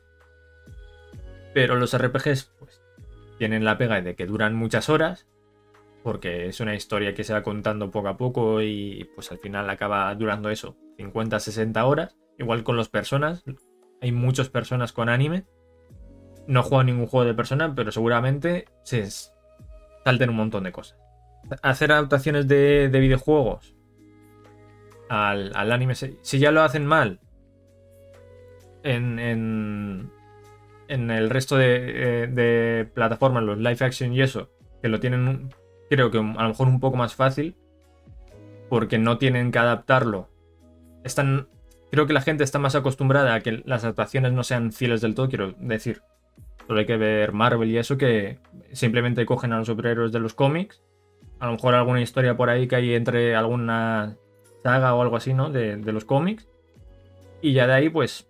Pero 1.54 1.76
los 1.76 1.96
RPGs 1.96 2.52
pues, 2.58 2.82
tienen 3.38 3.64
la 3.64 3.78
pega 3.78 4.00
de 4.00 4.14
que 4.14 4.26
duran 4.26 4.54
muchas 4.54 4.88
horas, 4.88 5.26
porque 6.02 6.46
es 6.46 6.60
una 6.60 6.74
historia 6.74 7.14
que 7.14 7.24
se 7.24 7.34
va 7.34 7.42
contando 7.42 7.90
poco 7.90 8.08
a 8.08 8.16
poco 8.16 8.62
y 8.62 9.08
pues 9.14 9.30
al 9.32 9.38
final 9.38 9.68
acaba 9.68 10.14
durando 10.14 10.48
eso, 10.48 10.76
50, 10.96 11.40
60 11.40 11.84
horas. 11.84 12.16
Igual 12.38 12.64
con 12.64 12.76
los 12.76 12.88
personas, 12.88 13.44
hay 14.02 14.12
muchas 14.12 14.50
personas 14.50 14.92
con 14.92 15.08
anime. 15.08 15.44
No 16.46 16.62
jugado 16.62 16.84
ningún 16.84 17.06
juego 17.06 17.24
de 17.24 17.34
persona, 17.34 17.74
pero 17.74 17.90
seguramente 17.92 18.66
se 18.82 19.08
salten 20.04 20.28
un 20.28 20.36
montón 20.36 20.64
de 20.64 20.72
cosas 20.72 20.98
hacer 21.62 21.92
adaptaciones 21.92 22.48
de, 22.48 22.88
videojuegos 22.92 23.74
al, 25.08 25.52
anime, 25.72 25.94
si 25.94 26.38
ya 26.38 26.50
lo 26.50 26.62
hacen 26.62 26.86
mal, 26.86 27.20
en, 28.82 29.18
en, 29.18 30.10
en 30.88 31.10
el 31.10 31.28
resto 31.28 31.56
de, 31.56 32.22
eh, 32.24 32.26
de, 32.28 32.86
plataformas, 32.86 33.42
los 33.42 33.58
live 33.58 33.76
action 33.80 34.14
y 34.14 34.22
eso, 34.22 34.50
que 34.80 34.88
lo 34.88 35.00
tienen, 35.00 35.50
creo 35.90 36.10
que 36.10 36.18
a 36.18 36.22
lo 36.22 36.48
mejor 36.48 36.68
un 36.68 36.80
poco 36.80 36.96
más 36.96 37.14
fácil, 37.14 37.56
porque 38.70 38.96
no 38.96 39.18
tienen 39.18 39.52
que 39.52 39.58
adaptarlo. 39.58 40.30
Están, 41.04 41.48
creo 41.92 42.06
que 42.06 42.14
la 42.14 42.22
gente 42.22 42.42
está 42.42 42.58
más 42.58 42.74
acostumbrada 42.74 43.34
a 43.34 43.40
que 43.40 43.62
las 43.66 43.84
adaptaciones 43.84 44.32
no 44.32 44.44
sean 44.44 44.72
fieles 44.72 45.02
del 45.02 45.14
todo, 45.14 45.28
quiero 45.28 45.52
decir. 45.58 46.00
Solo 46.66 46.80
hay 46.80 46.86
que 46.86 46.96
ver 46.96 47.32
Marvel 47.32 47.70
y 47.70 47.76
eso, 47.76 47.98
que 47.98 48.38
simplemente 48.72 49.26
cogen 49.26 49.52
a 49.52 49.58
los 49.58 49.66
superhéroes 49.66 50.10
de 50.10 50.18
los 50.18 50.32
cómics. 50.32 50.82
A 51.38 51.46
lo 51.46 51.52
mejor 51.52 51.74
alguna 51.74 52.00
historia 52.00 52.34
por 52.34 52.48
ahí 52.48 52.66
que 52.66 52.76
hay 52.76 52.94
entre 52.94 53.36
alguna 53.36 54.16
saga 54.62 54.94
o 54.94 55.02
algo 55.02 55.16
así, 55.16 55.34
¿no? 55.34 55.50
De, 55.50 55.76
de 55.76 55.92
los 55.92 56.06
cómics. 56.06 56.48
Y 57.42 57.52
ya 57.52 57.66
de 57.66 57.74
ahí, 57.74 57.90
pues, 57.90 58.26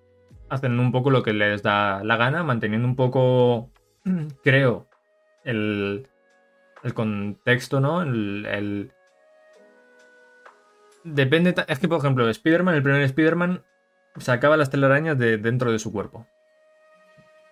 hacen 0.49 0.81
un 0.81 0.91
poco 0.91 1.11
lo 1.11 1.23
que 1.23 1.33
les 1.33 1.63
da 1.63 2.03
la 2.03 2.17
gana, 2.17 2.43
manteniendo 2.43 2.89
un 2.89 2.97
poco, 2.97 3.71
creo, 4.43 4.89
el, 5.45 6.09
el 6.83 6.95
contexto, 6.95 7.79
¿no? 7.79 8.03
El, 8.03 8.91
Depende. 11.05 11.55
Es 11.69 11.79
que, 11.79 11.89
por 11.89 11.99
ejemplo, 11.99 12.29
Spider-Man, 12.29 12.75
el 12.75 12.83
primer 12.83 13.03
Spider-Man, 13.03 13.63
sacaba 14.19 14.57
las 14.57 14.71
telarañas 14.71 15.19
de 15.19 15.39
dentro 15.39 15.73
de 15.73 15.79
su 15.79 15.93
cuerpo. 15.93 16.27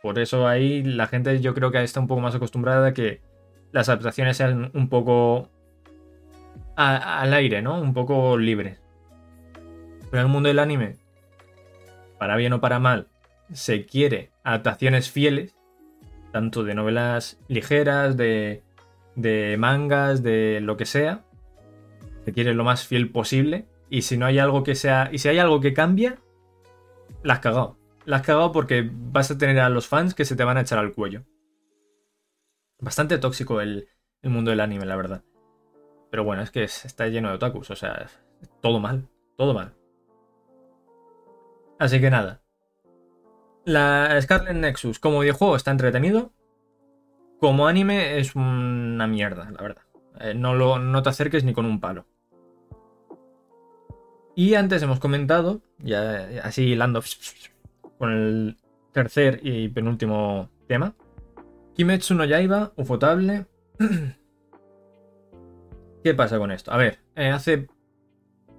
Por 0.02 0.18
eso 0.18 0.48
ahí 0.48 0.82
la 0.82 1.06
gente 1.06 1.40
yo 1.40 1.54
creo 1.54 1.70
que 1.70 1.82
está 1.82 2.00
un 2.00 2.06
poco 2.06 2.20
más 2.20 2.34
acostumbrada 2.34 2.88
a 2.88 2.94
que 2.94 3.20
las 3.72 3.88
adaptaciones 3.88 4.36
sean 4.36 4.70
un 4.74 4.88
poco 4.88 5.50
al 6.76 7.34
aire, 7.34 7.60
¿no? 7.60 7.80
Un 7.80 7.92
poco 7.92 8.38
libres. 8.38 8.80
Pero 10.10 10.22
en 10.22 10.26
el 10.26 10.32
mundo 10.32 10.48
del 10.48 10.58
anime, 10.58 10.96
para 12.18 12.36
bien 12.36 12.52
o 12.54 12.60
para 12.60 12.78
mal, 12.78 13.08
se 13.52 13.84
quiere 13.84 14.30
adaptaciones 14.42 15.10
fieles, 15.10 15.56
tanto 16.32 16.64
de 16.64 16.74
novelas 16.74 17.38
ligeras, 17.48 18.16
de, 18.16 18.62
de 19.16 19.56
mangas, 19.58 20.22
de 20.22 20.60
lo 20.62 20.76
que 20.76 20.86
sea. 20.86 21.24
Se 22.24 22.32
quiere 22.32 22.54
lo 22.54 22.64
más 22.64 22.86
fiel 22.86 23.10
posible. 23.10 23.66
Y 23.88 24.02
si 24.02 24.16
no 24.16 24.26
hay 24.26 24.38
algo 24.38 24.62
que 24.62 24.74
sea. 24.74 25.08
Y 25.12 25.18
si 25.18 25.28
hay 25.28 25.38
algo 25.38 25.60
que 25.60 25.74
cambia, 25.74 26.18
las 27.22 27.38
has 27.38 27.42
cagado 27.42 27.80
la 28.04 28.16
has 28.16 28.22
cagado 28.22 28.52
porque 28.52 28.88
vas 28.92 29.30
a 29.30 29.38
tener 29.38 29.60
a 29.60 29.68
los 29.68 29.86
fans 29.88 30.14
que 30.14 30.24
se 30.24 30.36
te 30.36 30.44
van 30.44 30.56
a 30.56 30.62
echar 30.62 30.78
al 30.78 30.92
cuello. 30.92 31.24
Bastante 32.80 33.18
tóxico 33.18 33.60
el, 33.60 33.88
mundo 34.22 34.50
del 34.50 34.60
anime, 34.60 34.86
la 34.86 34.96
verdad. 34.96 35.22
Pero 36.10 36.24
bueno, 36.24 36.42
es 36.42 36.50
que 36.50 36.64
está 36.64 37.06
lleno 37.06 37.28
de 37.28 37.34
otakus, 37.34 37.70
o 37.70 37.76
sea, 37.76 38.08
todo 38.60 38.80
mal, 38.80 39.08
todo 39.36 39.54
mal. 39.54 39.74
Así 41.78 42.00
que 42.00 42.10
nada. 42.10 42.42
La 43.64 44.20
Scarlet 44.20 44.56
Nexus 44.56 44.98
como 44.98 45.20
videojuego 45.20 45.56
está 45.56 45.70
entretenido. 45.70 46.32
Como 47.38 47.68
anime 47.68 48.18
es 48.18 48.34
una 48.34 49.06
mierda, 49.06 49.50
la 49.50 49.62
verdad. 49.62 49.82
Eh, 50.20 50.34
no, 50.34 50.54
lo, 50.54 50.78
no 50.78 51.02
te 51.02 51.08
acerques 51.08 51.44
ni 51.44 51.52
con 51.52 51.64
un 51.64 51.80
palo. 51.80 52.06
Y 54.36 54.54
antes 54.54 54.82
hemos 54.82 55.00
comentado, 55.00 55.62
ya 55.78 56.42
así 56.44 56.64
hilando 56.64 57.02
con 57.98 58.12
el 58.12 58.58
tercer 58.92 59.40
y 59.42 59.68
penúltimo 59.68 60.50
tema. 60.66 60.94
Kimetsu 61.74 62.14
no 62.14 62.24
Yaiba, 62.24 62.72
Ufotable. 62.76 63.46
¿Qué 66.04 66.14
pasa 66.14 66.38
con 66.38 66.52
esto? 66.52 66.72
A 66.72 66.76
ver, 66.76 67.00
eh, 67.16 67.30
hace. 67.30 67.68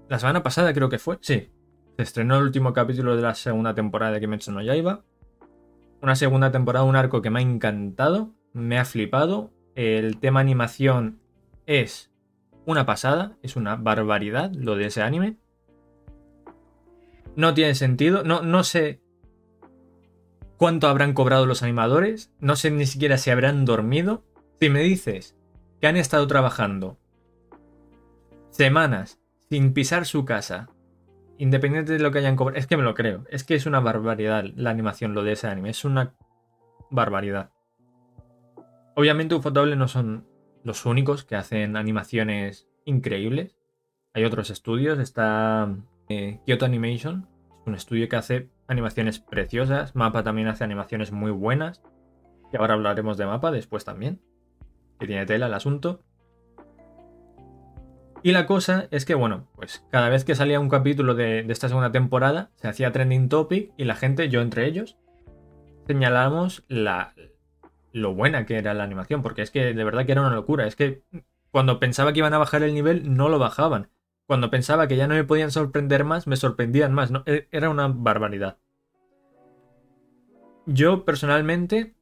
La 0.09 0.19
semana 0.19 0.43
pasada 0.43 0.73
creo 0.73 0.89
que 0.89 0.99
fue. 0.99 1.17
Sí. 1.21 1.49
Se 1.97 2.03
estrenó 2.03 2.37
el 2.37 2.43
último 2.43 2.73
capítulo 2.73 3.15
de 3.15 3.21
la 3.21 3.35
segunda 3.35 3.73
temporada 3.73 4.13
de 4.13 4.19
Kimetsu 4.19 4.51
no 4.51 4.61
Yaiba. 4.61 5.03
Una 6.01 6.15
segunda 6.15 6.51
temporada, 6.51 6.85
un 6.85 6.95
arco 6.95 7.21
que 7.21 7.29
me 7.29 7.39
ha 7.39 7.43
encantado. 7.43 8.31
Me 8.53 8.77
ha 8.77 8.85
flipado. 8.85 9.51
El 9.75 10.19
tema 10.19 10.41
animación 10.41 11.20
es 11.65 12.11
una 12.65 12.85
pasada. 12.85 13.37
Es 13.41 13.55
una 13.55 13.75
barbaridad 13.75 14.51
lo 14.53 14.75
de 14.75 14.87
ese 14.87 15.01
anime. 15.01 15.37
No 17.35 17.53
tiene 17.53 17.75
sentido. 17.75 18.23
No, 18.23 18.41
no 18.41 18.63
sé 18.63 19.01
cuánto 20.61 20.87
habrán 20.87 21.13
cobrado 21.13 21.47
los 21.47 21.63
animadores, 21.63 22.31
no 22.39 22.55
sé 22.55 22.69
ni 22.69 22.85
siquiera 22.85 23.17
si 23.17 23.31
habrán 23.31 23.65
dormido. 23.65 24.23
Si 24.59 24.69
me 24.69 24.81
dices 24.81 25.35
que 25.79 25.87
han 25.87 25.97
estado 25.97 26.27
trabajando 26.27 26.99
semanas 28.51 29.19
sin 29.49 29.73
pisar 29.73 30.05
su 30.05 30.23
casa, 30.23 30.69
independiente 31.39 31.93
de 31.93 31.99
lo 31.99 32.11
que 32.11 32.19
hayan 32.19 32.35
cobrado, 32.35 32.59
es 32.59 32.67
que 32.67 32.77
me 32.77 32.83
lo 32.83 32.93
creo, 32.93 33.25
es 33.31 33.43
que 33.43 33.55
es 33.55 33.65
una 33.65 33.79
barbaridad 33.79 34.45
la 34.55 34.69
animación, 34.69 35.15
lo 35.15 35.23
de 35.23 35.31
ese 35.31 35.47
anime, 35.47 35.71
es 35.71 35.83
una 35.83 36.13
barbaridad. 36.91 37.49
Obviamente 38.95 39.33
Ufotable 39.33 39.75
no 39.75 39.87
son 39.87 40.27
los 40.63 40.85
únicos 40.85 41.23
que 41.23 41.35
hacen 41.35 41.75
animaciones 41.75 42.67
increíbles. 42.85 43.55
Hay 44.13 44.25
otros 44.25 44.49
estudios, 44.49 44.99
está 44.99 45.75
eh, 46.09 46.39
Kyoto 46.45 46.65
Animation, 46.65 47.27
un 47.65 47.75
estudio 47.75 48.09
que 48.09 48.15
hace 48.15 48.49
animaciones 48.67 49.19
preciosas. 49.19 49.95
Mapa 49.95 50.23
también 50.23 50.47
hace 50.47 50.63
animaciones 50.63 51.11
muy 51.11 51.31
buenas. 51.31 51.81
Y 52.51 52.57
ahora 52.57 52.73
hablaremos 52.73 53.17
de 53.17 53.25
Mapa 53.25 53.51
después 53.51 53.85
también. 53.85 54.21
Que 54.99 55.07
tiene 55.07 55.25
tela 55.25 55.47
el 55.47 55.53
asunto. 55.53 56.03
Y 58.23 58.33
la 58.33 58.45
cosa 58.45 58.87
es 58.91 59.05
que, 59.05 59.15
bueno, 59.15 59.47
pues 59.55 59.83
cada 59.89 60.09
vez 60.09 60.23
que 60.25 60.35
salía 60.35 60.59
un 60.59 60.69
capítulo 60.69 61.15
de, 61.15 61.39
esta 61.49 61.69
segunda 61.69 61.91
temporada, 61.91 62.51
se 62.55 62.67
hacía 62.67 62.91
trending 62.91 63.29
topic 63.29 63.71
y 63.77 63.85
la 63.85 63.95
gente, 63.95 64.29
yo 64.29 64.41
entre 64.41 64.67
ellos, 64.67 64.97
señalábamos 65.87 66.63
la, 66.67 67.15
lo 67.93 68.13
buena 68.13 68.45
que 68.45 68.57
era 68.57 68.73
la 68.73 68.83
animación, 68.83 69.21
porque 69.21 69.41
es 69.41 69.51
que 69.51 69.73
de 69.73 69.83
verdad 69.83 70.05
que 70.05 70.13
era 70.13 70.21
una 70.21 70.35
locura. 70.35 70.67
Es 70.67 70.75
que 70.75 71.03
cuando 71.51 71.79
pensaba 71.79 72.13
que 72.13 72.19
iban 72.19 72.33
a 72.33 72.37
bajar 72.37 72.63
el 72.63 72.73
nivel, 72.73 73.15
no 73.15 73.29
lo 73.29 73.39
bajaban. 73.39 73.89
Cuando 74.25 74.49
pensaba 74.49 74.87
que 74.87 74.95
ya 74.95 75.07
no 75.07 75.15
me 75.15 75.25
podían 75.25 75.51
sorprender 75.51 76.05
más, 76.05 76.25
me 76.25 76.37
sorprendían 76.37 76.93
más. 76.93 77.11
¿no? 77.11 77.23
E, 77.25 77.47
era 77.51 77.69
una 77.69 77.89
barbaridad. 77.89 78.57
Yo 80.65 81.03
personalmente 81.03 81.95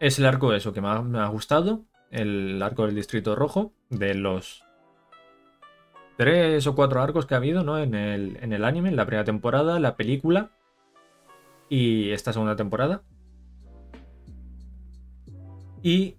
es 0.00 0.18
el 0.18 0.26
arco 0.26 0.52
eso 0.52 0.72
que 0.74 0.82
me 0.82 0.88
ha, 0.88 1.28
gustado. 1.28 1.84
El 2.10 2.62
arco 2.62 2.84
del 2.84 2.94
Distrito 2.94 3.34
Rojo. 3.34 3.72
De 3.88 4.14
los 4.14 4.62
tres 6.18 6.66
o 6.66 6.74
cuatro 6.74 7.00
arcos 7.00 7.26
que 7.26 7.34
ha 7.34 7.38
habido 7.38 7.64
¿no? 7.64 7.78
en, 7.78 7.94
el, 7.94 8.38
en 8.42 8.52
el 8.52 8.64
anime. 8.64 8.90
En 8.90 8.96
la 8.96 9.06
primera 9.06 9.24
temporada, 9.24 9.80
la 9.80 9.96
película. 9.96 10.50
Y 11.70 12.10
esta 12.10 12.34
segunda 12.34 12.56
temporada. 12.56 13.02
Y 15.84 16.16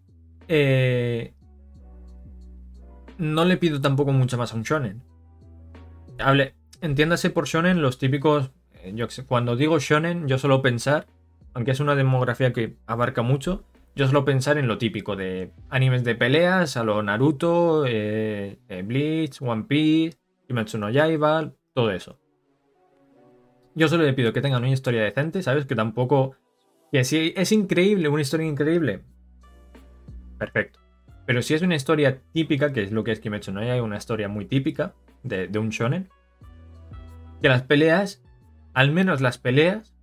eh, 0.48 1.34
no 3.18 3.46
le 3.46 3.58
pido 3.58 3.82
tampoco 3.82 4.12
mucho 4.14 4.38
más 4.38 4.54
a 4.54 4.56
un 4.56 4.62
shonen. 4.62 5.02
Hable, 6.20 6.54
entiéndase 6.82 7.32
por 7.32 7.48
shonen 7.48 7.82
los 7.82 7.98
típicos. 7.98 8.52
Eh, 8.76 8.96
cuando 9.26 9.56
digo 9.56 9.80
shonen, 9.80 10.28
yo 10.28 10.38
suelo 10.38 10.62
pensar, 10.62 11.08
aunque 11.56 11.72
es 11.72 11.80
una 11.80 11.96
demografía 11.96 12.54
que 12.54 12.78
abarca 12.86 13.24
mucho, 13.24 13.64
yo 13.96 14.06
suelo 14.06 14.24
pensar 14.24 14.60
en 14.60 14.68
lo 14.68 14.78
típico 14.78 15.16
de 15.16 15.52
animes 15.70 16.04
de 16.04 16.14
peleas, 16.14 16.78
a 16.78 16.84
lo 16.84 17.02
Naruto, 17.02 17.86
eh, 17.88 18.60
Bleach, 18.86 19.42
One 19.42 19.64
Piece, 19.64 20.20
Kimetsu 20.48 20.78
no 20.78 20.92
Yaiba, 20.92 21.52
todo 21.74 21.90
eso. 21.90 22.20
Yo 23.74 23.88
solo 23.88 24.04
le 24.04 24.14
pido 24.14 24.32
que 24.32 24.42
tengan 24.42 24.62
una 24.62 24.72
historia 24.72 25.02
decente, 25.02 25.42
¿sabes? 25.42 25.66
Que 25.66 25.74
tampoco. 25.74 26.36
Que 26.92 27.04
si 27.04 27.34
es 27.36 27.52
increíble, 27.52 28.10
una 28.10 28.22
historia 28.22 28.46
increíble. 28.46 29.02
Perfecto. 30.46 30.80
Pero 31.26 31.42
si 31.42 31.54
es 31.56 31.62
una 31.62 31.76
historia 31.76 32.22
típica, 32.34 32.72
que 32.72 32.84
es 32.84 32.92
lo 32.92 33.04
que 33.04 33.12
es 33.12 33.20
Kimetsu 33.20 33.52
no 33.52 33.64
Yaiba, 33.64 33.84
una 33.84 33.98
historia 33.98 34.28
muy 34.28 34.46
típica, 34.46 34.94
de, 35.24 35.50
un 35.58 35.70
shonen, 35.70 36.10
que 37.42 37.50
las 37.50 37.64
peleas, 37.64 38.22
al 38.74 38.92
menos 38.92 39.22
las 39.22 39.38
peleas, 39.40 39.96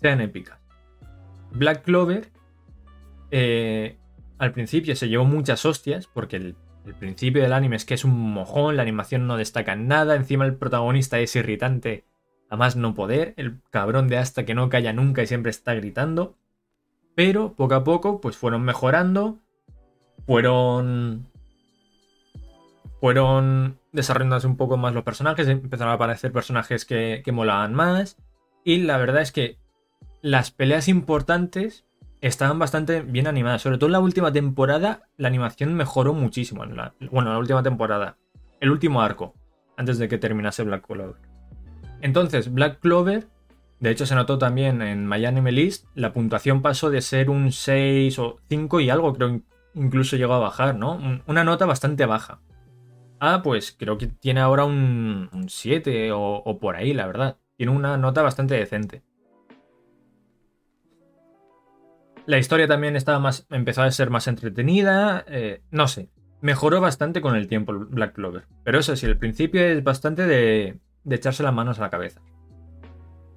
sean 0.00 0.20
épicas. 0.20 0.58
Black 1.52 1.84
Clover 1.84 2.28
eh, 3.30 3.96
al 4.38 4.52
principio 4.52 4.94
se 4.94 5.08
llevó 5.08 5.24
muchas 5.24 5.64
hostias 5.64 6.06
porque 6.06 6.36
el, 6.36 6.56
principio 6.98 7.42
del 7.42 7.52
anime 7.52 7.76
es 7.76 7.84
que 7.84 7.94
es 7.94 8.04
un 8.04 8.32
mojón, 8.32 8.76
la 8.76 8.82
animación 8.82 9.28
no 9.28 9.36
destaca 9.36 9.76
nada, 9.76 10.16
encima 10.16 10.44
el 10.44 10.56
protagonista 10.56 11.20
es 11.20 11.36
irritante 11.36 12.04
a 12.50 12.56
más 12.56 12.74
no 12.74 12.92
poder, 12.92 13.34
el 13.36 13.60
cabrón 13.70 14.08
de 14.08 14.18
hasta 14.18 14.44
que 14.44 14.54
no 14.54 14.68
calla 14.68 14.92
nunca 14.92 15.22
y 15.22 15.28
siempre 15.28 15.50
está 15.50 15.74
gritando. 15.74 16.36
Pero 17.14 17.54
poco 17.54 17.74
a 17.74 17.84
poco 17.84 18.20
pues 18.20 18.36
fueron 18.36 18.62
mejorando, 18.62 19.38
fueron 20.26 21.26
fueron 23.02 23.80
desarrollándose 23.90 24.46
un 24.46 24.56
poco 24.56 24.76
más 24.76 24.94
los 24.94 25.02
personajes, 25.02 25.48
empezaron 25.48 25.90
a 25.90 25.94
aparecer 25.94 26.30
personajes 26.30 26.84
que, 26.84 27.20
molaban 27.32 27.74
más. 27.74 28.16
Y 28.62 28.78
la 28.78 28.96
verdad 28.96 29.22
es 29.22 29.32
que 29.32 29.58
las 30.20 30.52
peleas 30.52 30.86
importantes 30.86 31.84
estaban 32.20 32.60
bastante 32.60 33.02
bien 33.02 33.26
animadas. 33.26 33.62
Sobre 33.62 33.78
todo 33.78 33.88
en 33.88 33.94
la 33.94 33.98
última 33.98 34.32
temporada, 34.32 35.08
la 35.16 35.26
animación 35.26 35.74
mejoró 35.74 36.14
muchísimo. 36.14 36.62
En 36.62 36.76
la, 36.76 36.94
bueno, 37.10 37.32
la 37.32 37.40
última 37.40 37.64
temporada. 37.64 38.18
El 38.60 38.70
último 38.70 39.02
arco. 39.02 39.34
Antes 39.76 39.98
de 39.98 40.06
que 40.06 40.18
terminase 40.18 40.62
Black 40.62 40.86
Clover. 40.86 41.16
Entonces, 42.02 42.54
Black 42.54 42.78
Clover 42.78 43.26
De 43.80 43.90
hecho, 43.90 44.06
se 44.06 44.14
notó 44.14 44.38
también 44.38 44.80
en 44.80 45.08
My 45.08 45.18
List, 45.50 45.86
la 45.96 46.12
puntuación 46.12 46.62
pasó 46.62 46.88
de 46.88 47.00
ser 47.00 47.30
un 47.30 47.50
6 47.50 48.16
o 48.20 48.38
5 48.48 48.78
y 48.78 48.90
algo, 48.90 49.12
creo 49.12 49.40
incluso 49.74 50.16
llegó 50.16 50.34
a 50.34 50.38
bajar, 50.38 50.76
¿no? 50.76 51.00
Una 51.26 51.44
nota 51.44 51.66
bastante 51.66 52.06
baja. 52.06 52.40
Ah, 53.20 53.40
pues 53.42 53.74
creo 53.78 53.98
que 53.98 54.08
tiene 54.08 54.40
ahora 54.40 54.64
un, 54.64 55.46
7 55.48 56.10
o, 56.12 56.58
por 56.60 56.76
ahí, 56.76 56.92
la 56.92 57.06
verdad. 57.06 57.38
Tiene 57.56 57.72
una 57.72 57.96
nota 57.96 58.22
bastante 58.22 58.56
decente. 58.56 59.02
La 62.26 62.38
historia 62.38 62.68
también 62.68 62.96
estaba 62.96 63.18
más, 63.18 63.46
empezó 63.50 63.82
a 63.82 63.90
ser 63.90 64.10
más 64.10 64.26
entretenida. 64.26 65.24
Eh, 65.28 65.62
no 65.70 65.88
sé, 65.88 66.10
mejoró 66.40 66.80
bastante 66.80 67.20
con 67.20 67.36
el 67.36 67.46
tiempo 67.48 67.72
Black 67.72 68.14
Clover. 68.14 68.46
Pero 68.64 68.78
eso 68.78 68.96
sí, 68.96 69.06
el 69.06 69.18
principio 69.18 69.62
es 69.62 69.82
bastante 69.82 70.26
de, 70.26 70.78
de 71.04 71.16
echarse 71.16 71.42
las 71.42 71.54
manos 71.54 71.78
a 71.78 71.82
la 71.82 71.90
cabeza. 71.90 72.20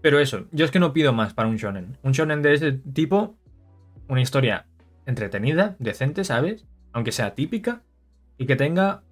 Pero 0.01 0.19
eso, 0.19 0.45
yo 0.51 0.65
es 0.65 0.71
que 0.71 0.79
no 0.79 0.93
pido 0.93 1.13
más 1.13 1.33
para 1.33 1.49
un 1.49 1.57
shonen. 1.57 1.97
Un 2.03 2.11
shonen 2.11 2.41
de 2.41 2.53
ese 2.53 2.71
tipo, 2.73 3.37
una 4.07 4.21
historia 4.21 4.67
entretenida, 5.05 5.75
decente, 5.79 6.23
¿sabes? 6.23 6.65
Aunque 6.93 7.11
sea 7.11 7.35
típica, 7.35 7.83
y 8.37 8.45
que 8.45 8.55
tenga 8.55 9.03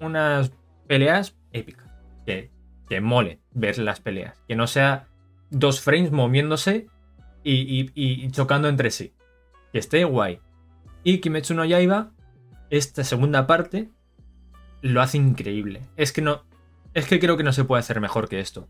unas 0.00 0.52
peleas 0.86 1.36
épicas. 1.52 1.90
Que, 2.26 2.50
que 2.88 3.00
mole 3.00 3.40
ver 3.52 3.78
las 3.78 4.00
peleas. 4.00 4.42
Que 4.48 4.56
no 4.56 4.66
sea 4.66 5.08
dos 5.50 5.80
frames 5.80 6.12
moviéndose 6.12 6.88
y, 7.42 8.30
chocando 8.30 8.68
entre 8.68 8.90
sí. 8.90 9.14
Que 9.72 9.78
esté 9.78 10.04
guay. 10.04 10.40
Y 11.02 11.18
Kimetsu 11.18 11.54
no 11.54 11.64
Yaiba, 11.64 12.12
esta 12.70 13.04
segunda 13.04 13.46
parte, 13.46 13.90
lo 14.80 15.02
hace 15.02 15.18
increíble. 15.18 15.82
Es 15.96 16.12
que 16.12 16.22
no. 16.22 16.44
Es 16.94 17.06
que 17.06 17.20
creo 17.20 17.36
que 17.36 17.42
no 17.42 17.52
se 17.52 17.64
puede 17.64 17.80
hacer 17.80 18.00
mejor 18.00 18.28
que 18.28 18.40
esto. 18.40 18.68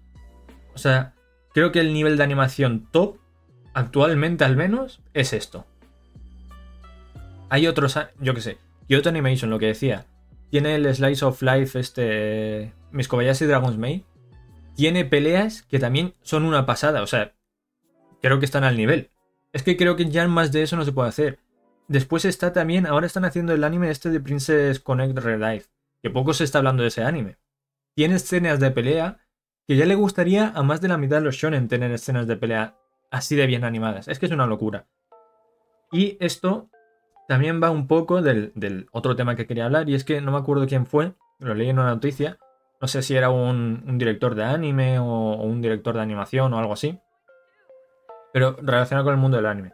O 0.74 0.78
sea, 0.78 1.14
Creo 1.54 1.70
que 1.70 1.78
el 1.78 1.94
nivel 1.94 2.16
de 2.16 2.24
animación 2.24 2.88
top, 2.90 3.18
actualmente 3.74 4.44
al 4.44 4.56
menos, 4.56 5.00
es 5.14 5.32
esto. 5.32 5.66
Hay 7.48 7.66
otros, 7.66 7.98
yo 8.20 8.34
qué 8.34 8.40
sé, 8.40 8.58
Kyoto 8.88 9.08
Animation, 9.08 9.50
lo 9.50 9.58
que 9.58 9.66
decía, 9.66 10.06
tiene 10.50 10.74
el 10.74 10.92
Slice 10.94 11.24
of 11.24 11.42
Life, 11.42 11.78
este, 11.78 12.72
Mis 12.90 13.08
Kobayashi 13.08 13.46
Dragon's 13.46 13.78
Maid, 13.78 14.02
tiene 14.74 15.04
peleas 15.04 15.62
que 15.62 15.78
también 15.78 16.14
son 16.22 16.44
una 16.44 16.66
pasada, 16.66 17.02
o 17.02 17.06
sea, 17.06 17.34
creo 18.20 18.38
que 18.38 18.44
están 18.44 18.64
al 18.64 18.76
nivel. 18.76 19.10
Es 19.52 19.62
que 19.62 19.76
creo 19.76 19.96
que 19.96 20.10
ya 20.10 20.26
más 20.26 20.50
de 20.50 20.62
eso 20.62 20.76
no 20.76 20.84
se 20.84 20.92
puede 20.92 21.08
hacer. 21.08 21.38
Después 21.86 22.24
está 22.24 22.52
también, 22.52 22.86
ahora 22.86 23.06
están 23.06 23.24
haciendo 23.24 23.52
el 23.52 23.62
anime 23.62 23.90
este 23.90 24.10
de 24.10 24.20
Princess 24.20 24.80
Connect 24.80 25.18
Relife, 25.18 25.68
que 26.02 26.10
poco 26.10 26.34
se 26.34 26.44
está 26.44 26.58
hablando 26.58 26.82
de 26.82 26.88
ese 26.88 27.04
anime. 27.04 27.36
Tiene 27.94 28.16
escenas 28.16 28.58
de 28.58 28.70
pelea 28.70 29.18
que 29.66 29.76
ya 29.76 29.86
le 29.86 29.94
gustaría 29.94 30.48
a 30.48 30.62
más 30.62 30.80
de 30.80 30.88
la 30.88 30.98
mitad 30.98 31.16
de 31.16 31.22
los 31.22 31.36
shonen 31.36 31.68
tener 31.68 31.92
escenas 31.92 32.26
de 32.26 32.36
pelea 32.36 32.76
así 33.10 33.36
de 33.36 33.46
bien 33.46 33.64
animadas. 33.64 34.08
Es 34.08 34.18
que 34.18 34.26
es 34.26 34.32
una 34.32 34.46
locura. 34.46 34.86
Y 35.92 36.16
esto 36.20 36.70
también 37.28 37.62
va 37.62 37.70
un 37.70 37.86
poco 37.86 38.22
del, 38.22 38.52
otro 38.92 39.16
tema 39.16 39.36
que 39.36 39.46
quería 39.46 39.66
hablar, 39.66 39.88
y 39.88 39.94
es 39.94 40.04
que 40.04 40.20
no 40.20 40.32
me 40.32 40.38
acuerdo 40.38 40.66
quién 40.66 40.86
fue, 40.86 41.14
lo 41.38 41.54
leí 41.54 41.68
en 41.68 41.78
una 41.78 41.90
noticia, 41.90 42.38
no 42.80 42.88
sé 42.88 43.02
si 43.02 43.16
era 43.16 43.30
un, 43.30 43.98
director 43.98 44.34
de 44.34 44.44
anime 44.44 44.98
o, 44.98 45.04
o, 45.04 45.42
un 45.44 45.62
director 45.62 45.94
de 45.94 46.02
animación 46.02 46.52
o 46.52 46.58
algo 46.58 46.72
así, 46.72 46.98
pero 48.32 48.56
relacionado 48.60 49.06
con 49.06 49.14
el 49.14 49.20
mundo 49.20 49.36
del 49.36 49.46
anime. 49.46 49.72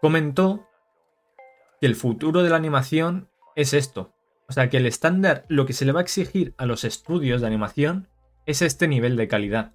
Comentó 0.00 0.66
que 1.80 1.86
el 1.86 1.96
futuro 1.96 2.42
de 2.42 2.50
la 2.50 2.56
animación 2.56 3.28
es 3.56 3.74
esto. 3.74 4.14
O 4.48 4.52
sea, 4.52 4.70
que 4.70 4.78
el 4.78 4.86
estándar, 4.86 5.44
lo 5.48 5.66
que 5.66 5.72
se 5.72 5.84
le 5.84 5.92
va 5.92 6.00
a 6.00 6.02
exigir 6.02 6.54
a 6.56 6.64
los 6.64 6.84
estudios 6.84 7.40
de 7.40 7.46
animación 7.46 8.08
es 8.46 8.62
este 8.62 8.88
nivel 8.88 9.16
de 9.16 9.28
calidad. 9.28 9.72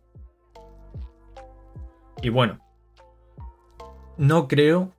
Y 2.22 2.30
bueno, 2.30 2.60
no 4.18 4.48
creo 4.48 4.94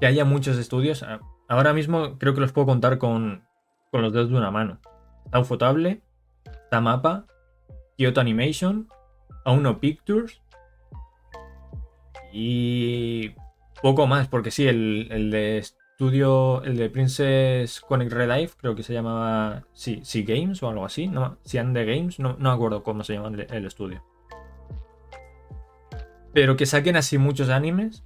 que 0.00 0.06
haya 0.06 0.24
muchos 0.24 0.58
estudios. 0.58 1.04
Ahora 1.48 1.72
mismo 1.72 2.18
creo 2.18 2.34
que 2.34 2.40
los 2.40 2.52
puedo 2.52 2.66
contar 2.66 2.98
con, 2.98 3.44
los 3.92 4.12
dedos 4.12 4.30
de 4.30 4.36
una 4.36 4.50
mano. 4.50 4.80
Está 5.26 5.40
Ufotable, 5.40 6.00
está 6.44 6.80
Mapa, 6.80 7.26
Kyoto 7.96 8.20
Animation, 8.20 8.88
Auno 9.44 9.78
Pictures 9.78 10.40
y 12.32 13.34
poco 13.82 14.06
más, 14.06 14.28
porque 14.28 14.50
sí, 14.50 14.66
el, 14.66 15.08
el 15.10 15.30
de 15.30 15.62
estudio, 16.00 16.62
el 16.62 16.78
de 16.78 16.88
Princess 16.88 17.82
Connect 17.82 18.10
Relife, 18.10 18.54
creo 18.56 18.74
que 18.74 18.82
se 18.82 18.94
llamaba, 18.94 19.64
sí, 19.74 20.00
sí 20.02 20.22
Games 20.22 20.62
o 20.62 20.68
algo 20.70 20.86
así, 20.86 21.08
no, 21.08 21.36
Sian 21.44 21.74
de 21.74 21.84
Games, 21.84 22.18
no, 22.18 22.36
no 22.38 22.50
acuerdo 22.50 22.82
cómo 22.82 23.04
se 23.04 23.12
llama 23.12 23.28
el, 23.28 23.66
estudio. 23.66 24.02
Pero 26.32 26.56
que 26.56 26.64
saquen 26.64 26.96
así 26.96 27.18
muchos 27.18 27.50
animes, 27.50 28.02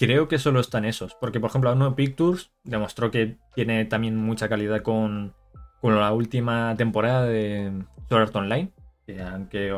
creo 0.00 0.28
que 0.28 0.38
solo 0.38 0.60
están 0.60 0.86
esos, 0.86 1.14
porque 1.14 1.40
por 1.40 1.50
ejemplo 1.50 1.70
Uno 1.74 1.94
Pictures 1.94 2.50
demostró 2.64 3.10
que 3.10 3.36
tiene 3.54 3.84
también 3.84 4.16
mucha 4.16 4.48
calidad 4.48 4.80
con, 4.80 5.34
con 5.82 6.00
la 6.00 6.10
última 6.14 6.74
temporada 6.74 7.26
de 7.26 7.84
Sword 8.08 8.22
Art 8.22 8.36
Online, 8.36 8.72
que 9.06 9.20
aunque 9.20 9.70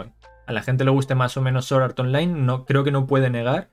a 0.47 0.53
la 0.53 0.63
gente 0.63 0.85
le 0.85 0.93
guste 0.93 1.17
más 1.17 1.37
o 1.37 1.43
menos 1.43 1.65
Sword 1.65 1.83
Art 1.83 1.99
Online, 1.99 2.33
no, 2.41 2.67
creo 2.67 2.85
que 2.85 2.93
no 2.93 3.09
puede 3.09 3.31
negar 3.31 3.71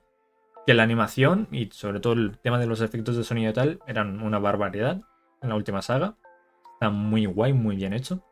que 0.65 0.73
la 0.73 0.81
animación 0.81 1.47
y 1.51 1.69
sobre 1.71 1.99
todo 1.99 2.13
el 2.13 2.39
tema 2.39 2.57
de 2.57 2.65
los 2.65 2.81
efectos 2.81 3.15
de 3.15 3.23
sonido 3.23 3.51
y 3.51 3.53
tal 3.53 3.79
eran 3.85 4.19
una 4.19 4.39
barbaridad 4.39 5.01
en 5.43 5.49
la 5.49 5.55
última 5.55 5.83
saga. 5.83 6.15
Está 6.73 6.89
muy 6.89 7.27
guay, 7.27 7.53
muy 7.53 7.75
bien 7.75 7.93
hecho. 7.93 8.23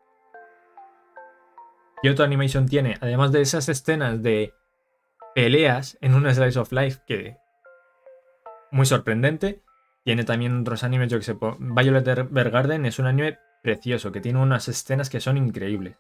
Y 2.02 2.10
otra 2.10 2.26
animation 2.26 2.66
tiene, 2.66 2.98
además 3.00 3.32
de 3.32 3.42
esas 3.42 3.70
escenas 3.70 4.24
de 4.24 4.56
peleas 5.36 6.00
en 6.02 6.16
una 6.16 6.34
slice 6.34 6.58
of 6.58 6.72
life 6.72 7.02
que 7.06 7.38
muy 8.72 8.86
sorprendente, 8.86 9.62
tiene 10.04 10.24
también 10.24 10.62
otros 10.62 10.84
animes, 10.84 11.10
yo 11.10 11.18
que 11.18 11.24
sé, 11.24 11.36
Violet 11.60 12.08
Evergarden 12.08 12.86
es 12.86 13.00
un 13.00 13.08
anime 13.08 13.38
precioso, 13.64 14.12
que 14.12 14.22
tiene 14.22 14.40
unas 14.40 14.68
escenas 14.68 15.10
que 15.10 15.20
son 15.20 15.38
increíbles. 15.38 15.98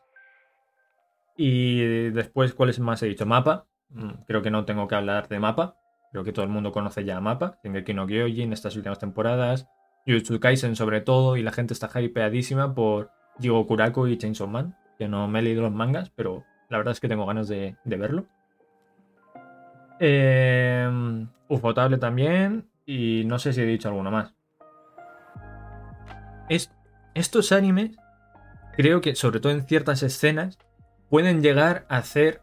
Y 1.36 2.10
después, 2.10 2.53
¿cuáles 2.53 2.80
más 2.80 3.03
he 3.03 3.08
dicho? 3.08 3.25
Mapa. 3.25 3.65
Mm, 3.89 4.23
creo 4.25 4.41
que 4.41 4.51
no 4.51 4.65
tengo 4.65 4.88
que 4.88 4.95
hablar 4.95 5.27
de 5.27 5.39
mapa. 5.39 5.77
Creo 6.12 6.23
que 6.23 6.32
todo 6.32 6.45
el 6.45 6.51
mundo 6.51 6.71
conoce 6.71 7.03
ya 7.03 7.19
Mapa, 7.19 7.60
Shingeki 7.63 7.93
no 7.93 8.08
Kyojin, 8.08 8.53
estas 8.53 8.75
últimas 8.75 8.99
temporadas, 8.99 9.67
Jujutsu 10.06 10.39
Kaisen 10.39 10.75
sobre 10.75 11.01
todo, 11.01 11.38
y 11.38 11.43
la 11.43 11.51
gente 11.51 11.73
está 11.73 11.89
hypeadísima 11.99 12.73
por 12.73 13.12
Jigo 13.39 13.67
Kurako 13.67 14.08
y 14.08 14.17
Chainsaw 14.17 14.47
Man, 14.47 14.75
que 14.97 15.08
no 15.08 15.27
me 15.27 15.39
he 15.39 15.41
leído 15.41 15.63
los 15.63 15.71
mangas, 15.71 16.10
pero 16.10 16.45
la 16.69 16.77
verdad 16.77 16.93
es 16.93 16.99
que 16.99 17.08
tengo 17.08 17.25
ganas 17.25 17.47
de, 17.47 17.75
verlo. 17.86 18.25
Eh, 20.00 21.26
Ufotable 21.50 21.98
también, 21.98 22.70
y 22.86 23.24
no 23.26 23.40
sé 23.40 23.54
si 23.54 23.62
he 23.62 23.66
dicho 23.66 23.88
alguno 23.88 24.12
más. 24.12 24.34
Es, 26.50 26.72
estos 27.14 27.52
animes, 27.52 27.98
creo 28.76 29.02
que 29.02 29.16
sobre 29.16 29.40
todo 29.40 29.52
en 29.52 29.64
ciertas 29.64 30.04
escenas, 30.04 30.58
pueden 31.10 31.42
llegar 31.42 31.86
a 31.90 31.98
hacer 31.98 32.42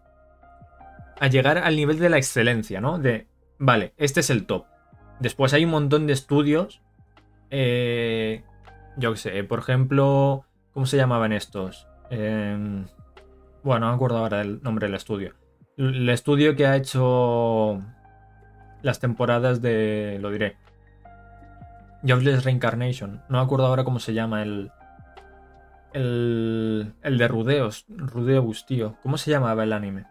a 1.21 1.29
llegar 1.29 1.59
al 1.59 1.77
nivel 1.77 1.99
de 1.99 2.11
la 2.11 2.17
excelencia, 2.17 2.81
¿no? 2.81 2.99
De 2.99 3.29
Vale, 3.59 3.95
este 3.97 4.21
es 4.21 4.31
el 4.31 4.47
top. 4.47 4.67
Después 5.21 5.53
hay 5.55 5.65
un 5.65 5.71
montón 5.71 6.07
de 6.07 6.13
estudios. 6.13 6.83
Eh, 7.51 8.43
yo 8.97 9.13
qué 9.13 9.19
sé, 9.19 9.45
por 9.45 9.61
ejemplo, 9.61 10.45
¿cómo 10.73 10.87
se 10.87 10.97
llamaban 10.97 11.33
estos? 11.33 11.87
Em, 12.11 12.87
bueno, 13.63 13.87
no 13.87 13.93
me 13.93 13.95
acuerdo 13.95 14.19
ahora 14.19 14.39
del 14.39 14.63
nombre 14.63 14.87
del 14.87 14.97
estudio. 14.97 15.35
El 15.77 16.09
estudio 16.09 16.55
que 16.55 16.67
ha 16.67 16.77
hecho 16.77 17.81
las 18.83 19.01
temporadas 19.01 19.61
de. 19.61 20.19
Lo 20.21 20.31
diré. 20.31 20.57
Jobless 22.07 22.45
Reincarnation. 22.45 23.23
No 23.29 23.39
me 23.39 23.45
acuerdo 23.45 23.67
ahora 23.67 23.85
cómo 23.85 23.99
se 23.99 24.15
llama 24.15 24.43
el. 24.43 24.71
El, 25.93 26.95
el 27.03 27.19
de 27.19 27.29
Rudeos. 27.29 27.87
Rudeus, 27.89 28.67
tío. 28.67 28.97
¿Cómo 29.03 29.19
se 29.19 29.31
llamaba 29.31 29.65
el 29.65 29.73
anime? 29.73 30.07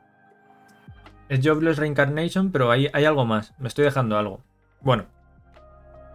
Es 1.29 1.39
Jobless 1.43 1.77
Reincarnation, 1.77 2.51
pero 2.51 2.71
hay, 2.71 2.89
hay 2.93 3.05
algo 3.05 3.25
más. 3.25 3.53
Me 3.57 3.67
estoy 3.67 3.85
dejando 3.85 4.17
algo. 4.17 4.41
Bueno, 4.81 5.05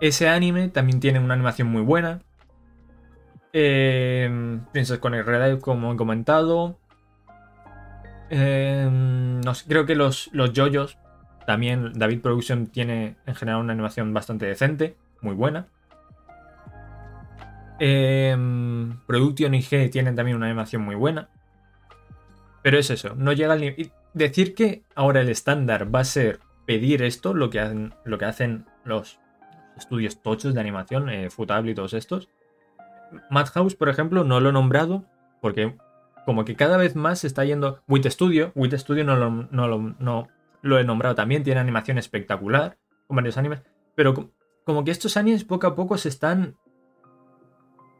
ese 0.00 0.28
anime 0.28 0.68
también 0.68 1.00
tiene 1.00 1.20
una 1.20 1.34
animación 1.34 1.68
muy 1.68 1.82
buena. 1.82 2.20
Eh, 3.52 4.61
Princess 4.72 4.98
con 4.98 5.14
el 5.14 5.24
Red 5.24 5.61
como 5.61 5.92
he 5.92 5.96
comentado. 5.96 6.78
Eh, 8.31 8.88
no 8.91 9.53
creo 9.67 9.87
que 9.87 9.95
los, 9.95 10.29
los 10.33 10.53
JoJo's 10.53 10.99
también 11.47 11.95
David 11.95 12.21
Production 12.21 12.67
tiene 12.67 13.17
en 13.27 13.35
general 13.35 13.62
una 13.62 13.73
animación 13.73 14.12
bastante 14.12 14.47
decente, 14.47 14.97
muy 15.23 15.35
buena. 15.35 15.67
Eh, 17.81 18.37
Production 19.07 19.55
IG 19.55 19.91
tienen 19.91 20.14
también 20.14 20.37
una 20.37 20.47
animación 20.47 20.83
muy 20.83 20.95
buena. 20.95 21.29
Pero 22.62 22.79
es 22.79 22.91
eso, 22.91 23.14
no 23.14 23.33
llega 23.33 23.55
al 23.55 23.61
nivel 23.61 23.93
decir 24.12 24.55
que 24.55 24.83
ahora 24.95 25.21
el 25.21 25.29
estándar 25.29 25.95
va 25.95 26.01
a 26.01 26.05
ser 26.05 26.41
pedir 26.67 27.03
esto, 27.03 27.33
lo 27.33 27.49
que 27.49 27.61
hacen, 27.61 27.95
lo 28.05 28.19
que 28.19 28.27
hacen 28.27 28.67
los 28.85 29.19
estudios 29.77 30.21
tochos 30.21 30.53
de 30.55 30.61
animación, 30.61 31.09
eh, 31.09 31.31
Futable 31.31 31.71
y 31.71 31.75
todos 31.75 31.95
estos. 31.95 32.29
Madhouse, 33.31 33.75
por 33.75 33.88
ejemplo, 33.88 34.25
no 34.25 34.41
lo 34.41 34.51
he 34.51 34.53
nombrado 34.53 35.05
porque 35.41 35.77
como 36.29 36.45
que 36.45 36.57
cada 36.57 36.77
vez 36.77 36.95
más 36.95 37.21
se 37.21 37.27
está 37.27 37.47
yendo. 37.47 37.83
Wit 37.88 38.05
Studio, 38.05 38.53
Wit 38.55 38.75
Studio 38.75 39.03
no 39.03 39.17
lo, 39.17 40.79
he 40.79 40.85
nombrado 40.85 41.14
también, 41.14 41.43
tiene 41.43 41.59
animación 41.59 41.97
espectacular, 41.97 42.77
con 43.07 43.17
varios 43.17 43.38
animes, 43.38 43.62
pero 43.95 44.31
como 44.62 44.85
que 44.85 44.91
estos 44.91 45.17
animes 45.17 45.45
poco 45.45 45.67
a 45.69 45.75
poco 45.75 45.97
se 45.97 46.11
están 46.11 46.59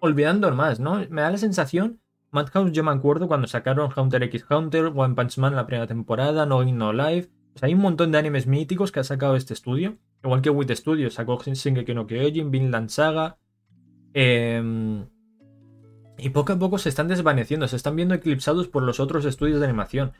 olvidando 0.01 0.55
más, 0.55 0.79
¿no? 0.79 1.07
Me 1.09 1.23
da 1.23 1.31
la 1.31 1.38
sensación, 1.38 2.03
Madhouse 2.31 2.73
yo 2.73 2.85
me 2.85 2.91
acuerdo 2.91 3.29
cuando 3.29 3.47
sacaron 3.47 3.91
Hunter 3.97 4.23
x 4.25 4.45
Hunter, 4.51 4.93
One 4.95 5.14
Punch 5.14 5.38
Man 5.38 5.57
la 5.57 5.67
primera 5.67 5.87
temporada, 5.87 6.45
No 6.45 6.62
In 6.62 6.77
No 6.77 6.93
Life, 6.93 7.31
hay 7.62 7.73
un 7.73 7.81
montón 7.81 8.12
de 8.12 8.19
animes 8.19 8.47
míticos 8.47 8.93
que 8.93 9.01
ha 9.01 9.05
sacado 9.05 9.37
este 9.37 9.55
estudio, 9.55 9.97
igual 10.23 10.43
que 10.43 10.51
Wit 10.51 10.71
Studio, 10.73 11.09
sacó 11.09 11.38
Shingeki 11.43 11.95
no 11.95 12.07
Kyojin, 12.07 12.51
Vinland 12.51 12.91
Saga, 12.91 13.38
eh, 14.12 15.07
y 16.18 16.31
poco 16.31 16.52
a 16.52 16.59
poco 16.59 16.78
se 16.78 16.88
están 16.88 17.09
desvaneciendo, 17.09 17.68
se 17.68 17.76
están 17.76 17.94
viendo 17.96 18.14
eclipsados 18.14 18.68
por 18.68 18.83
los 18.83 18.98
otros 18.98 19.24
estudios 19.24 19.61
de 19.61 19.66
animación. 19.66 20.12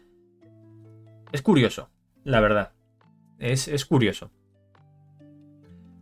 Es 1.33 1.43
curioso, 1.43 1.91
la 2.25 2.41
verdad. 2.41 2.73
Es, 3.39 3.69
es 3.69 3.85
curioso. 3.85 4.31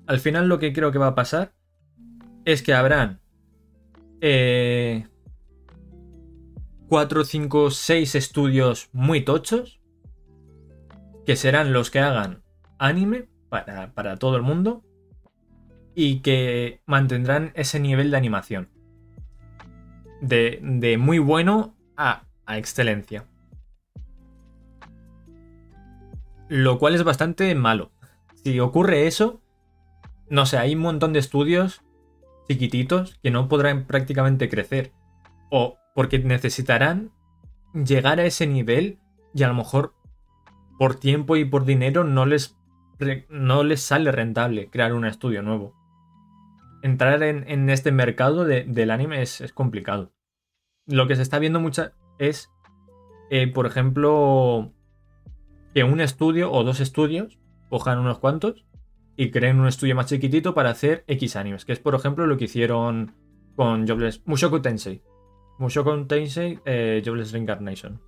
Al 0.06 0.20
final 0.20 0.48
lo 0.48 0.59
que 0.59 0.72
creo 0.72 0.92
que 0.92 0.98
va 0.98 1.09
a 1.09 1.14
pasar 1.14 1.52
es 2.44 2.62
que 2.62 2.74
habrán 2.74 3.20
4, 6.88 7.24
5, 7.24 7.70
6 7.70 8.14
estudios 8.14 8.88
muy 8.92 9.24
tochos 9.24 9.80
que 11.24 11.37
serán 11.37 11.72
los 11.72 11.90
que 11.90 11.98
hagan 12.00 12.42
anime 12.78 13.28
para, 13.48 13.92
para 13.94 14.16
todo 14.16 14.37
el 14.37 14.42
mundo 14.42 14.85
y 15.94 16.20
que 16.20 16.82
mantendrán 16.87 17.52
ese 17.54 17.80
nivel 17.80 18.11
de 18.11 18.16
animación. 18.16 18.75
De, 20.20 20.61
de 20.62 20.98
muy 20.98 21.18
bueno 21.18 21.74
a, 21.96 22.22
a 22.46 22.59
excelencia. 22.59 23.24
Lo 26.48 26.79
cual 26.79 26.94
es 26.94 27.05
bastante 27.05 27.55
malo. 27.55 27.90
Si 28.44 28.61
ocurre 28.61 29.07
eso, 29.07 29.42
no 30.31 30.46
sé, 30.46 30.59
hay 30.59 30.74
un 30.74 30.83
montón 30.83 31.12
de 31.12 31.18
estudios 31.18 31.83
chiquititos 32.48 33.18
que 33.22 33.31
no 33.31 33.48
podrán 33.48 33.87
prácticamente 33.87 34.48
crecer. 34.48 34.92
O 35.50 35.79
porque 35.94 36.18
necesitarán 36.18 37.11
llegar 37.72 38.20
a 38.20 38.26
ese 38.26 38.46
nivel 38.46 38.98
y 39.35 39.42
a 39.42 39.48
lo 39.48 39.55
mejor 39.55 39.94
por 40.79 40.96
tiempo 40.96 41.37
y 41.37 41.44
por 41.44 41.64
dinero 41.64 42.05
no 42.05 42.26
les, 42.26 42.57
no 43.29 43.64
les 43.64 43.83
sale 43.83 44.12
rentable 44.12 44.68
crear 44.70 44.92
un 44.92 45.05
estudio 45.05 45.42
nuevo. 45.42 45.74
Entrar 46.87 47.20
en, 47.25 47.68
este 47.68 47.90
mercado 47.90 48.44
del 48.44 48.92
anime 48.92 49.20
es, 49.20 49.42
complicado. 49.55 50.12
Lo 50.87 51.09
que 51.09 51.16
se 51.16 51.22
está 51.22 51.40
viendo 51.40 51.59
mucho 51.59 51.90
es, 52.20 52.49
eh, 53.29 53.49
por 53.49 53.66
ejemplo, 53.66 54.72
que 55.75 55.83
un 55.83 56.01
estudio 56.01 56.53
o 56.53 56.62
dos 56.62 56.79
estudios 56.79 57.40
cojan 57.70 57.99
unos 57.99 58.20
cuantos 58.20 58.66
y 59.16 59.33
creen 59.33 59.59
un 59.59 59.66
estudio 59.66 59.96
más 59.96 60.07
chiquitito 60.07 60.55
para 60.55 60.70
hacer 60.70 61.03
X 61.09 61.35
animes, 61.35 61.64
que 61.64 61.72
es 61.72 61.81
por 61.81 61.96
ejemplo 61.96 62.25
lo 62.29 62.37
que 62.37 62.44
hicieron 62.44 63.16
con 63.57 63.88
Jobless 63.88 64.22
Mushoku 64.25 64.62
Tensei. 64.62 65.03
Mushoku 65.59 66.07
Tensei 66.07 66.61
eh, 66.66 67.03
Jobless 67.05 67.33
Reincarnation. 67.33 68.01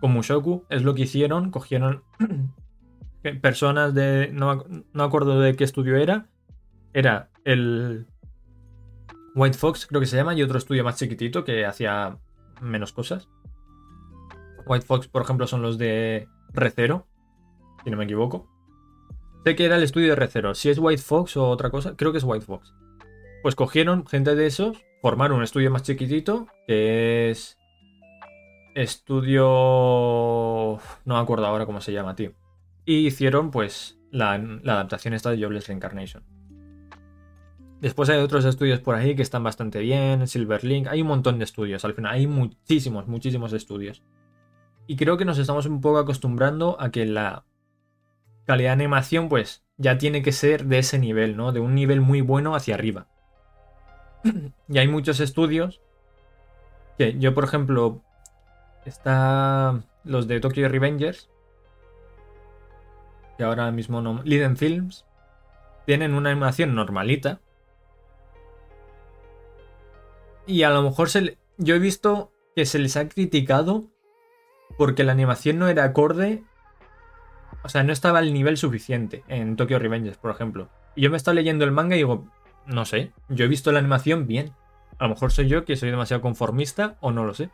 Con 0.00 0.10
Mushoku 0.10 0.64
es 0.70 0.82
lo 0.82 0.96
que 0.96 1.02
hicieron, 1.02 1.52
cogieron 1.52 2.02
personas 3.42 3.94
de... 3.94 4.30
No, 4.32 4.64
no 4.92 5.04
acuerdo 5.04 5.38
de 5.38 5.54
qué 5.54 5.62
estudio 5.62 5.94
era. 5.94 6.31
Era 6.92 7.30
el 7.44 8.06
White 9.34 9.56
Fox, 9.58 9.86
creo 9.86 10.00
que 10.00 10.06
se 10.06 10.16
llama, 10.16 10.34
y 10.34 10.42
otro 10.42 10.58
estudio 10.58 10.84
más 10.84 10.98
chiquitito 10.98 11.44
que 11.44 11.64
hacía 11.64 12.18
menos 12.60 12.92
cosas. 12.92 13.28
White 14.66 14.86
Fox, 14.86 15.08
por 15.08 15.22
ejemplo, 15.22 15.46
son 15.46 15.62
los 15.62 15.78
de 15.78 16.28
Recero, 16.52 17.06
si 17.84 17.90
no 17.90 17.96
me 17.96 18.04
equivoco. 18.04 18.48
Sé 19.44 19.56
que 19.56 19.64
era 19.64 19.76
el 19.76 19.82
estudio 19.82 20.10
de 20.10 20.16
Recero. 20.16 20.54
Si 20.54 20.70
es 20.70 20.78
White 20.78 21.02
Fox 21.02 21.36
o 21.36 21.48
otra 21.48 21.70
cosa, 21.70 21.96
creo 21.96 22.12
que 22.12 22.18
es 22.18 22.24
White 22.24 22.44
Fox. 22.44 22.74
Pues 23.42 23.56
cogieron 23.56 24.06
gente 24.06 24.36
de 24.36 24.46
esos, 24.46 24.84
formaron 25.00 25.38
un 25.38 25.42
estudio 25.42 25.70
más 25.70 25.82
chiquitito, 25.82 26.46
que 26.66 27.30
es. 27.30 27.58
Estudio. 28.74 29.42
No 31.04 31.14
me 31.14 31.20
acuerdo 31.20 31.46
ahora 31.46 31.66
cómo 31.66 31.80
se 31.80 31.92
llama, 31.92 32.14
tío. 32.14 32.32
Y 32.84 33.06
hicieron, 33.06 33.50
pues, 33.50 33.98
la, 34.10 34.34
adaptación 34.34 35.14
esta 35.14 35.30
de 35.30 35.42
Jobless 35.42 35.66
Reincarnation. 35.68 36.24
Después 37.82 38.08
hay 38.10 38.20
otros 38.20 38.44
estudios 38.44 38.78
por 38.78 38.94
ahí 38.94 39.16
que 39.16 39.22
están 39.22 39.42
bastante 39.42 39.80
bien, 39.80 40.28
Silverlink, 40.28 40.86
hay 40.86 41.02
un 41.02 41.08
montón 41.08 41.38
de 41.38 41.44
estudios, 41.44 41.84
al 41.84 41.94
final 41.94 42.14
hay 42.14 42.28
muchísimos, 42.28 43.08
muchísimos 43.08 43.52
estudios. 43.52 44.04
Y 44.86 44.94
creo 44.94 45.16
que 45.16 45.24
nos 45.24 45.36
estamos 45.38 45.66
un 45.66 45.80
poco 45.80 45.98
acostumbrando 45.98 46.80
a 46.80 46.92
que 46.92 47.04
la 47.06 47.44
calidad 48.46 48.68
de 48.70 48.84
animación, 48.84 49.28
pues 49.28 49.64
ya 49.78 49.98
tiene 49.98 50.22
que 50.22 50.30
ser 50.30 50.66
de 50.66 50.78
ese 50.78 51.00
nivel, 51.00 51.36
¿no? 51.36 51.50
De 51.50 51.58
un 51.58 51.74
nivel 51.74 52.00
muy 52.00 52.20
bueno 52.20 52.54
hacia 52.54 52.76
arriba. 52.76 53.08
y 54.68 54.78
hay 54.78 54.86
muchos 54.86 55.18
estudios 55.18 55.80
que 56.98 57.18
yo, 57.18 57.34
por 57.34 57.42
ejemplo, 57.42 58.00
está 58.84 59.82
los 60.04 60.28
de 60.28 60.38
Tokyo 60.38 60.68
Revengers, 60.68 61.30
que 63.36 63.42
ahora 63.42 63.72
mismo 63.72 64.00
no... 64.02 64.22
Liden 64.22 64.56
Films, 64.56 65.04
tienen 65.84 66.14
una 66.14 66.30
animación 66.30 66.76
normalita. 66.76 67.40
Y 70.46 70.62
a 70.62 70.70
lo 70.70 70.82
mejor 70.82 71.08
se 71.08 71.38
yo 71.58 71.74
he 71.74 71.78
visto 71.78 72.32
que 72.56 72.66
se 72.66 72.78
les 72.78 72.96
ha 72.96 73.08
criticado 73.08 73.90
porque 74.76 75.04
la 75.04 75.12
animación 75.12 75.58
no 75.58 75.68
era 75.68 75.84
acorde 75.84 76.44
o 77.64 77.68
sea, 77.68 77.82
no 77.82 77.92
estaba 77.92 78.18
al 78.18 78.32
nivel 78.32 78.56
suficiente 78.56 79.22
en 79.28 79.56
Tokyo 79.56 79.78
Revengers, 79.78 80.18
por 80.18 80.30
ejemplo. 80.30 80.68
Y 80.94 81.02
yo 81.02 81.10
me 81.10 81.16
estaba 81.16 81.34
leyendo 81.34 81.64
el 81.64 81.72
manga 81.72 81.94
y 81.94 81.98
digo, 81.98 82.26
no 82.66 82.84
sé, 82.84 83.12
yo 83.28 83.44
he 83.44 83.48
visto 83.48 83.72
la 83.72 83.78
animación 83.78 84.26
bien. 84.26 84.52
A 84.98 85.04
lo 85.04 85.10
mejor 85.10 85.32
soy 85.32 85.48
yo 85.48 85.64
que 85.64 85.76
soy 85.76 85.90
demasiado 85.90 86.22
conformista 86.22 86.96
o 87.00 87.12
no 87.12 87.24
lo 87.24 87.34
sé. 87.34 87.50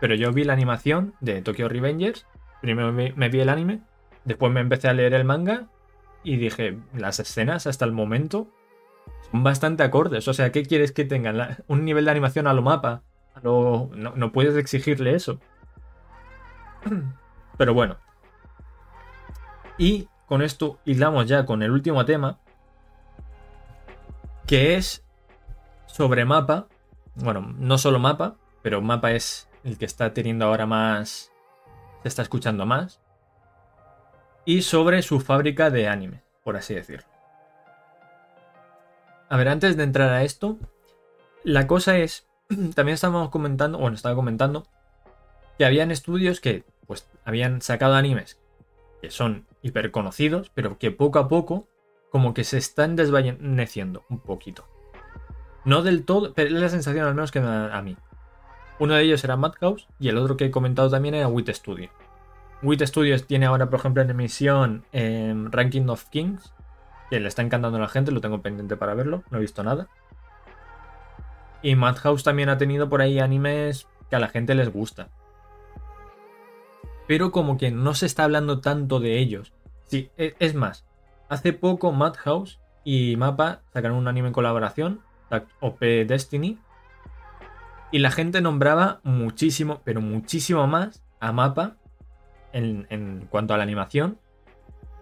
Pero 0.00 0.14
yo 0.14 0.32
vi 0.32 0.44
la 0.44 0.52
animación 0.52 1.14
de 1.20 1.42
Tokyo 1.42 1.68
Revengers, 1.68 2.26
primero 2.60 2.92
me, 2.92 3.28
vi 3.28 3.40
el 3.40 3.48
anime, 3.48 3.80
después 4.24 4.52
me 4.52 4.60
empecé 4.60 4.88
a 4.88 4.94
leer 4.94 5.14
el 5.14 5.24
manga 5.24 5.68
y 6.22 6.36
dije, 6.36 6.78
las 6.94 7.20
escenas 7.20 7.66
hasta 7.66 7.84
el 7.84 7.92
momento 7.92 8.48
son 9.30 9.42
bastante 9.42 9.82
acordes. 9.82 10.28
O 10.28 10.34
sea, 10.34 10.52
¿qué 10.52 10.64
quieres 10.64 10.92
que 10.92 11.04
tengan? 11.04 11.58
un 11.66 11.84
nivel 11.84 12.04
de 12.04 12.10
animación 12.10 12.46
a 12.46 12.54
lo 12.54 12.62
mapa. 12.62 13.02
no, 13.42 13.90
no 13.94 14.32
puedes 14.32 14.56
exigirle 14.56 15.14
eso. 15.14 15.40
Pero 17.58 17.74
bueno, 17.74 17.98
y 19.80 20.10
con 20.26 20.42
esto 20.42 20.78
hilamos 20.84 21.26
ya 21.26 21.46
con 21.46 21.62
el 21.62 21.70
último 21.70 22.04
tema, 22.04 22.38
que 24.46 24.76
es 24.76 25.06
sobre 25.86 26.26
mapa. 26.26 26.68
Bueno, 27.14 27.54
no 27.56 27.78
solo 27.78 27.98
mapa, 27.98 28.36
pero 28.60 28.82
mapa 28.82 29.12
es 29.12 29.48
el 29.64 29.78
que 29.78 29.86
está 29.86 30.12
teniendo 30.12 30.44
ahora 30.44 30.66
más... 30.66 31.32
Se 32.02 32.08
está 32.08 32.20
escuchando 32.20 32.66
más. 32.66 33.00
Y 34.44 34.60
sobre 34.60 35.00
su 35.00 35.18
fábrica 35.18 35.70
de 35.70 35.88
anime, 35.88 36.22
por 36.44 36.58
así 36.58 36.74
decirlo. 36.74 37.09
A 39.30 39.36
ver, 39.36 39.48
antes 39.48 39.76
de 39.76 39.84
entrar 39.84 40.10
a 40.10 40.24
esto, 40.24 40.58
la 41.44 41.68
cosa 41.68 41.96
es, 41.96 42.28
también 42.74 42.94
estábamos 42.94 43.30
comentando, 43.30 43.78
bueno, 43.78 43.94
estaba 43.94 44.16
comentando, 44.16 44.66
que 45.56 45.64
habían 45.64 45.90
estudios 45.90 46.40
que 46.40 46.64
pues 46.86 47.08
habían 47.24 47.62
sacado 47.62 47.94
animes 47.94 48.40
que 49.00 49.10
son 49.10 49.46
hiperconocidos, 49.62 50.50
pero 50.52 50.78
que 50.78 50.90
poco 50.90 51.20
a 51.20 51.28
poco 51.28 51.68
como 52.10 52.34
que 52.34 52.42
se 52.42 52.58
están 52.58 52.96
desvaneciendo 52.96 54.04
un 54.10 54.18
poquito. 54.18 54.66
No 55.64 55.82
del 55.82 56.04
todo, 56.04 56.34
pero 56.34 56.48
es 56.48 56.60
la 56.60 56.68
sensación 56.68 57.06
al 57.06 57.14
menos 57.14 57.30
que 57.30 57.40
me 57.40 57.46
da 57.46 57.76
a 57.76 57.82
mí. 57.82 57.96
Uno 58.80 58.94
de 58.94 59.02
ellos 59.02 59.22
era 59.22 59.36
Madhouse 59.36 59.86
y 60.00 60.08
el 60.08 60.18
otro 60.18 60.36
que 60.36 60.46
he 60.46 60.50
comentado 60.50 60.90
también 60.90 61.14
era 61.14 61.28
Wit 61.28 61.50
Studio. 61.50 61.90
Wit 62.62 62.82
Studios 62.82 63.26
tiene 63.26 63.46
ahora, 63.46 63.70
por 63.70 63.78
ejemplo, 63.78 64.02
en 64.02 64.10
emisión 64.10 64.84
Ranking 64.92 65.88
of 65.88 66.06
Kings, 66.06 66.52
que 67.10 67.20
le 67.20 67.28
está 67.28 67.42
encantando 67.42 67.76
a 67.76 67.80
la 67.80 67.88
gente, 67.88 68.12
lo 68.12 68.20
tengo 68.20 68.40
pendiente 68.40 68.76
para 68.76 68.94
verlo, 68.94 69.24
no 69.30 69.38
he 69.38 69.40
visto 69.40 69.62
nada. 69.62 69.88
Y 71.62 71.74
Madhouse 71.74 72.22
también 72.22 72.48
ha 72.48 72.56
tenido 72.56 72.88
por 72.88 73.02
ahí 73.02 73.18
animes 73.18 73.86
que 74.08 74.16
a 74.16 74.20
la 74.20 74.28
gente 74.28 74.54
les 74.54 74.72
gusta 74.72 75.08
pero 77.10 77.32
como 77.32 77.58
que 77.58 77.72
no 77.72 77.94
se 77.94 78.06
está 78.06 78.22
hablando 78.22 78.60
tanto 78.60 79.00
de 79.00 79.18
ellos. 79.18 79.52
Sí, 79.86 80.12
e, 80.16 80.36
es 80.38 80.54
más, 80.54 80.86
hace 81.28 81.52
poco 81.52 81.90
Madhouse 81.90 82.60
y 82.84 83.16
Mapa 83.16 83.62
sacaron 83.72 83.96
un 83.96 84.06
anime 84.06 84.28
en 84.28 84.32
colaboración, 84.32 85.00
OP 85.58 85.80
Destiny, 85.80 86.60
y 87.90 87.98
la 87.98 88.12
gente 88.12 88.40
nombraba 88.40 89.00
muchísimo, 89.02 89.80
pero 89.82 90.00
muchísimo 90.00 90.68
más 90.68 91.02
a 91.18 91.32
Mapa 91.32 91.78
en, 92.52 93.26
cuanto 93.28 93.54
a 93.54 93.56
la 93.56 93.64
animación 93.64 94.20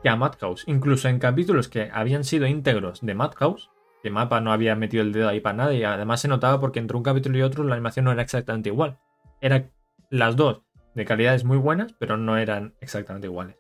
que 0.03 0.09
a 0.09 0.17
Madhouse. 0.17 0.65
Incluso 0.67 1.09
en 1.09 1.19
capítulos 1.19 1.69
que 1.69 1.91
habían 1.93 2.25
sido 2.25 2.47
íntegros 2.47 3.01
de 3.01 3.15
Madhouse, 3.15 3.71
que 4.03 4.11
Mapa 4.11 4.41
no 4.41 4.53
había 4.53 4.77
metido 4.77 5.03
el 5.03 5.13
dedo 5.13 5.29
ahí 5.29 5.41
para 5.41 5.57
nada, 5.57 5.75
y 5.75 5.85
además 5.85 6.21
se 6.21 6.29
notaba 6.29 6.61
porque 6.61 6.79
entre 6.79 6.97
un 6.97 7.03
capítulo 7.03 7.39
y 7.39 7.43
otro 7.43 7.65
la 7.65 7.75
animación 7.75 8.05
no 8.05 8.13
era 8.13 8.23
exactamente 8.23 8.69
igual. 8.69 8.99
Eran 9.41 9.71
las 10.11 10.37
dos 10.37 10.63
de 10.95 11.05
calidades 11.05 11.45
muy 11.45 11.59
buenas, 11.59 11.93
pero 11.95 12.17
no 12.17 12.37
eran 12.37 12.75
exactamente 12.81 13.27
iguales. 13.27 13.57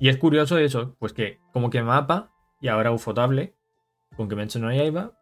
Y 0.00 0.08
es 0.08 0.16
curioso 0.16 0.58
eso, 0.58 0.96
pues 0.98 1.12
que 1.12 1.40
como 1.52 1.70
que 1.70 1.82
Mapa 1.82 2.32
y 2.60 2.68
ahora 2.68 2.90
Ufotable, 2.90 3.54
con 4.16 4.28
que 4.28 4.36
mencionó 4.36 4.72
Yaiba, 4.72 5.12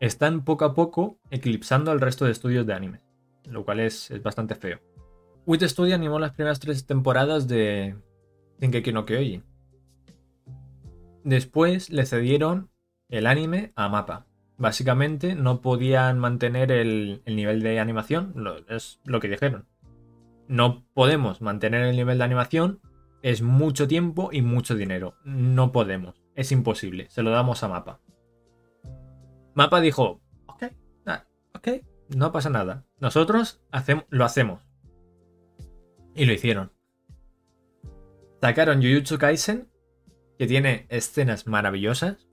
están 0.00 0.44
poco 0.44 0.64
a 0.64 0.74
poco 0.74 1.18
eclipsando 1.30 1.90
al 1.90 2.00
resto 2.00 2.24
de 2.24 2.32
estudios 2.32 2.66
de 2.66 2.74
anime, 2.74 3.00
lo 3.44 3.64
cual 3.64 3.80
es, 3.80 4.12
bastante 4.22 4.54
feo. 4.54 4.80
Wit 5.46 5.62
Studio 5.62 5.94
animó 5.94 6.18
las 6.18 6.32
primeras 6.32 6.60
tres 6.60 6.86
temporadas 6.86 7.48
de 7.48 7.96
Shingeki 8.60 8.92
no 8.92 9.04
Kyojin. 9.04 9.44
Después 11.24 11.90
le 11.90 12.04
cedieron 12.04 12.70
el 13.08 13.26
anime 13.26 13.72
a 13.76 13.88
Mapa. 13.88 14.26
Básicamente 14.56 15.34
no 15.34 15.60
podían 15.60 16.18
mantener 16.18 16.70
el, 16.70 17.22
nivel 17.26 17.62
de 17.62 17.80
animación, 17.80 18.34
es 18.68 19.00
lo 19.04 19.20
que 19.20 19.28
dijeron. 19.28 19.66
No 20.46 20.84
podemos 20.94 21.40
mantener 21.40 21.82
el 21.82 21.96
nivel 21.96 22.18
de 22.18 22.24
animación, 22.24 22.80
es 23.22 23.42
mucho 23.42 23.88
tiempo 23.88 24.28
y 24.32 24.42
mucho 24.42 24.76
dinero. 24.76 25.16
No 25.24 25.72
podemos, 25.72 26.22
es 26.34 26.52
imposible, 26.52 27.08
se 27.10 27.22
lo 27.22 27.30
damos 27.30 27.62
a 27.62 27.68
Mapa. 27.68 28.00
Mapa 29.54 29.80
dijo, 29.80 30.20
ok, 30.46 30.64
ok, 31.54 31.68
no 32.14 32.32
pasa 32.32 32.50
nada. 32.50 32.84
Nosotros 33.00 33.62
lo 34.10 34.24
hacemos. 34.24 34.60
Y 36.14 36.26
lo 36.26 36.32
hicieron. 36.32 36.73
Sacaron 38.44 38.82
Jujutsu 38.82 39.16
Kaisen, 39.16 39.70
que 40.38 40.46
tiene 40.46 40.84
escenas 40.90 41.46
maravillosas. 41.46 42.28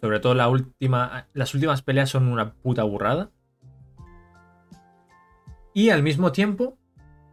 Sobre 0.00 0.20
todo 0.20 0.34
la 0.34 0.48
última, 0.48 1.26
las 1.32 1.52
últimas 1.52 1.82
peleas 1.82 2.10
son 2.10 2.28
una 2.28 2.54
puta 2.54 2.84
burrada. 2.84 3.32
Y 5.74 5.90
al 5.90 6.04
mismo 6.04 6.30
tiempo, 6.30 6.78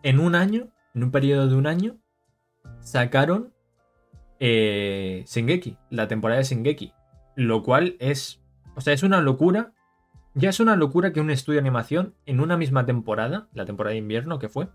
en 0.02 0.20
un 0.20 0.34
año, 0.34 0.72
en 0.96 1.04
un 1.04 1.12
periodo 1.12 1.48
de 1.48 1.56
un 1.56 1.68
año, 1.68 2.00
sacaron 2.80 3.54
eh, 4.40 5.24
Shingeki, 5.28 5.78
la 5.92 6.08
temporada 6.08 6.40
de 6.40 6.46
Shingeki. 6.46 6.94
Lo 7.36 7.62
cual 7.62 7.96
es 8.00 8.44
o 8.76 8.82
sea, 8.82 8.94
es 8.94 9.04
una 9.04 9.22
locura. 9.22 9.74
Ya 10.34 10.50
es 10.50 10.60
una 10.60 10.76
locura 10.76 11.14
que 11.14 11.22
un 11.22 11.30
estudio 11.30 11.58
de 11.58 11.68
animación 11.68 12.16
en 12.26 12.40
una 12.40 12.58
misma 12.58 12.88
temporada, 12.88 13.50
la 13.54 13.66
temporada 13.66 13.92
de 13.92 14.00
invierno 14.00 14.40
que 14.40 14.50
fue. 14.50 14.68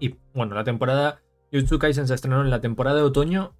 Y 0.00 0.16
bueno, 0.32 0.54
la 0.54 0.64
temporada. 0.64 1.20
Jujutsu 1.54 1.78
Kaisen 1.78 2.08
se 2.08 2.14
estrenó 2.14 2.40
en 2.40 2.50
la 2.50 2.60
temporada 2.60 2.96
de 2.96 3.04
otoño 3.04 3.54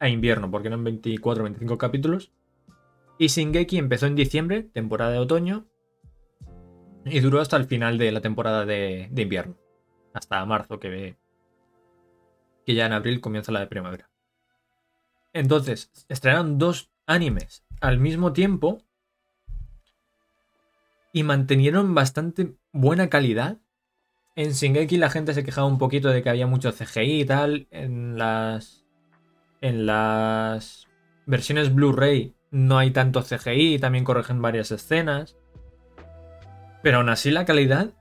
a 0.00 0.08
invierno, 0.08 0.50
porque 0.50 0.68
eran 0.68 0.82
24 0.84 1.42
o 1.42 1.44
25 1.44 1.76
capítulos. 1.76 2.32
Y 3.18 3.26
Shingeki 3.26 3.76
empezó 3.76 4.06
en 4.06 4.14
diciembre, 4.14 4.62
temporada 4.62 5.10
de 5.10 5.18
otoño. 5.18 5.66
Y 7.04 7.20
duró 7.20 7.42
hasta 7.42 7.58
el 7.58 7.66
final 7.66 7.98
de 7.98 8.10
la 8.10 8.22
temporada 8.22 8.64
de, 8.64 9.10
invierno. 9.14 9.54
Hasta 10.14 10.42
marzo, 10.46 10.80
que, 10.80 11.18
que 12.64 12.74
ya 12.74 12.86
en 12.86 12.94
abril 12.94 13.20
comienza 13.20 13.52
la 13.52 13.60
de 13.60 13.66
primavera. 13.66 14.08
Entonces, 15.34 15.92
estrenaron 16.08 16.56
dos 16.56 16.90
animes 17.06 17.66
al 17.82 17.98
mismo 17.98 18.32
tiempo 18.32 18.82
y 21.12 21.22
mantenieron 21.22 21.94
bastante 21.94 22.56
buena 22.72 23.10
calidad. 23.10 23.58
En 24.36 24.50
Shingeki 24.52 24.98
la 24.98 25.08
gente 25.08 25.32
se 25.32 25.44
quejaba 25.44 25.66
un 25.66 25.78
poquito 25.78 26.10
de 26.10 26.22
que 26.22 26.28
había 26.28 26.46
mucho 26.46 26.70
CGI 26.70 27.22
y 27.22 27.24
tal. 27.24 27.66
En 27.70 28.18
las. 28.18 28.84
En 29.62 29.86
las 29.86 30.86
versiones 31.24 31.74
Blu-ray 31.74 32.34
no 32.50 32.76
hay 32.76 32.90
tanto 32.90 33.22
CGI, 33.22 33.78
también 33.78 34.04
corrigen 34.04 34.42
varias 34.42 34.70
escenas. 34.70 35.38
Pero 36.82 36.98
aún 36.98 37.08
así 37.08 37.30
la 37.30 37.46
calidad, 37.46 37.94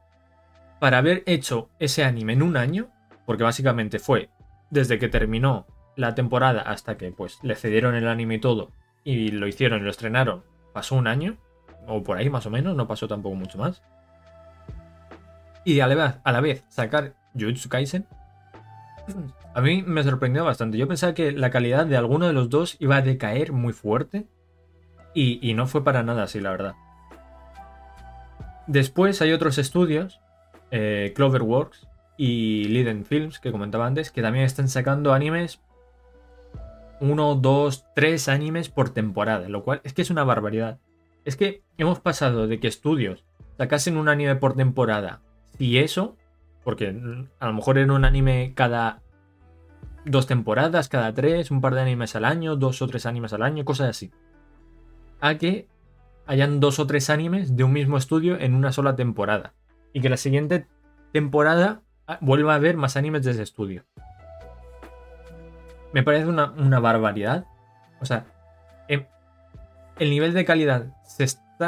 para 0.81 0.97
haber 0.97 1.23
hecho 1.25 1.69
ese 1.79 2.03
anime 2.03 2.33
en 2.33 2.43
un 2.43 2.57
año, 2.57 2.89
porque 3.25 3.43
básicamente 3.43 3.99
fue 3.99 4.29
desde 4.69 4.99
que 4.99 5.07
terminó 5.07 5.65
la 5.95 6.15
temporada 6.15 6.61
hasta 6.61 6.97
que 6.97 7.11
pues 7.11 7.39
le 7.43 7.55
cedieron 7.55 7.95
el 7.95 8.09
anime 8.09 8.35
y 8.35 8.39
todo, 8.39 8.71
y 9.05 9.29
lo 9.29 9.47
hicieron 9.47 9.79
y 9.81 9.85
lo 9.85 9.89
estrenaron, 9.89 10.43
pasó 10.73 10.95
un 10.95 11.07
año, 11.07 11.37
o 11.87 12.03
por 12.03 12.17
ahí 12.17 12.29
más 12.29 12.45
o 12.45 12.51
menos, 12.51 12.75
no 12.75 12.87
pasó 12.87 13.07
tampoco 13.07 13.35
mucho 13.35 13.57
más. 13.57 13.81
Y 15.65 15.79
a 15.81 15.87
la 15.87 15.95
vez, 15.95 16.15
a 16.23 16.31
la 16.31 16.41
vez 16.41 16.63
sacar 16.69 17.15
Jujutsu 17.33 17.67
Kaisen, 17.67 18.07
a 19.53 19.61
mí 19.61 19.83
me 19.85 20.03
sorprendió 20.03 20.45
bastante. 20.45 20.77
Yo 20.77 20.87
pensaba 20.87 21.13
que 21.13 21.31
la 21.31 21.49
calidad 21.49 21.85
de 21.85 21.97
alguno 21.97 22.27
de 22.27 22.33
los 22.33 22.49
dos 22.49 22.77
iba 22.79 22.97
a 22.97 23.01
decaer 23.01 23.51
muy 23.51 23.73
fuerte, 23.73 24.27
y, 25.17 25.53
no 25.53 25.65
fue 25.65 25.81
para 25.85 26.03
nada 26.03 26.23
así, 26.23 26.41
la 26.41 26.51
verdad. 26.51 26.75
Después 28.67 29.21
hay 29.21 29.31
otros 29.31 29.57
estudios, 29.57 30.19
eh, 30.71 31.13
Cloverworks 31.15 31.87
y 32.17 32.65
Liden 32.65 33.05
Films, 33.05 33.39
que 33.39 33.53
comentaba 33.53 33.87
antes, 33.87 34.11
que 34.11 34.21
también 34.21 34.43
están 34.43 34.67
sacando 34.67 35.13
animes 35.13 35.61
uno, 36.99 37.35
dos, 37.35 37.85
tres 37.95 38.27
animes 38.27 38.69
por 38.69 38.89
temporada, 38.89 39.47
lo 39.47 39.63
cual 39.63 39.79
es 39.83 39.93
que 39.93 40.01
es 40.01 40.09
una 40.09 40.25
barbaridad. 40.25 40.79
Es 41.23 41.37
que 41.37 41.63
hemos 41.77 41.99
pasado 41.99 42.47
de 42.47 42.59
que 42.59 42.67
estudios 42.67 43.23
sacasen 43.57 43.95
un 43.95 44.09
anime 44.09 44.35
por 44.35 44.55
temporada 44.55 45.21
y 45.57 45.77
eso, 45.77 46.15
porque 46.63 46.95
a 47.39 47.47
lo 47.47 47.53
mejor 47.53 47.77
era 47.77 47.93
un 47.93 48.05
anime 48.05 48.53
cada 48.55 49.01
dos 50.05 50.27
temporadas, 50.27 50.89
cada 50.89 51.13
tres, 51.13 51.51
un 51.51 51.61
par 51.61 51.75
de 51.75 51.81
animes 51.81 52.15
al 52.15 52.25
año, 52.25 52.55
dos 52.55 52.81
o 52.81 52.87
tres 52.87 53.05
animes 53.05 53.33
al 53.33 53.43
año, 53.43 53.65
cosas 53.65 53.89
así. 53.89 54.11
A 55.21 55.35
que 55.35 55.67
hayan 56.27 56.59
dos 56.59 56.79
o 56.79 56.87
tres 56.87 57.09
animes 57.09 57.55
de 57.55 57.63
un 57.63 57.73
mismo 57.73 57.97
estudio 57.97 58.39
en 58.39 58.55
una 58.55 58.71
sola 58.71 58.95
temporada. 58.95 59.53
Y 59.93 60.01
que 60.01 60.09
la 60.09 60.17
siguiente 60.17 60.67
temporada 61.13 61.81
ah, 62.07 62.17
vuelva 62.21 62.53
a 62.53 62.57
haber 62.57 62.77
más 62.77 62.97
animes 62.97 63.23
de 63.23 63.31
ese 63.31 63.43
estudio 63.43 63.85
me 65.95 66.03
parece 66.03 66.27
una, 66.27 66.79
barbaridad. 66.81 67.45
O 68.01 68.05
sea, 68.05 68.25
em, 68.89 69.05
el 69.97 70.09
nivel 70.09 70.33
de 70.33 70.43
calidad 70.43 70.87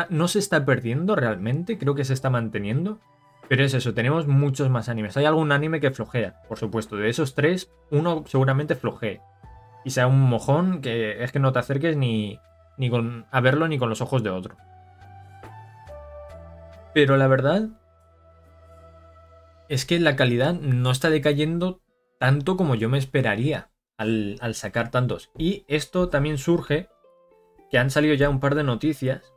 no 0.09 0.27
se 0.27 0.39
está 0.39 0.65
perdiendo 0.65 1.15
realmente, 1.15 1.77
creo 1.77 1.95
que 1.95 2.03
se 2.03 2.13
está 2.13 2.29
manteniendo. 2.29 2.99
Pero 3.49 3.63
es 3.63 3.73
eso, 3.73 3.93
tenemos 3.93 4.27
muchos 4.27 4.69
más 4.69 4.89
animes. 4.89 5.15
Hay 5.17 5.25
algún 5.25 5.51
anime 5.51 5.79
que 5.79 5.91
flojea, 5.91 6.41
por 6.47 6.57
supuesto. 6.57 6.97
De 6.97 7.09
esos 7.09 7.33
tres, 7.33 7.71
uno 7.91 8.23
seguramente 8.27 8.75
flojee. 8.75 9.21
Y 9.85 9.91
sea 9.91 10.07
un 10.07 10.19
mojón 10.19 10.81
que 10.81 11.23
es 11.23 11.31
que 11.31 11.39
no 11.39 11.53
te 11.53 11.59
acerques 11.59 11.95
ni, 11.95 12.39
ni 12.77 12.89
con, 12.89 13.25
a 13.31 13.39
verlo 13.39 13.67
ni 13.67 13.77
con 13.77 13.89
los 13.89 14.01
ojos 14.01 14.21
de 14.23 14.31
otro. 14.31 14.57
Pero 16.93 17.15
la 17.15 17.27
verdad 17.27 17.69
es 19.69 19.85
que 19.85 19.99
la 19.99 20.15
calidad 20.15 20.53
no 20.53 20.91
está 20.91 21.09
decayendo 21.09 21.81
tanto 22.19 22.57
como 22.57 22.75
yo 22.75 22.89
me 22.89 22.97
esperaría 22.97 23.69
al, 23.97 24.39
sacar 24.53 24.91
tantos. 24.91 25.31
Y 25.37 25.65
esto 25.67 26.09
también 26.09 26.37
surge 26.37 26.89
que 27.69 27.77
han 27.77 27.89
salido 27.89 28.15
ya 28.15 28.29
un 28.29 28.39
par 28.39 28.55
de 28.55 28.63
noticias. 28.63 29.33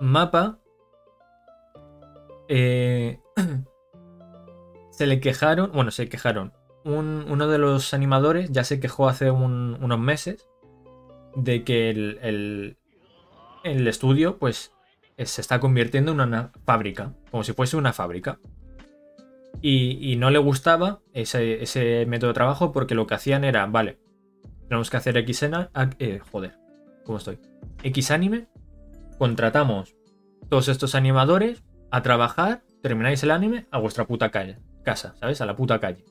Mapa 0.00 0.58
eh, 2.48 3.20
se 4.90 5.06
le 5.06 5.20
quejaron, 5.20 5.70
bueno, 5.72 5.90
se 5.90 6.08
quejaron. 6.08 6.52
uno 6.84 7.48
de 7.48 7.58
los 7.58 7.94
animadores 7.94 8.50
ya 8.50 8.64
se 8.64 8.80
quejó 8.80 9.08
hace 9.08 9.30
unos 9.30 9.98
meses 9.98 10.48
de 11.36 11.62
que 11.62 11.90
el, 11.90 12.76
el, 13.64 13.88
estudio 13.88 14.38
pues 14.38 14.72
se 15.18 15.40
está 15.40 15.60
convirtiendo 15.60 16.12
en 16.12 16.20
una 16.20 16.52
fábrica, 16.64 17.14
como 17.30 17.44
si 17.44 17.52
fuese 17.52 17.76
una 17.76 17.92
fábrica. 17.92 18.40
Y, 19.60 20.16
no 20.16 20.30
le 20.30 20.38
gustaba 20.38 21.00
ese, 21.12 22.06
método 22.06 22.28
de 22.28 22.34
trabajo 22.34 22.72
porque 22.72 22.94
lo 22.94 23.06
que 23.06 23.14
hacían 23.14 23.44
era, 23.44 23.66
vale, 23.66 23.98
tenemos 24.68 24.88
que 24.88 24.96
hacer 24.96 25.16
X 25.16 25.42
eh, 25.98 26.20
joder, 26.30 26.54
¿cómo 27.04 27.18
estoy? 27.18 27.40
X 27.82 28.10
anime, 28.12 28.46
contratamos 29.18 29.96
todos 30.48 30.68
estos 30.68 30.94
animadores 30.94 31.64
a 31.90 32.02
trabajar, 32.02 32.62
termináis 32.82 33.22
el 33.22 33.30
anime 33.30 33.66
a 33.70 33.78
vuestra 33.78 34.06
puta 34.06 34.30
calle, 34.30 34.58
casa, 34.84 35.14
¿sabes? 35.20 35.40
A 35.40 35.46
la 35.46 35.56
puta 35.56 35.80
calle. 35.80 36.04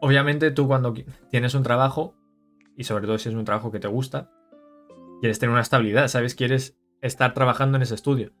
Obviamente 0.00 0.50
tú 0.50 0.66
cuando 0.66 0.94
tienes 1.30 1.54
un 1.54 1.62
trabajo, 1.62 2.14
y 2.76 2.84
sobre 2.84 3.06
todo 3.06 3.18
si 3.18 3.28
es 3.28 3.34
un 3.34 3.44
trabajo 3.44 3.70
que 3.70 3.78
te 3.78 3.88
gusta, 3.88 4.30
quieres 5.20 5.38
tener 5.38 5.52
una 5.52 5.62
estabilidad, 5.62 6.08
¿sabes? 6.08 6.34
Quieres 6.34 6.76
estar 7.00 7.34
trabajando 7.34 7.76
en 7.76 7.82
ese 7.82 7.94
estudio. 7.94 8.32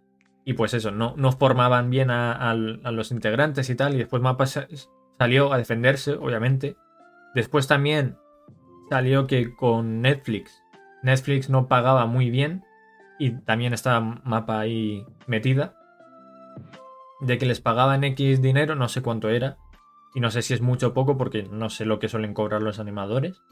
Y 0.44 0.54
pues 0.54 0.74
eso, 0.74 0.90
no, 0.90 1.14
no 1.16 1.30
formaban 1.32 1.90
bien 1.90 2.10
a, 2.10 2.54
los 2.54 3.12
integrantes 3.12 3.70
y 3.70 3.76
tal. 3.76 3.94
Y 3.94 3.98
después 3.98 4.22
Mapa 4.22 4.46
salió 4.46 5.52
a 5.52 5.58
defenderse, 5.58 6.14
obviamente. 6.14 6.76
Después 7.34 7.68
también 7.68 8.16
salió 8.90 9.26
que 9.26 9.54
con 9.54 10.02
Netflix, 10.02 10.62
Netflix 11.02 11.48
no 11.48 11.68
pagaba 11.68 12.06
muy 12.06 12.30
bien. 12.30 12.64
Y 13.18 13.32
también 13.42 13.72
estaba 13.72 14.00
Mapa 14.24 14.60
ahí 14.60 15.04
metida. 15.26 15.76
De 17.20 17.38
que 17.38 17.46
les 17.46 17.60
pagaban 17.60 18.04
X 18.04 18.42
dinero, 18.42 18.74
no 18.74 18.88
sé 18.88 19.02
cuánto 19.02 19.28
era. 19.28 19.58
Y 20.14 20.20
no 20.20 20.30
sé 20.30 20.42
si 20.42 20.54
es 20.54 20.60
mucho 20.60 20.88
o 20.88 20.94
poco 20.94 21.16
porque 21.16 21.44
no 21.44 21.70
sé 21.70 21.84
lo 21.84 21.98
que 21.98 22.08
suelen 22.08 22.34
cobrar 22.34 22.62
los 22.62 22.78
animadores. 22.78 23.42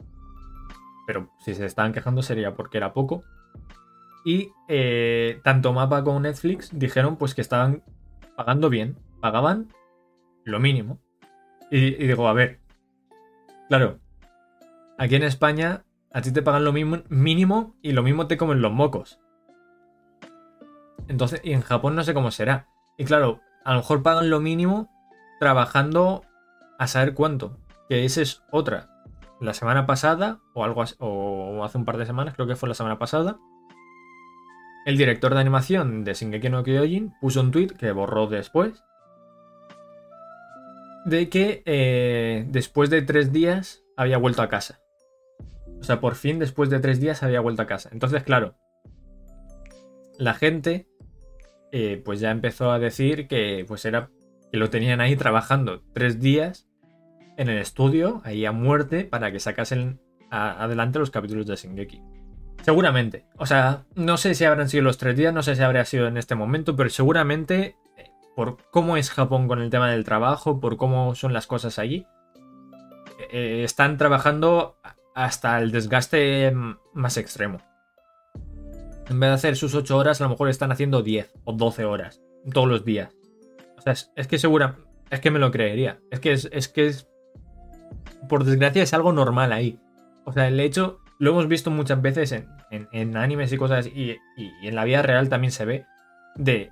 Pero 1.07 1.29
si 1.39 1.55
se 1.55 1.65
estaban 1.65 1.93
quejando 1.93 2.21
sería 2.21 2.53
porque 2.55 2.77
era 2.77 2.93
poco. 2.93 3.23
Y 4.23 4.51
eh, 4.67 5.39
tanto 5.43 5.73
Mapa 5.73 6.03
como 6.03 6.19
Netflix 6.19 6.69
dijeron 6.77 7.17
pues 7.17 7.33
que 7.33 7.41
estaban 7.41 7.83
pagando 8.35 8.69
bien. 8.69 8.97
Pagaban 9.19 9.69
lo 10.43 10.59
mínimo. 10.59 10.99
Y, 11.71 11.91
digo, 11.95 12.27
a 12.27 12.33
ver. 12.33 12.59
Claro. 13.69 13.99
Aquí 14.97 15.15
en 15.15 15.23
España 15.23 15.85
a 16.13 16.21
ti 16.21 16.31
te 16.31 16.41
pagan 16.41 16.65
lo 16.65 16.73
mínimo 16.73 17.75
y 17.81 17.93
lo 17.93 18.03
mismo 18.03 18.27
te 18.27 18.37
comen 18.37 18.61
los 18.61 18.71
mocos. 18.71 19.20
Entonces, 21.07 21.41
y 21.43 21.53
en 21.53 21.61
Japón 21.61 21.95
no 21.95 22.03
sé 22.03 22.13
cómo 22.13 22.31
será. 22.31 22.67
Y 22.97 23.05
claro, 23.05 23.41
a 23.63 23.71
lo 23.73 23.79
mejor 23.79 24.03
pagan 24.03 24.29
lo 24.29 24.39
mínimo 24.39 24.89
trabajando 25.39 26.23
a 26.79 26.87
saber 26.87 27.13
cuánto. 27.13 27.57
Que 27.89 28.05
esa 28.05 28.21
es 28.21 28.43
otra. 28.51 28.89
La 29.39 29.53
semana 29.53 29.85
pasada, 29.85 30.39
o 30.53 30.63
algo 30.63 30.83
o 30.99 31.63
hace 31.63 31.77
un 31.77 31.85
par 31.85 31.97
de 31.97 32.05
semanas, 32.05 32.35
creo 32.35 32.47
que 32.47 32.55
fue 32.55 32.69
la 32.69 32.75
semana 32.75 32.99
pasada, 32.99 33.37
el 34.85 34.97
director 34.97 35.33
de 35.33 35.39
animación 35.39 36.03
de 36.03 36.13
Shingeki 36.13 36.49
no 36.49 36.63
Kyojin 36.63 37.13
puso 37.21 37.41
un 37.41 37.51
tweet 37.51 37.67
que 37.67 37.91
borró 37.91 38.27
después. 38.27 38.83
De 41.05 41.29
que 41.29 41.63
eh, 41.65 42.45
después 42.49 42.89
de 42.89 43.01
tres 43.01 43.31
días 43.31 43.83
había 43.95 44.17
vuelto 44.17 44.41
a 44.41 44.49
casa. 44.49 44.79
O 45.79 45.83
sea, 45.83 45.99
por 45.99 46.15
fin 46.15 46.39
después 46.39 46.69
de 46.69 46.79
tres 46.79 46.99
días 46.99 47.23
había 47.23 47.41
vuelto 47.41 47.61
a 47.61 47.67
casa. 47.67 47.89
Entonces, 47.91 48.23
claro, 48.23 48.55
la 50.17 50.33
gente 50.33 50.87
eh, 51.71 52.01
pues 52.03 52.19
ya 52.19 52.31
empezó 52.31 52.71
a 52.71 52.79
decir 52.79 53.27
que 53.27 53.65
pues 53.67 53.85
era 53.85 54.09
que 54.51 54.57
lo 54.57 54.69
tenían 54.69 54.99
ahí 54.99 55.15
trabajando 55.15 55.81
tres 55.93 56.19
días 56.19 56.67
en 57.37 57.49
el 57.49 57.57
estudio, 57.57 58.21
ahí 58.25 58.45
a 58.45 58.51
muerte, 58.51 59.05
para 59.05 59.31
que 59.31 59.39
sacasen 59.39 59.99
adelante 60.29 60.99
los 60.99 61.11
capítulos 61.11 61.47
de 61.47 61.55
Shingeki. 61.55 62.01
Seguramente. 62.63 63.25
O 63.37 63.45
sea, 63.45 63.85
no 63.95 64.17
sé 64.17 64.35
si 64.35 64.45
habrán 64.45 64.69
sido 64.69 64.83
los 64.83 64.97
tres 64.97 65.17
días, 65.17 65.33
no 65.33 65.41
sé 65.43 65.55
si 65.55 65.63
habría 65.63 65.85
sido 65.85 66.07
en 66.07 66.17
este 66.17 66.35
momento, 66.35 66.75
pero 66.75 66.89
seguramente 66.89 67.75
eh, 67.97 68.11
por 68.35 68.57
cómo 68.69 68.97
es 68.97 69.09
Japón 69.09 69.47
con 69.47 69.61
el 69.61 69.69
tema 69.69 69.89
del 69.89 70.03
trabajo, 70.03 70.59
por 70.59 70.77
cómo 70.77 71.15
son 71.15 71.33
las 71.33 71.47
cosas 71.47 71.79
allí, 71.79 72.05
eh, 73.31 73.63
están 73.63 73.97
trabajando 73.97 74.77
hasta 75.15 75.59
el 75.59 75.71
desgaste 75.71 76.53
más 76.93 77.17
extremo. 77.17 77.59
En 79.11 79.19
vez 79.19 79.29
de 79.29 79.33
hacer 79.33 79.57
sus 79.57 79.75
8 79.75 79.97
horas, 79.97 80.21
a 80.21 80.23
lo 80.23 80.29
mejor 80.29 80.47
están 80.47 80.71
haciendo 80.71 81.03
10 81.03 81.33
o 81.43 81.51
12 81.51 81.83
horas 81.83 82.21
todos 82.53 82.69
los 82.69 82.85
días. 82.85 83.13
O 83.77 83.81
sea, 83.81 83.91
es, 83.91 84.27
que 84.27 84.37
segura, 84.37 84.77
es 85.09 85.19
que 85.19 85.31
me 85.31 85.37
lo 85.37 85.51
creería. 85.51 85.99
Es 86.11 86.21
que 86.21 86.31
es, 86.31 86.47
es 86.53 86.69
que 86.69 86.87
es, 86.87 87.09
por 88.29 88.45
desgracia, 88.45 88.81
es 88.81 88.93
algo 88.93 89.11
normal 89.11 89.51
ahí. 89.51 89.77
O 90.23 90.31
sea, 90.31 90.47
el 90.47 90.57
hecho, 90.61 91.01
lo 91.19 91.31
hemos 91.31 91.49
visto 91.49 91.69
muchas 91.69 92.01
veces 92.01 92.31
en, 92.71 93.17
animes 93.17 93.51
y 93.51 93.57
cosas, 93.57 93.85
y, 93.87 94.15
y, 94.37 94.49
en 94.63 94.75
la 94.75 94.85
vida 94.85 95.01
real 95.01 95.27
también 95.27 95.51
se 95.51 95.65
ve, 95.65 95.85
de, 96.35 96.69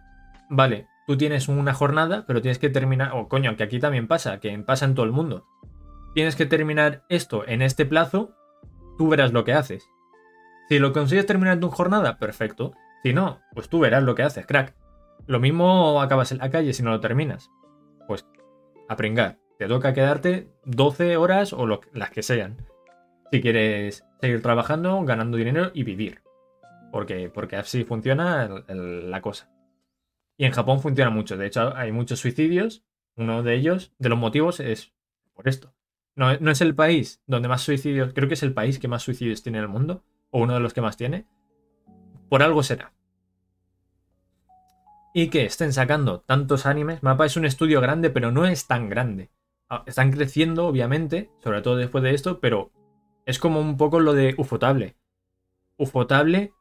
vale, 0.49 0.87
tú 1.07 1.17
tienes 1.17 1.49
una 1.49 1.73
jornada, 1.73 2.23
pero 2.25 2.41
tienes 2.41 2.57
que 2.57 2.69
terminar, 2.69 3.11
o 3.15 3.27
coño, 3.27 3.57
que 3.57 3.63
aquí 3.63 3.79
también 3.79 4.07
pasa, 4.07 4.39
que 4.39 4.57
pasa 4.59 4.85
en 4.85 4.95
todo 4.95 5.05
el 5.05 5.11
mundo. 5.11 5.45
Tienes 6.15 6.37
que 6.37 6.45
terminar 6.45 7.03
esto 7.09 7.45
en 7.45 7.61
este 7.61 7.85
plazo, 7.85 8.33
tú 8.97 9.09
verás 9.09 9.33
lo 9.33 9.43
que 9.43 9.51
haces. 9.51 9.83
Si 10.69 10.77
lo 10.77 10.93
consigues 10.93 11.25
terminar 11.25 11.55
en 11.55 11.61
tu 11.61 11.71
jornada, 11.71 12.19
perfecto. 12.19 12.73
Si 13.01 13.11
no, 13.11 13.41
pues 13.55 13.69
tú 13.69 13.79
verás 13.79 14.03
lo 14.03 14.13
que 14.13 14.21
haces, 14.21 14.45
crack. 14.45 14.75
Lo 15.25 15.39
mismo 15.39 15.99
acabas 15.99 16.31
en 16.31 16.37
la 16.37 16.51
calle 16.51 16.73
si 16.73 16.83
no 16.83 16.91
lo 16.91 16.99
terminas. 16.99 17.49
Pues 18.07 18.27
a 18.87 18.95
pringar. 18.95 19.39
Te 19.57 19.67
toca 19.67 19.95
quedarte 19.95 20.47
12 20.65 21.17
horas 21.17 21.53
o 21.53 21.65
las 21.65 22.11
que 22.11 22.21
sean. 22.21 22.67
Si 23.31 23.41
quieres 23.41 24.05
seguir 24.21 24.43
trabajando, 24.43 25.03
ganando 25.03 25.37
dinero 25.37 25.71
y 25.73 25.83
vivir. 25.83 26.21
Porque, 26.91 27.31
porque 27.33 27.55
así 27.55 27.83
funciona 27.83 28.47
la 28.67 29.21
cosa. 29.21 29.49
Y 30.37 30.45
en 30.45 30.51
Japón 30.51 30.81
funciona 30.81 31.09
mucho. 31.09 31.35
De 31.35 31.47
hecho, 31.47 31.75
hay 31.75 31.91
muchos 31.91 32.19
suicidios. 32.19 32.83
Uno 33.15 33.41
de 33.41 33.55
ellos, 33.55 33.91
de 33.97 34.09
los 34.09 34.19
motivos, 34.19 34.59
es 34.59 34.93
por 35.33 35.47
esto. 35.47 35.73
No, 36.15 36.37
no 36.37 36.51
es 36.51 36.61
el 36.61 36.75
país 36.75 37.23
donde 37.25 37.47
más 37.47 37.63
suicidios, 37.63 38.13
creo 38.13 38.27
que 38.27 38.35
es 38.35 38.43
el 38.43 38.53
país 38.53 38.77
que 38.77 38.87
más 38.87 39.01
suicidios 39.01 39.41
tiene 39.41 39.57
en 39.57 39.63
el 39.63 39.69
mundo 39.69 40.03
o 40.31 40.39
uno 40.39 40.53
de 40.53 40.59
los 40.59 40.73
que 40.73 40.81
más 40.81 40.97
tiene, 40.97 41.25
por 42.29 42.43
algo 42.43 42.63
será. 42.63 42.93
Y 45.13 45.29
que 45.29 45.45
estén 45.45 45.73
sacando 45.73 46.21
tantos 46.21 46.65
animes. 46.65 47.01
Mapa 47.01 47.25
es 47.25 47.35
un 47.35 47.45
estudio 47.45 47.81
grande, 47.81 48.09
pero 48.09 48.31
no 48.31 48.45
es 48.45 48.67
tan 48.67 48.89
grande. 48.89 49.31
Ah, 49.69 49.83
están 49.87 50.11
creciendo, 50.11 50.67
obviamente, 50.67 51.31
sobre 51.43 51.61
todo 51.61 51.75
después 51.75 52.03
de 52.03 52.13
esto, 52.13 52.39
pero 52.39 52.71
es 53.25 53.39
como 53.39 53.59
un 53.59 53.77
poco 53.77 53.99
lo 53.99 54.13
de 54.13 54.35
Ufotable. 54.37 54.95
Ufotable 55.77 56.51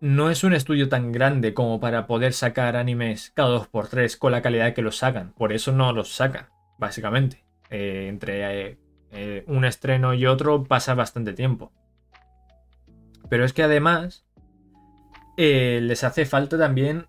no 0.00 0.30
es 0.30 0.42
un 0.42 0.52
estudio 0.52 0.88
tan 0.88 1.12
grande 1.12 1.54
como 1.54 1.78
para 1.78 2.08
poder 2.08 2.32
sacar 2.32 2.74
animes 2.74 3.30
cada 3.34 3.50
dos 3.50 3.68
por 3.68 3.86
tres 3.86 4.16
con 4.16 4.32
la 4.32 4.42
calidad 4.42 4.74
que 4.74 4.82
los 4.82 4.96
sacan. 4.96 5.32
Por 5.32 5.52
eso 5.52 5.70
no 5.72 5.92
los 5.92 6.12
saca, 6.12 6.50
básicamente. 6.76 7.44
Eh, 7.70 8.06
entre 8.08 8.68
eh, 8.70 8.78
eh, 9.12 9.44
un 9.46 9.64
estreno 9.64 10.12
y 10.12 10.26
otro 10.26 10.64
pasa 10.64 10.94
bastante 10.94 11.32
tiempo. 11.34 11.72
Pero 13.32 13.46
es 13.46 13.54
que 13.54 13.62
además 13.62 14.26
eh, 15.38 15.80
les 15.82 16.04
hace 16.04 16.26
falta 16.26 16.58
también 16.58 17.06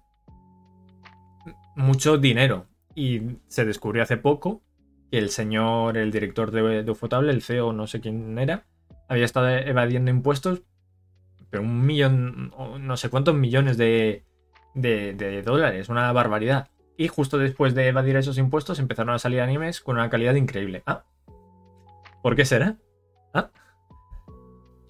mucho 1.75 2.17
dinero. 2.17 2.67
Y 2.95 3.39
se 3.49 3.65
descubrió 3.65 4.03
hace 4.03 4.15
poco 4.15 4.63
que 5.11 5.17
el 5.17 5.31
señor, 5.31 5.97
el 5.97 6.11
director 6.11 6.51
de, 6.51 6.89
Ufotable, 6.89 7.33
el 7.33 7.41
CEO, 7.41 7.73
no 7.73 7.87
sé 7.87 7.99
quién 7.99 8.39
era, 8.39 8.63
había 9.09 9.25
estado 9.25 9.49
evadiendo 9.49 10.11
impuestos, 10.11 10.61
pero 11.49 11.61
un 11.61 11.85
millón, 11.85 12.53
no 12.79 12.95
sé 12.95 13.09
cuántos 13.09 13.35
millones 13.35 13.75
de, 13.75 14.23
de 14.75 15.41
dólares, 15.45 15.89
una 15.89 16.09
barbaridad. 16.13 16.69
Y 16.95 17.09
justo 17.09 17.37
después 17.37 17.75
de 17.75 17.89
evadir 17.89 18.15
esos 18.15 18.37
impuestos 18.37 18.79
empezaron 18.79 19.13
a 19.13 19.19
salir 19.19 19.41
animes 19.41 19.81
con 19.81 19.97
una 19.97 20.09
calidad 20.09 20.35
increíble. 20.35 20.83
Ah, 20.85 21.03
¿por 22.21 22.37
qué 22.37 22.45
será? 22.45 22.77
Ah, 23.33 23.51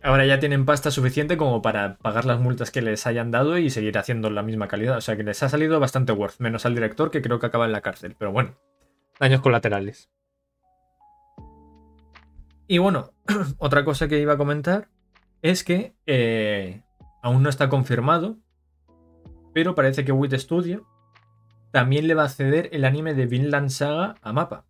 ahora 0.03 0.25
ya 0.25 0.39
tienen 0.39 0.65
pasta 0.65 0.91
suficiente 0.91 1.37
como 1.37 1.61
para 1.61 1.97
pagar 1.97 2.25
las 2.25 2.39
multas 2.39 2.71
que 2.71 2.81
les 2.81 3.07
hayan 3.07 3.31
dado 3.31 3.57
y 3.57 3.69
seguir 3.69 3.97
haciendo 3.97 4.29
la 4.29 4.43
misma 4.43 4.67
calidad. 4.67 4.97
O 4.97 5.01
sea 5.01 5.15
que 5.15 5.23
les 5.23 5.41
ha 5.41 5.49
salido 5.49 5.79
bastante 5.79 6.11
worth, 6.11 6.39
menos 6.39 6.65
al 6.65 6.75
director 6.75 7.09
que 7.09 7.21
creo 7.21 7.39
que 7.39 7.45
acaba 7.45 7.65
en 7.65 7.71
la 7.71 7.81
cárcel. 7.81 8.15
Pero 8.19 8.31
bueno, 8.31 8.55
daños 9.19 9.41
colaterales. 9.41 10.09
Y 12.67 12.77
bueno, 12.77 13.13
otra 13.57 13.85
cosa 13.85 14.07
que 14.07 14.19
iba 14.19 14.33
a 14.33 14.37
comentar 14.37 14.89
es 15.41 15.63
que 15.63 15.95
eh, 16.05 16.83
aún 17.21 17.43
no 17.43 17.49
está 17.49 17.69
confirmado, 17.69 18.37
pero 19.53 19.75
parece 19.75 20.03
que 20.03 20.11
Wit 20.11 20.33
Studio 20.33 20.85
también 21.71 22.07
le 22.07 22.13
va 22.13 22.25
a 22.25 22.29
ceder 22.29 22.69
el 22.71 22.85
anime 22.85 23.13
de 23.13 23.25
Vinland 23.25 23.69
Saga 23.69 24.15
a 24.21 24.33
Mapa. 24.33 24.65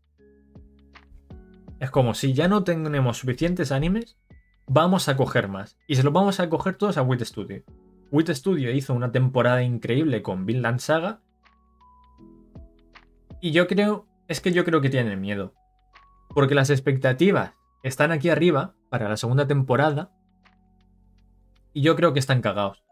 Es 1.79 1.91
como 1.91 2.13
si 2.13 2.33
ya 2.33 2.47
no 2.47 2.63
tenemos 2.63 3.17
suficientes 3.17 3.71
animes, 3.71 4.17
vamos 4.67 5.09
a 5.09 5.17
coger 5.17 5.47
más. 5.47 5.77
Y 5.87 5.95
se 5.95 6.03
lo 6.03 6.11
vamos 6.11 6.39
a 6.39 6.49
coger 6.49 6.75
todos 6.75 6.97
a 6.97 7.01
Wit 7.01 7.21
Studio. 7.21 7.63
Wit 8.11 8.29
Studio 8.29 8.71
hizo 8.71 8.93
una 8.93 9.11
temporada 9.11 9.63
increíble 9.63 10.21
con 10.21 10.45
Vinland 10.45 10.79
Saga. 10.79 11.21
Y 13.41 13.51
yo 13.51 13.67
creo, 13.67 14.07
es 14.27 14.39
que 14.39 14.51
yo 14.51 14.63
creo 14.63 14.81
que 14.81 14.89
tienen 14.89 15.19
miedo. 15.19 15.53
Porque 16.29 16.55
las 16.55 16.69
expectativas 16.69 17.53
están 17.83 18.11
aquí 18.11 18.29
arriba 18.29 18.75
para 18.89 19.09
la 19.09 19.17
segunda 19.17 19.47
temporada. 19.47 20.11
Y 21.73 21.81
yo 21.81 21.95
creo 21.95 22.13
que 22.13 22.19
están 22.19 22.41
cagados. 22.41 22.83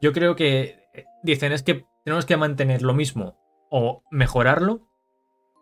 Yo 0.00 0.12
creo 0.12 0.34
que 0.34 0.88
eh, 0.94 1.04
dicen 1.22 1.52
es 1.52 1.62
que 1.62 1.86
tenemos 2.04 2.24
que 2.24 2.36
mantener 2.36 2.82
lo 2.82 2.94
mismo 2.94 3.38
o 3.70 4.02
mejorarlo. 4.10 4.88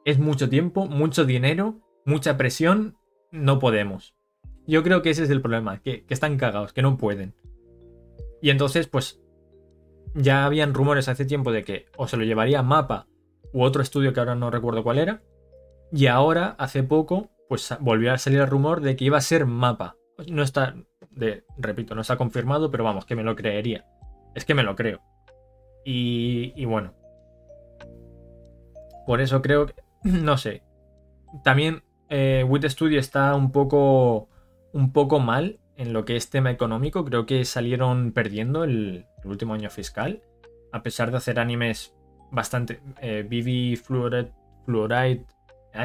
Es 0.04 0.18
mucho 0.18 0.48
tiempo, 0.48 0.86
mucho 0.86 1.24
dinero, 1.24 1.80
mucha 2.06 2.36
presión. 2.36 2.96
No 3.30 3.58
podemos. 3.58 4.14
Yo 4.68 4.82
creo 4.82 5.00
que 5.00 5.08
ese 5.08 5.24
es 5.24 5.30
el 5.30 5.40
problema, 5.40 5.80
que, 5.80 6.04
están 6.10 6.36
cagados, 6.36 6.74
que 6.74 6.82
no 6.82 6.98
pueden. 6.98 7.34
Y 8.42 8.50
entonces, 8.50 8.86
pues, 8.86 9.18
ya 10.14 10.44
habían 10.44 10.74
rumores 10.74 11.08
hace 11.08 11.24
tiempo 11.24 11.52
de 11.52 11.64
que 11.64 11.86
o 11.96 12.06
se 12.06 12.18
lo 12.18 12.24
llevaría 12.24 12.62
Mapa 12.62 13.06
u 13.54 13.62
otro 13.62 13.80
estudio 13.80 14.12
que 14.12 14.20
ahora 14.20 14.34
no 14.34 14.50
recuerdo 14.50 14.84
cuál 14.84 14.98
era. 14.98 15.22
Y 15.90 16.06
ahora, 16.06 16.54
hace 16.58 16.82
poco, 16.82 17.30
pues 17.48 17.74
volvió 17.80 18.12
a 18.12 18.18
salir 18.18 18.40
el 18.40 18.46
rumor 18.46 18.82
de 18.82 18.94
que 18.94 19.06
iba 19.06 19.16
a 19.16 19.22
ser 19.22 19.46
Mapa. 19.46 19.96
No 20.30 20.42
está, 20.42 20.74
de, 21.10 21.44
repito, 21.56 21.94
no 21.94 22.02
está 22.02 22.18
confirmado, 22.18 22.70
pero 22.70 22.84
vamos, 22.84 23.06
que 23.06 23.16
me 23.16 23.24
lo 23.24 23.34
creería. 23.36 23.86
Es 24.34 24.44
que 24.44 24.54
me 24.54 24.62
lo 24.62 24.76
creo. 24.76 25.00
Y, 25.82 26.62
bueno. 26.66 26.92
Por 29.06 29.22
eso 29.22 29.40
creo 29.40 29.64
que, 29.64 29.74
no 30.02 30.36
sé. 30.36 30.62
También 31.42 31.82
eh, 32.10 32.46
Studio 32.68 33.00
está 33.00 33.34
un 33.34 33.50
poco 33.50 34.28
un 34.72 34.92
poco 34.92 35.20
mal 35.20 35.58
en 35.76 35.92
lo 35.92 36.04
que 36.04 36.16
es 36.16 36.30
tema 36.30 36.50
económico. 36.50 37.04
Creo 37.04 37.26
que 37.26 37.44
salieron 37.44 38.12
perdiendo 38.12 38.64
el, 38.64 39.06
último 39.24 39.54
año 39.54 39.70
fiscal. 39.70 40.22
A 40.72 40.82
pesar 40.82 41.10
de 41.10 41.18
hacer 41.18 41.38
animes 41.38 41.94
bastante. 42.30 42.80
Eh, 43.00 43.24
Vivi 43.26 43.76
Fluoride, 43.76 44.32
Fluoride 44.64 45.24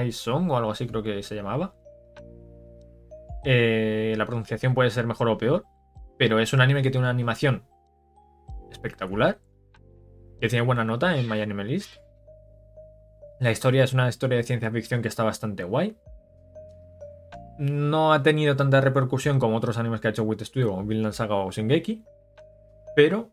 Ice 0.05 0.17
Song 0.17 0.49
o 0.49 0.57
algo 0.57 0.71
así 0.71 0.87
creo 0.87 1.03
que 1.03 1.23
se 1.23 1.35
llamaba. 1.35 1.75
Eh, 3.45 4.15
la 4.17 4.25
pronunciación 4.25 4.73
puede 4.73 4.89
ser 4.89 5.05
mejor 5.05 5.29
o 5.29 5.37
peor. 5.37 5.65
Pero 6.17 6.39
es 6.39 6.53
un 6.53 6.61
anime 6.61 6.81
que 6.81 6.89
tiene 6.89 7.05
una 7.05 7.11
animación 7.11 7.65
espectacular. 8.71 9.39
Que 10.41 10.49
tiene 10.49 10.65
buena 10.65 10.83
nota 10.83 11.17
en 11.17 11.29
My 11.29 11.39
Anime 11.39 11.63
List. 11.63 11.97
La 13.39 13.51
historia 13.51 13.83
es 13.83 13.93
una 13.93 14.07
historia 14.07 14.37
de 14.37 14.43
ciencia 14.43 14.71
ficción 14.71 15.01
que 15.01 15.07
está 15.07 15.23
bastante 15.23 15.63
guay. 15.63 15.97
No 17.59 18.13
ha 18.13 18.23
tenido 18.23 18.55
tanta 18.55 18.81
repercusión 18.81 19.39
como 19.39 19.57
otros 19.57 19.77
animes 19.77 20.01
que 20.01 20.07
ha 20.07 20.11
hecho 20.11 20.23
Wit 20.23 20.41
Studio, 20.41 20.69
como 20.69 20.85
Vinland 20.85 21.13
Saga 21.13 21.35
o 21.35 21.51
Shingeki. 21.51 22.03
Pero 22.95 23.29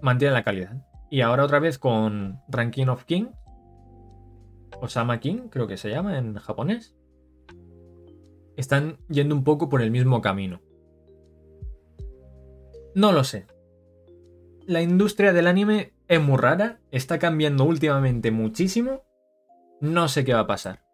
mantiene 0.00 0.34
la 0.34 0.44
calidad. 0.44 0.76
Y 1.10 1.22
ahora 1.22 1.44
otra 1.44 1.58
vez 1.58 1.78
con 1.78 2.40
Ranking 2.48 2.86
of 2.86 3.04
King. 3.04 3.26
Osama 4.80 5.20
King, 5.20 5.48
creo 5.50 5.66
que 5.66 5.76
se 5.76 5.90
llama 5.90 6.18
en 6.18 6.34
japonés. 6.36 6.96
Están 8.56 8.98
yendo 9.08 9.34
un 9.34 9.44
poco 9.44 9.68
por 9.68 9.82
el 9.82 9.90
mismo 9.90 10.20
camino. 10.20 10.60
No 12.94 13.12
lo 13.12 13.24
sé. 13.24 13.46
La 14.66 14.82
industria 14.82 15.32
del 15.32 15.46
anime 15.46 15.94
es 16.08 16.20
muy 16.20 16.36
rara, 16.36 16.80
está 16.90 17.18
cambiando 17.18 17.64
últimamente 17.64 18.30
muchísimo. 18.30 19.02
No 19.80 20.08
sé 20.08 20.24
qué 20.24 20.34
va 20.34 20.40
a 20.40 20.46
pasar. 20.46 20.89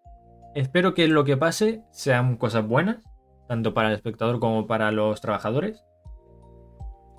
Espero 0.56 0.94
que 0.94 1.06
lo 1.06 1.24
que 1.24 1.36
pase 1.36 1.82
sean 1.90 2.38
cosas 2.38 2.66
buenas, 2.66 3.04
tanto 3.46 3.74
para 3.74 3.88
el 3.88 3.94
espectador 3.94 4.40
como 4.40 4.66
para 4.66 4.90
los 4.90 5.20
trabajadores. 5.20 5.84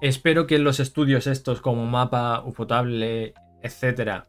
Espero 0.01 0.47
que 0.47 0.57
los 0.57 0.79
estudios 0.79 1.27
estos 1.27 1.61
como 1.61 1.85
Mapa, 1.85 2.43
Ufotable, 2.43 3.35
etcétera, 3.61 4.27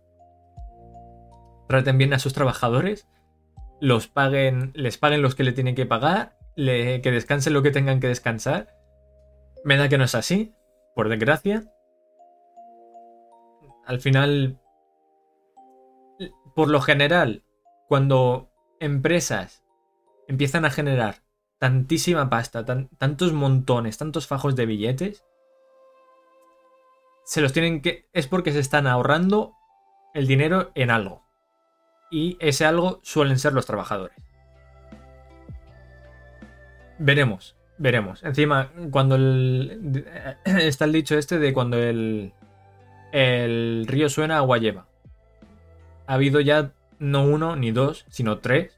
traten 1.69 1.97
bien 1.97 2.13
a 2.13 2.19
sus 2.19 2.35
trabajadores, 2.35 3.09
los 3.81 4.09
paguen, 4.09 4.73
les 4.75 4.99
paguen 4.99 5.23
los 5.23 5.35
que 5.35 5.45
le 5.45 5.53
tienen 5.53 5.75
que 5.75 5.87
pagar, 5.87 6.37
que 6.55 7.01
descansen 7.03 7.55
lo 7.55 7.63
que 7.63 7.71
tengan 7.71 8.01
que 8.01 8.09
descansar. 8.09 8.69
Me 9.65 9.79
da 9.79 9.89
que 9.89 9.97
no 9.97 10.05
es 10.05 10.15
así, 10.15 10.55
por 10.95 11.09
desgracia. 11.09 11.65
Al 13.87 14.01
final, 14.01 14.61
por 16.55 16.69
lo 16.69 16.83
general, 16.83 17.43
cuando 17.89 18.48
empresas 18.81 19.63
empiezan 20.29 20.65
a 20.65 20.71
generar 20.71 21.23
tantísima 21.59 22.31
pasta, 22.31 22.65
tantos 22.65 23.33
montones, 23.33 23.99
tantos 23.99 24.27
fajos 24.27 24.55
de 24.57 24.67
billetes, 24.67 25.25
se 27.25 27.41
los 27.41 27.53
tienen 27.53 27.83
que. 27.83 28.07
es 28.13 28.27
porque 28.27 28.53
se 28.53 28.61
están 28.61 28.87
ahorrando 28.87 29.55
el 30.15 30.27
dinero 30.27 30.71
en 30.75 30.91
algo. 30.91 31.27
Y 32.11 32.39
ese 32.41 32.65
algo 32.65 33.01
suelen 33.03 33.39
ser 33.39 33.53
los 33.53 33.67
trabajadores. 33.67 34.17
Veremos, 36.99 37.55
veremos. 37.77 38.23
Encima, 38.23 38.71
cuando 38.91 39.17
el. 39.17 40.07
Está 40.45 40.87
el 40.87 40.93
dicho 40.93 41.19
este 41.19 41.39
de 41.39 41.53
cuando 41.53 41.77
el. 41.77 42.33
El 43.13 43.87
río 43.87 44.09
suena, 44.09 44.39
agua 44.39 44.59
lleva. 44.59 44.87
Ha 46.07 46.15
habido 46.15 46.41
ya 46.41 46.73
no 46.99 47.25
uno 47.25 47.57
ni 47.57 47.71
dos, 47.71 48.05
sino 48.09 48.39
tres, 48.39 48.77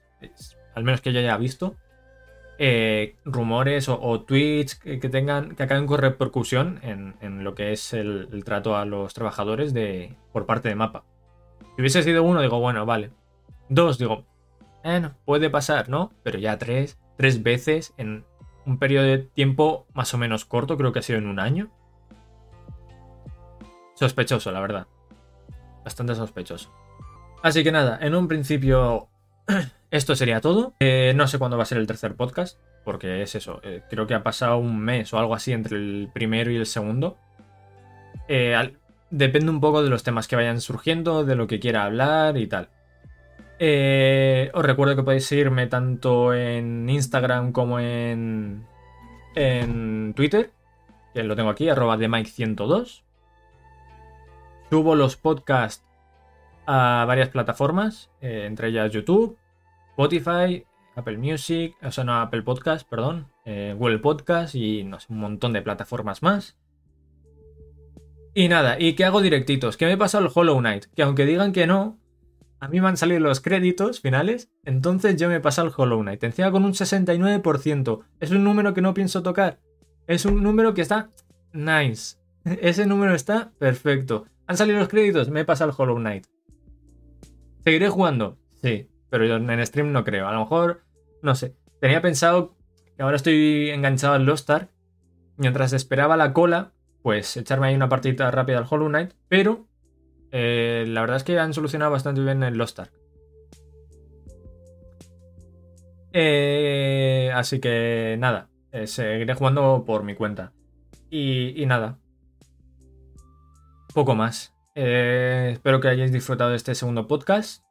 al 0.75 0.85
menos 0.85 1.01
que 1.01 1.13
yo 1.13 1.21
haya 1.21 1.37
visto, 1.37 1.77
eh, 2.59 3.17
rumores 3.25 3.89
o, 3.89 4.21
tweets 4.21 4.75
que, 4.75 4.99
tengan 4.99 5.57
que 5.57 5.63
acaben 5.63 5.87
con 5.87 5.99
repercusión 5.99 6.79
en, 6.83 7.43
lo 7.43 7.55
que 7.55 7.73
es 7.73 7.95
el, 7.95 8.29
trato 8.45 8.77
a 8.77 8.85
los 8.85 9.15
trabajadores 9.15 9.73
de, 9.73 10.15
por 10.33 10.45
parte 10.45 10.69
de 10.69 10.75
Mapa. 10.75 11.05
Si 11.75 11.81
hubiese 11.81 12.03
sido 12.03 12.23
uno, 12.23 12.43
digo, 12.43 12.61
bueno, 12.61 12.85
vale. 12.85 13.11
Dos, 13.71 13.99
digo, 13.99 14.27
puede 15.25 15.49
pasar, 15.49 15.89
¿no? 15.89 16.13
Pero 16.23 16.39
ya 16.39 16.59
tres, 16.59 16.99
tres 17.17 17.43
veces 17.43 17.95
en 17.97 18.25
un 18.67 18.79
periodo 18.79 19.07
de 19.07 19.19
tiempo 19.19 19.87
más 19.95 20.13
o 20.13 20.19
menos 20.19 20.45
corto, 20.45 20.77
creo 20.77 20.93
que 20.93 20.99
ha 20.99 21.03
sido 21.03 21.19
en 21.19 21.29
un 21.29 21.41
año. 21.41 21.71
Sospechoso, 23.95 24.51
la 24.53 24.61
verdad. 24.61 24.87
Bastante 25.85 26.15
sospechoso. 26.15 26.71
Así 27.43 27.65
que 27.65 27.73
nada, 27.73 27.99
en 28.03 28.15
un 28.15 28.29
principio 28.29 29.09
esto 29.91 30.15
sería 30.15 30.41
todo. 30.41 30.75
Eh, 30.81 31.13
no 31.17 31.27
sé 31.27 31.39
cuándo 31.39 31.57
va 31.57 31.63
a 31.63 31.67
ser 31.67 31.79
el 31.79 31.87
tercer 31.87 32.15
podcast, 32.15 32.59
porque 32.85 33.23
es 33.23 33.35
eso. 33.35 33.61
Eh, 33.63 33.83
creo 33.89 34.07
que 34.07 34.15
ha 34.15 34.23
pasado 34.23 34.59
un 34.59 34.79
mes 34.79 35.13
o 35.13 35.19
algo 35.19 35.35
así 35.35 35.53
entre 35.53 35.77
el 35.77 36.11
primero 36.13 36.51
y 36.51 36.57
el 36.57 36.67
segundo. 36.67 37.19
Eh, 38.29 38.75
depende 39.11 39.51
un 39.51 39.61
poco 39.61 39.83
de 39.83 39.91
los 39.91 40.03
temas 40.03 40.29
que 40.29 40.37
vayan 40.37 40.61
surgiendo, 40.61 41.25
de 41.25 41.35
lo 41.35 41.47
que 41.47 41.61
quiera 41.61 41.85
hablar 41.85 42.37
y 42.37 42.47
tal. 42.47 42.69
os 43.59 44.65
recuerdo 44.65 44.97
que 44.97 45.03
podéis 45.03 45.27
seguirme 45.27 45.67
tanto 45.67 46.35
en 46.35 46.89
Instagram 46.89 47.53
como 47.53 47.81
en, 47.81 48.67
en 49.35 50.15
Twitter, 50.15 50.51
lo 51.15 51.35
tengo 51.37 51.51
aquí, 51.51 51.69
arroba 51.69 51.97
de 51.97 52.09
Mike102. 52.09 53.03
Subo 54.71 54.95
los 54.95 55.17
podcasts 55.17 55.90
a 56.73 57.05
varias 57.05 57.31
plataformas, 57.31 58.11
entre 58.21 58.69
ellas 58.69 58.93
YouTube, 58.93 59.37
Spotify, 59.91 60.65
Apple 60.95 61.19
Music, 61.19 61.75
o 61.83 61.91
sea, 61.91 62.05
no 62.05 62.15
Apple 62.21 62.43
Podcast, 62.43 62.89
perdón, 62.89 63.27
eh, 63.45 63.75
Google 63.77 63.99
Podcast 63.99 64.55
y 64.55 64.85
no 64.85 65.01
sé, 65.01 65.07
un 65.11 65.19
montón 65.19 65.53
de 65.53 65.63
plataformas 65.63 66.23
más. 66.23 66.57
Y 68.35 68.47
nada, 68.47 68.79
y 68.79 68.95
que 68.95 69.05
hago 69.05 69.21
directitos, 69.21 69.77
que 69.77 69.87
me 69.87 69.93
he 69.93 69.97
pasado 69.97 70.25
el 70.25 70.31
Hollow 70.33 70.61
Knight, 70.61 70.85
que 70.95 71.03
aunque 71.03 71.27
digan 71.27 71.53
que 71.53 71.67
no, 71.67 71.99
a 72.61 72.69
mí 72.69 72.81
me 72.81 72.87
han 72.87 72.97
salido 72.97 73.19
los 73.19 73.41
créditos 73.41 74.01
finales, 74.01 74.49
entonces 74.65 75.17
yo 75.17 75.29
me 75.29 75.37
he 75.37 75.41
pasado 75.41 75.67
el 75.67 75.75
Hollow 75.77 76.03
Knight, 76.03 76.23
encima 76.23 76.53
con 76.53 76.65
un 76.65 76.75
69%. 76.75 78.05
Es 78.21 78.31
un 78.31 78.45
número 78.45 78.75
que 78.75 78.81
no 78.81 78.95
pienso 78.95 79.25
tocar. 79.25 79.59
Es 80.07 80.25
un 80.25 80.41
número 80.41 80.73
que 80.73 80.83
está 80.83 81.11
nice. 81.53 82.17
Ese 82.45 82.87
número 82.87 83.13
está 83.13 83.51
perfecto. 83.59 84.27
Han 84.47 84.57
salido 84.57 84.79
los 84.79 84.89
créditos, 84.89 85.31
me 85.31 85.41
he 85.41 85.45
pasado 85.45 85.71
el 85.71 85.77
Hollow 85.77 85.97
Knight. 85.97 86.27
¿Seguiré 87.65 87.89
jugando? 87.89 88.39
Sí. 88.63 88.91
Pero 89.11 89.25
yo 89.27 89.37
en 89.37 89.67
stream 89.67 89.93
no 89.93 90.05
creo. 90.05 90.29
A 90.29 90.33
lo 90.33 90.41
mejor, 90.41 90.85
no 91.23 91.35
sé. 91.35 91.57
Tenía 91.81 92.01
pensado 92.01 92.57
que 92.97 93.03
ahora 93.03 93.17
estoy 93.17 93.71
enganchado 93.71 94.15
al 94.15 94.25
Lost 94.25 94.49
Ark. 94.51 94.71
Mientras 95.37 95.73
esperaba 95.73 96.17
la 96.17 96.33
cola, 96.33 96.73
pues 97.03 97.37
echarme 97.37 97.69
ahí 97.69 97.75
una 97.75 97.89
partida 97.89 98.31
rápida 98.31 98.59
al 98.59 98.67
Hollow 98.71 98.89
Knight. 98.89 99.13
Pero 99.29 99.67
eh, 100.31 100.85
la 100.87 101.01
verdad 101.01 101.17
es 101.17 101.25
que 101.25 101.39
han 101.39 101.53
solucionado 101.53 101.91
bastante 101.91 102.21
bien 102.21 102.43
el 102.43 102.57
Lost 102.57 102.79
Ark. 102.79 102.93
Eh, 106.13 107.31
así 107.35 107.61
que 107.61 108.17
nada, 108.19 108.49
eh, 108.73 108.87
seguiré 108.87 109.35
jugando 109.35 109.85
por 109.85 110.05
mi 110.05 110.15
cuenta. 110.15 110.53
Y, 111.11 111.61
y 111.61 111.67
nada. 111.67 111.99
Poco 113.93 114.15
más. 114.15 114.55
Espero 114.75 115.81
que 115.81 115.89
hayáis 115.89 116.13
disfrutado 116.13 116.51
de 116.51 116.57
este 116.57 116.75
segundo 116.75 117.07
podcast 117.07 117.65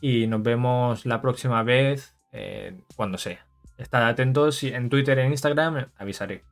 y 0.00 0.26
nos 0.26 0.42
vemos 0.42 1.06
la 1.06 1.20
próxima 1.20 1.62
vez 1.62 2.16
eh, 2.32 2.80
cuando 2.96 3.18
sea. 3.18 3.46
Estad 3.78 4.08
atentos 4.08 4.62
en 4.62 4.88
Twitter 4.88 5.18
e 5.18 5.26
Instagram 5.26 5.90
avisaré. 5.96 6.44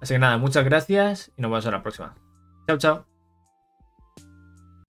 Así 0.00 0.14
que 0.14 0.18
nada, 0.18 0.38
muchas 0.38 0.64
gracias 0.64 1.32
y 1.36 1.42
nos 1.42 1.50
vemos 1.50 1.66
en 1.66 1.72
la 1.72 1.82
próxima. 1.82 2.14
Chao, 2.66 2.78
chao. 2.78 3.17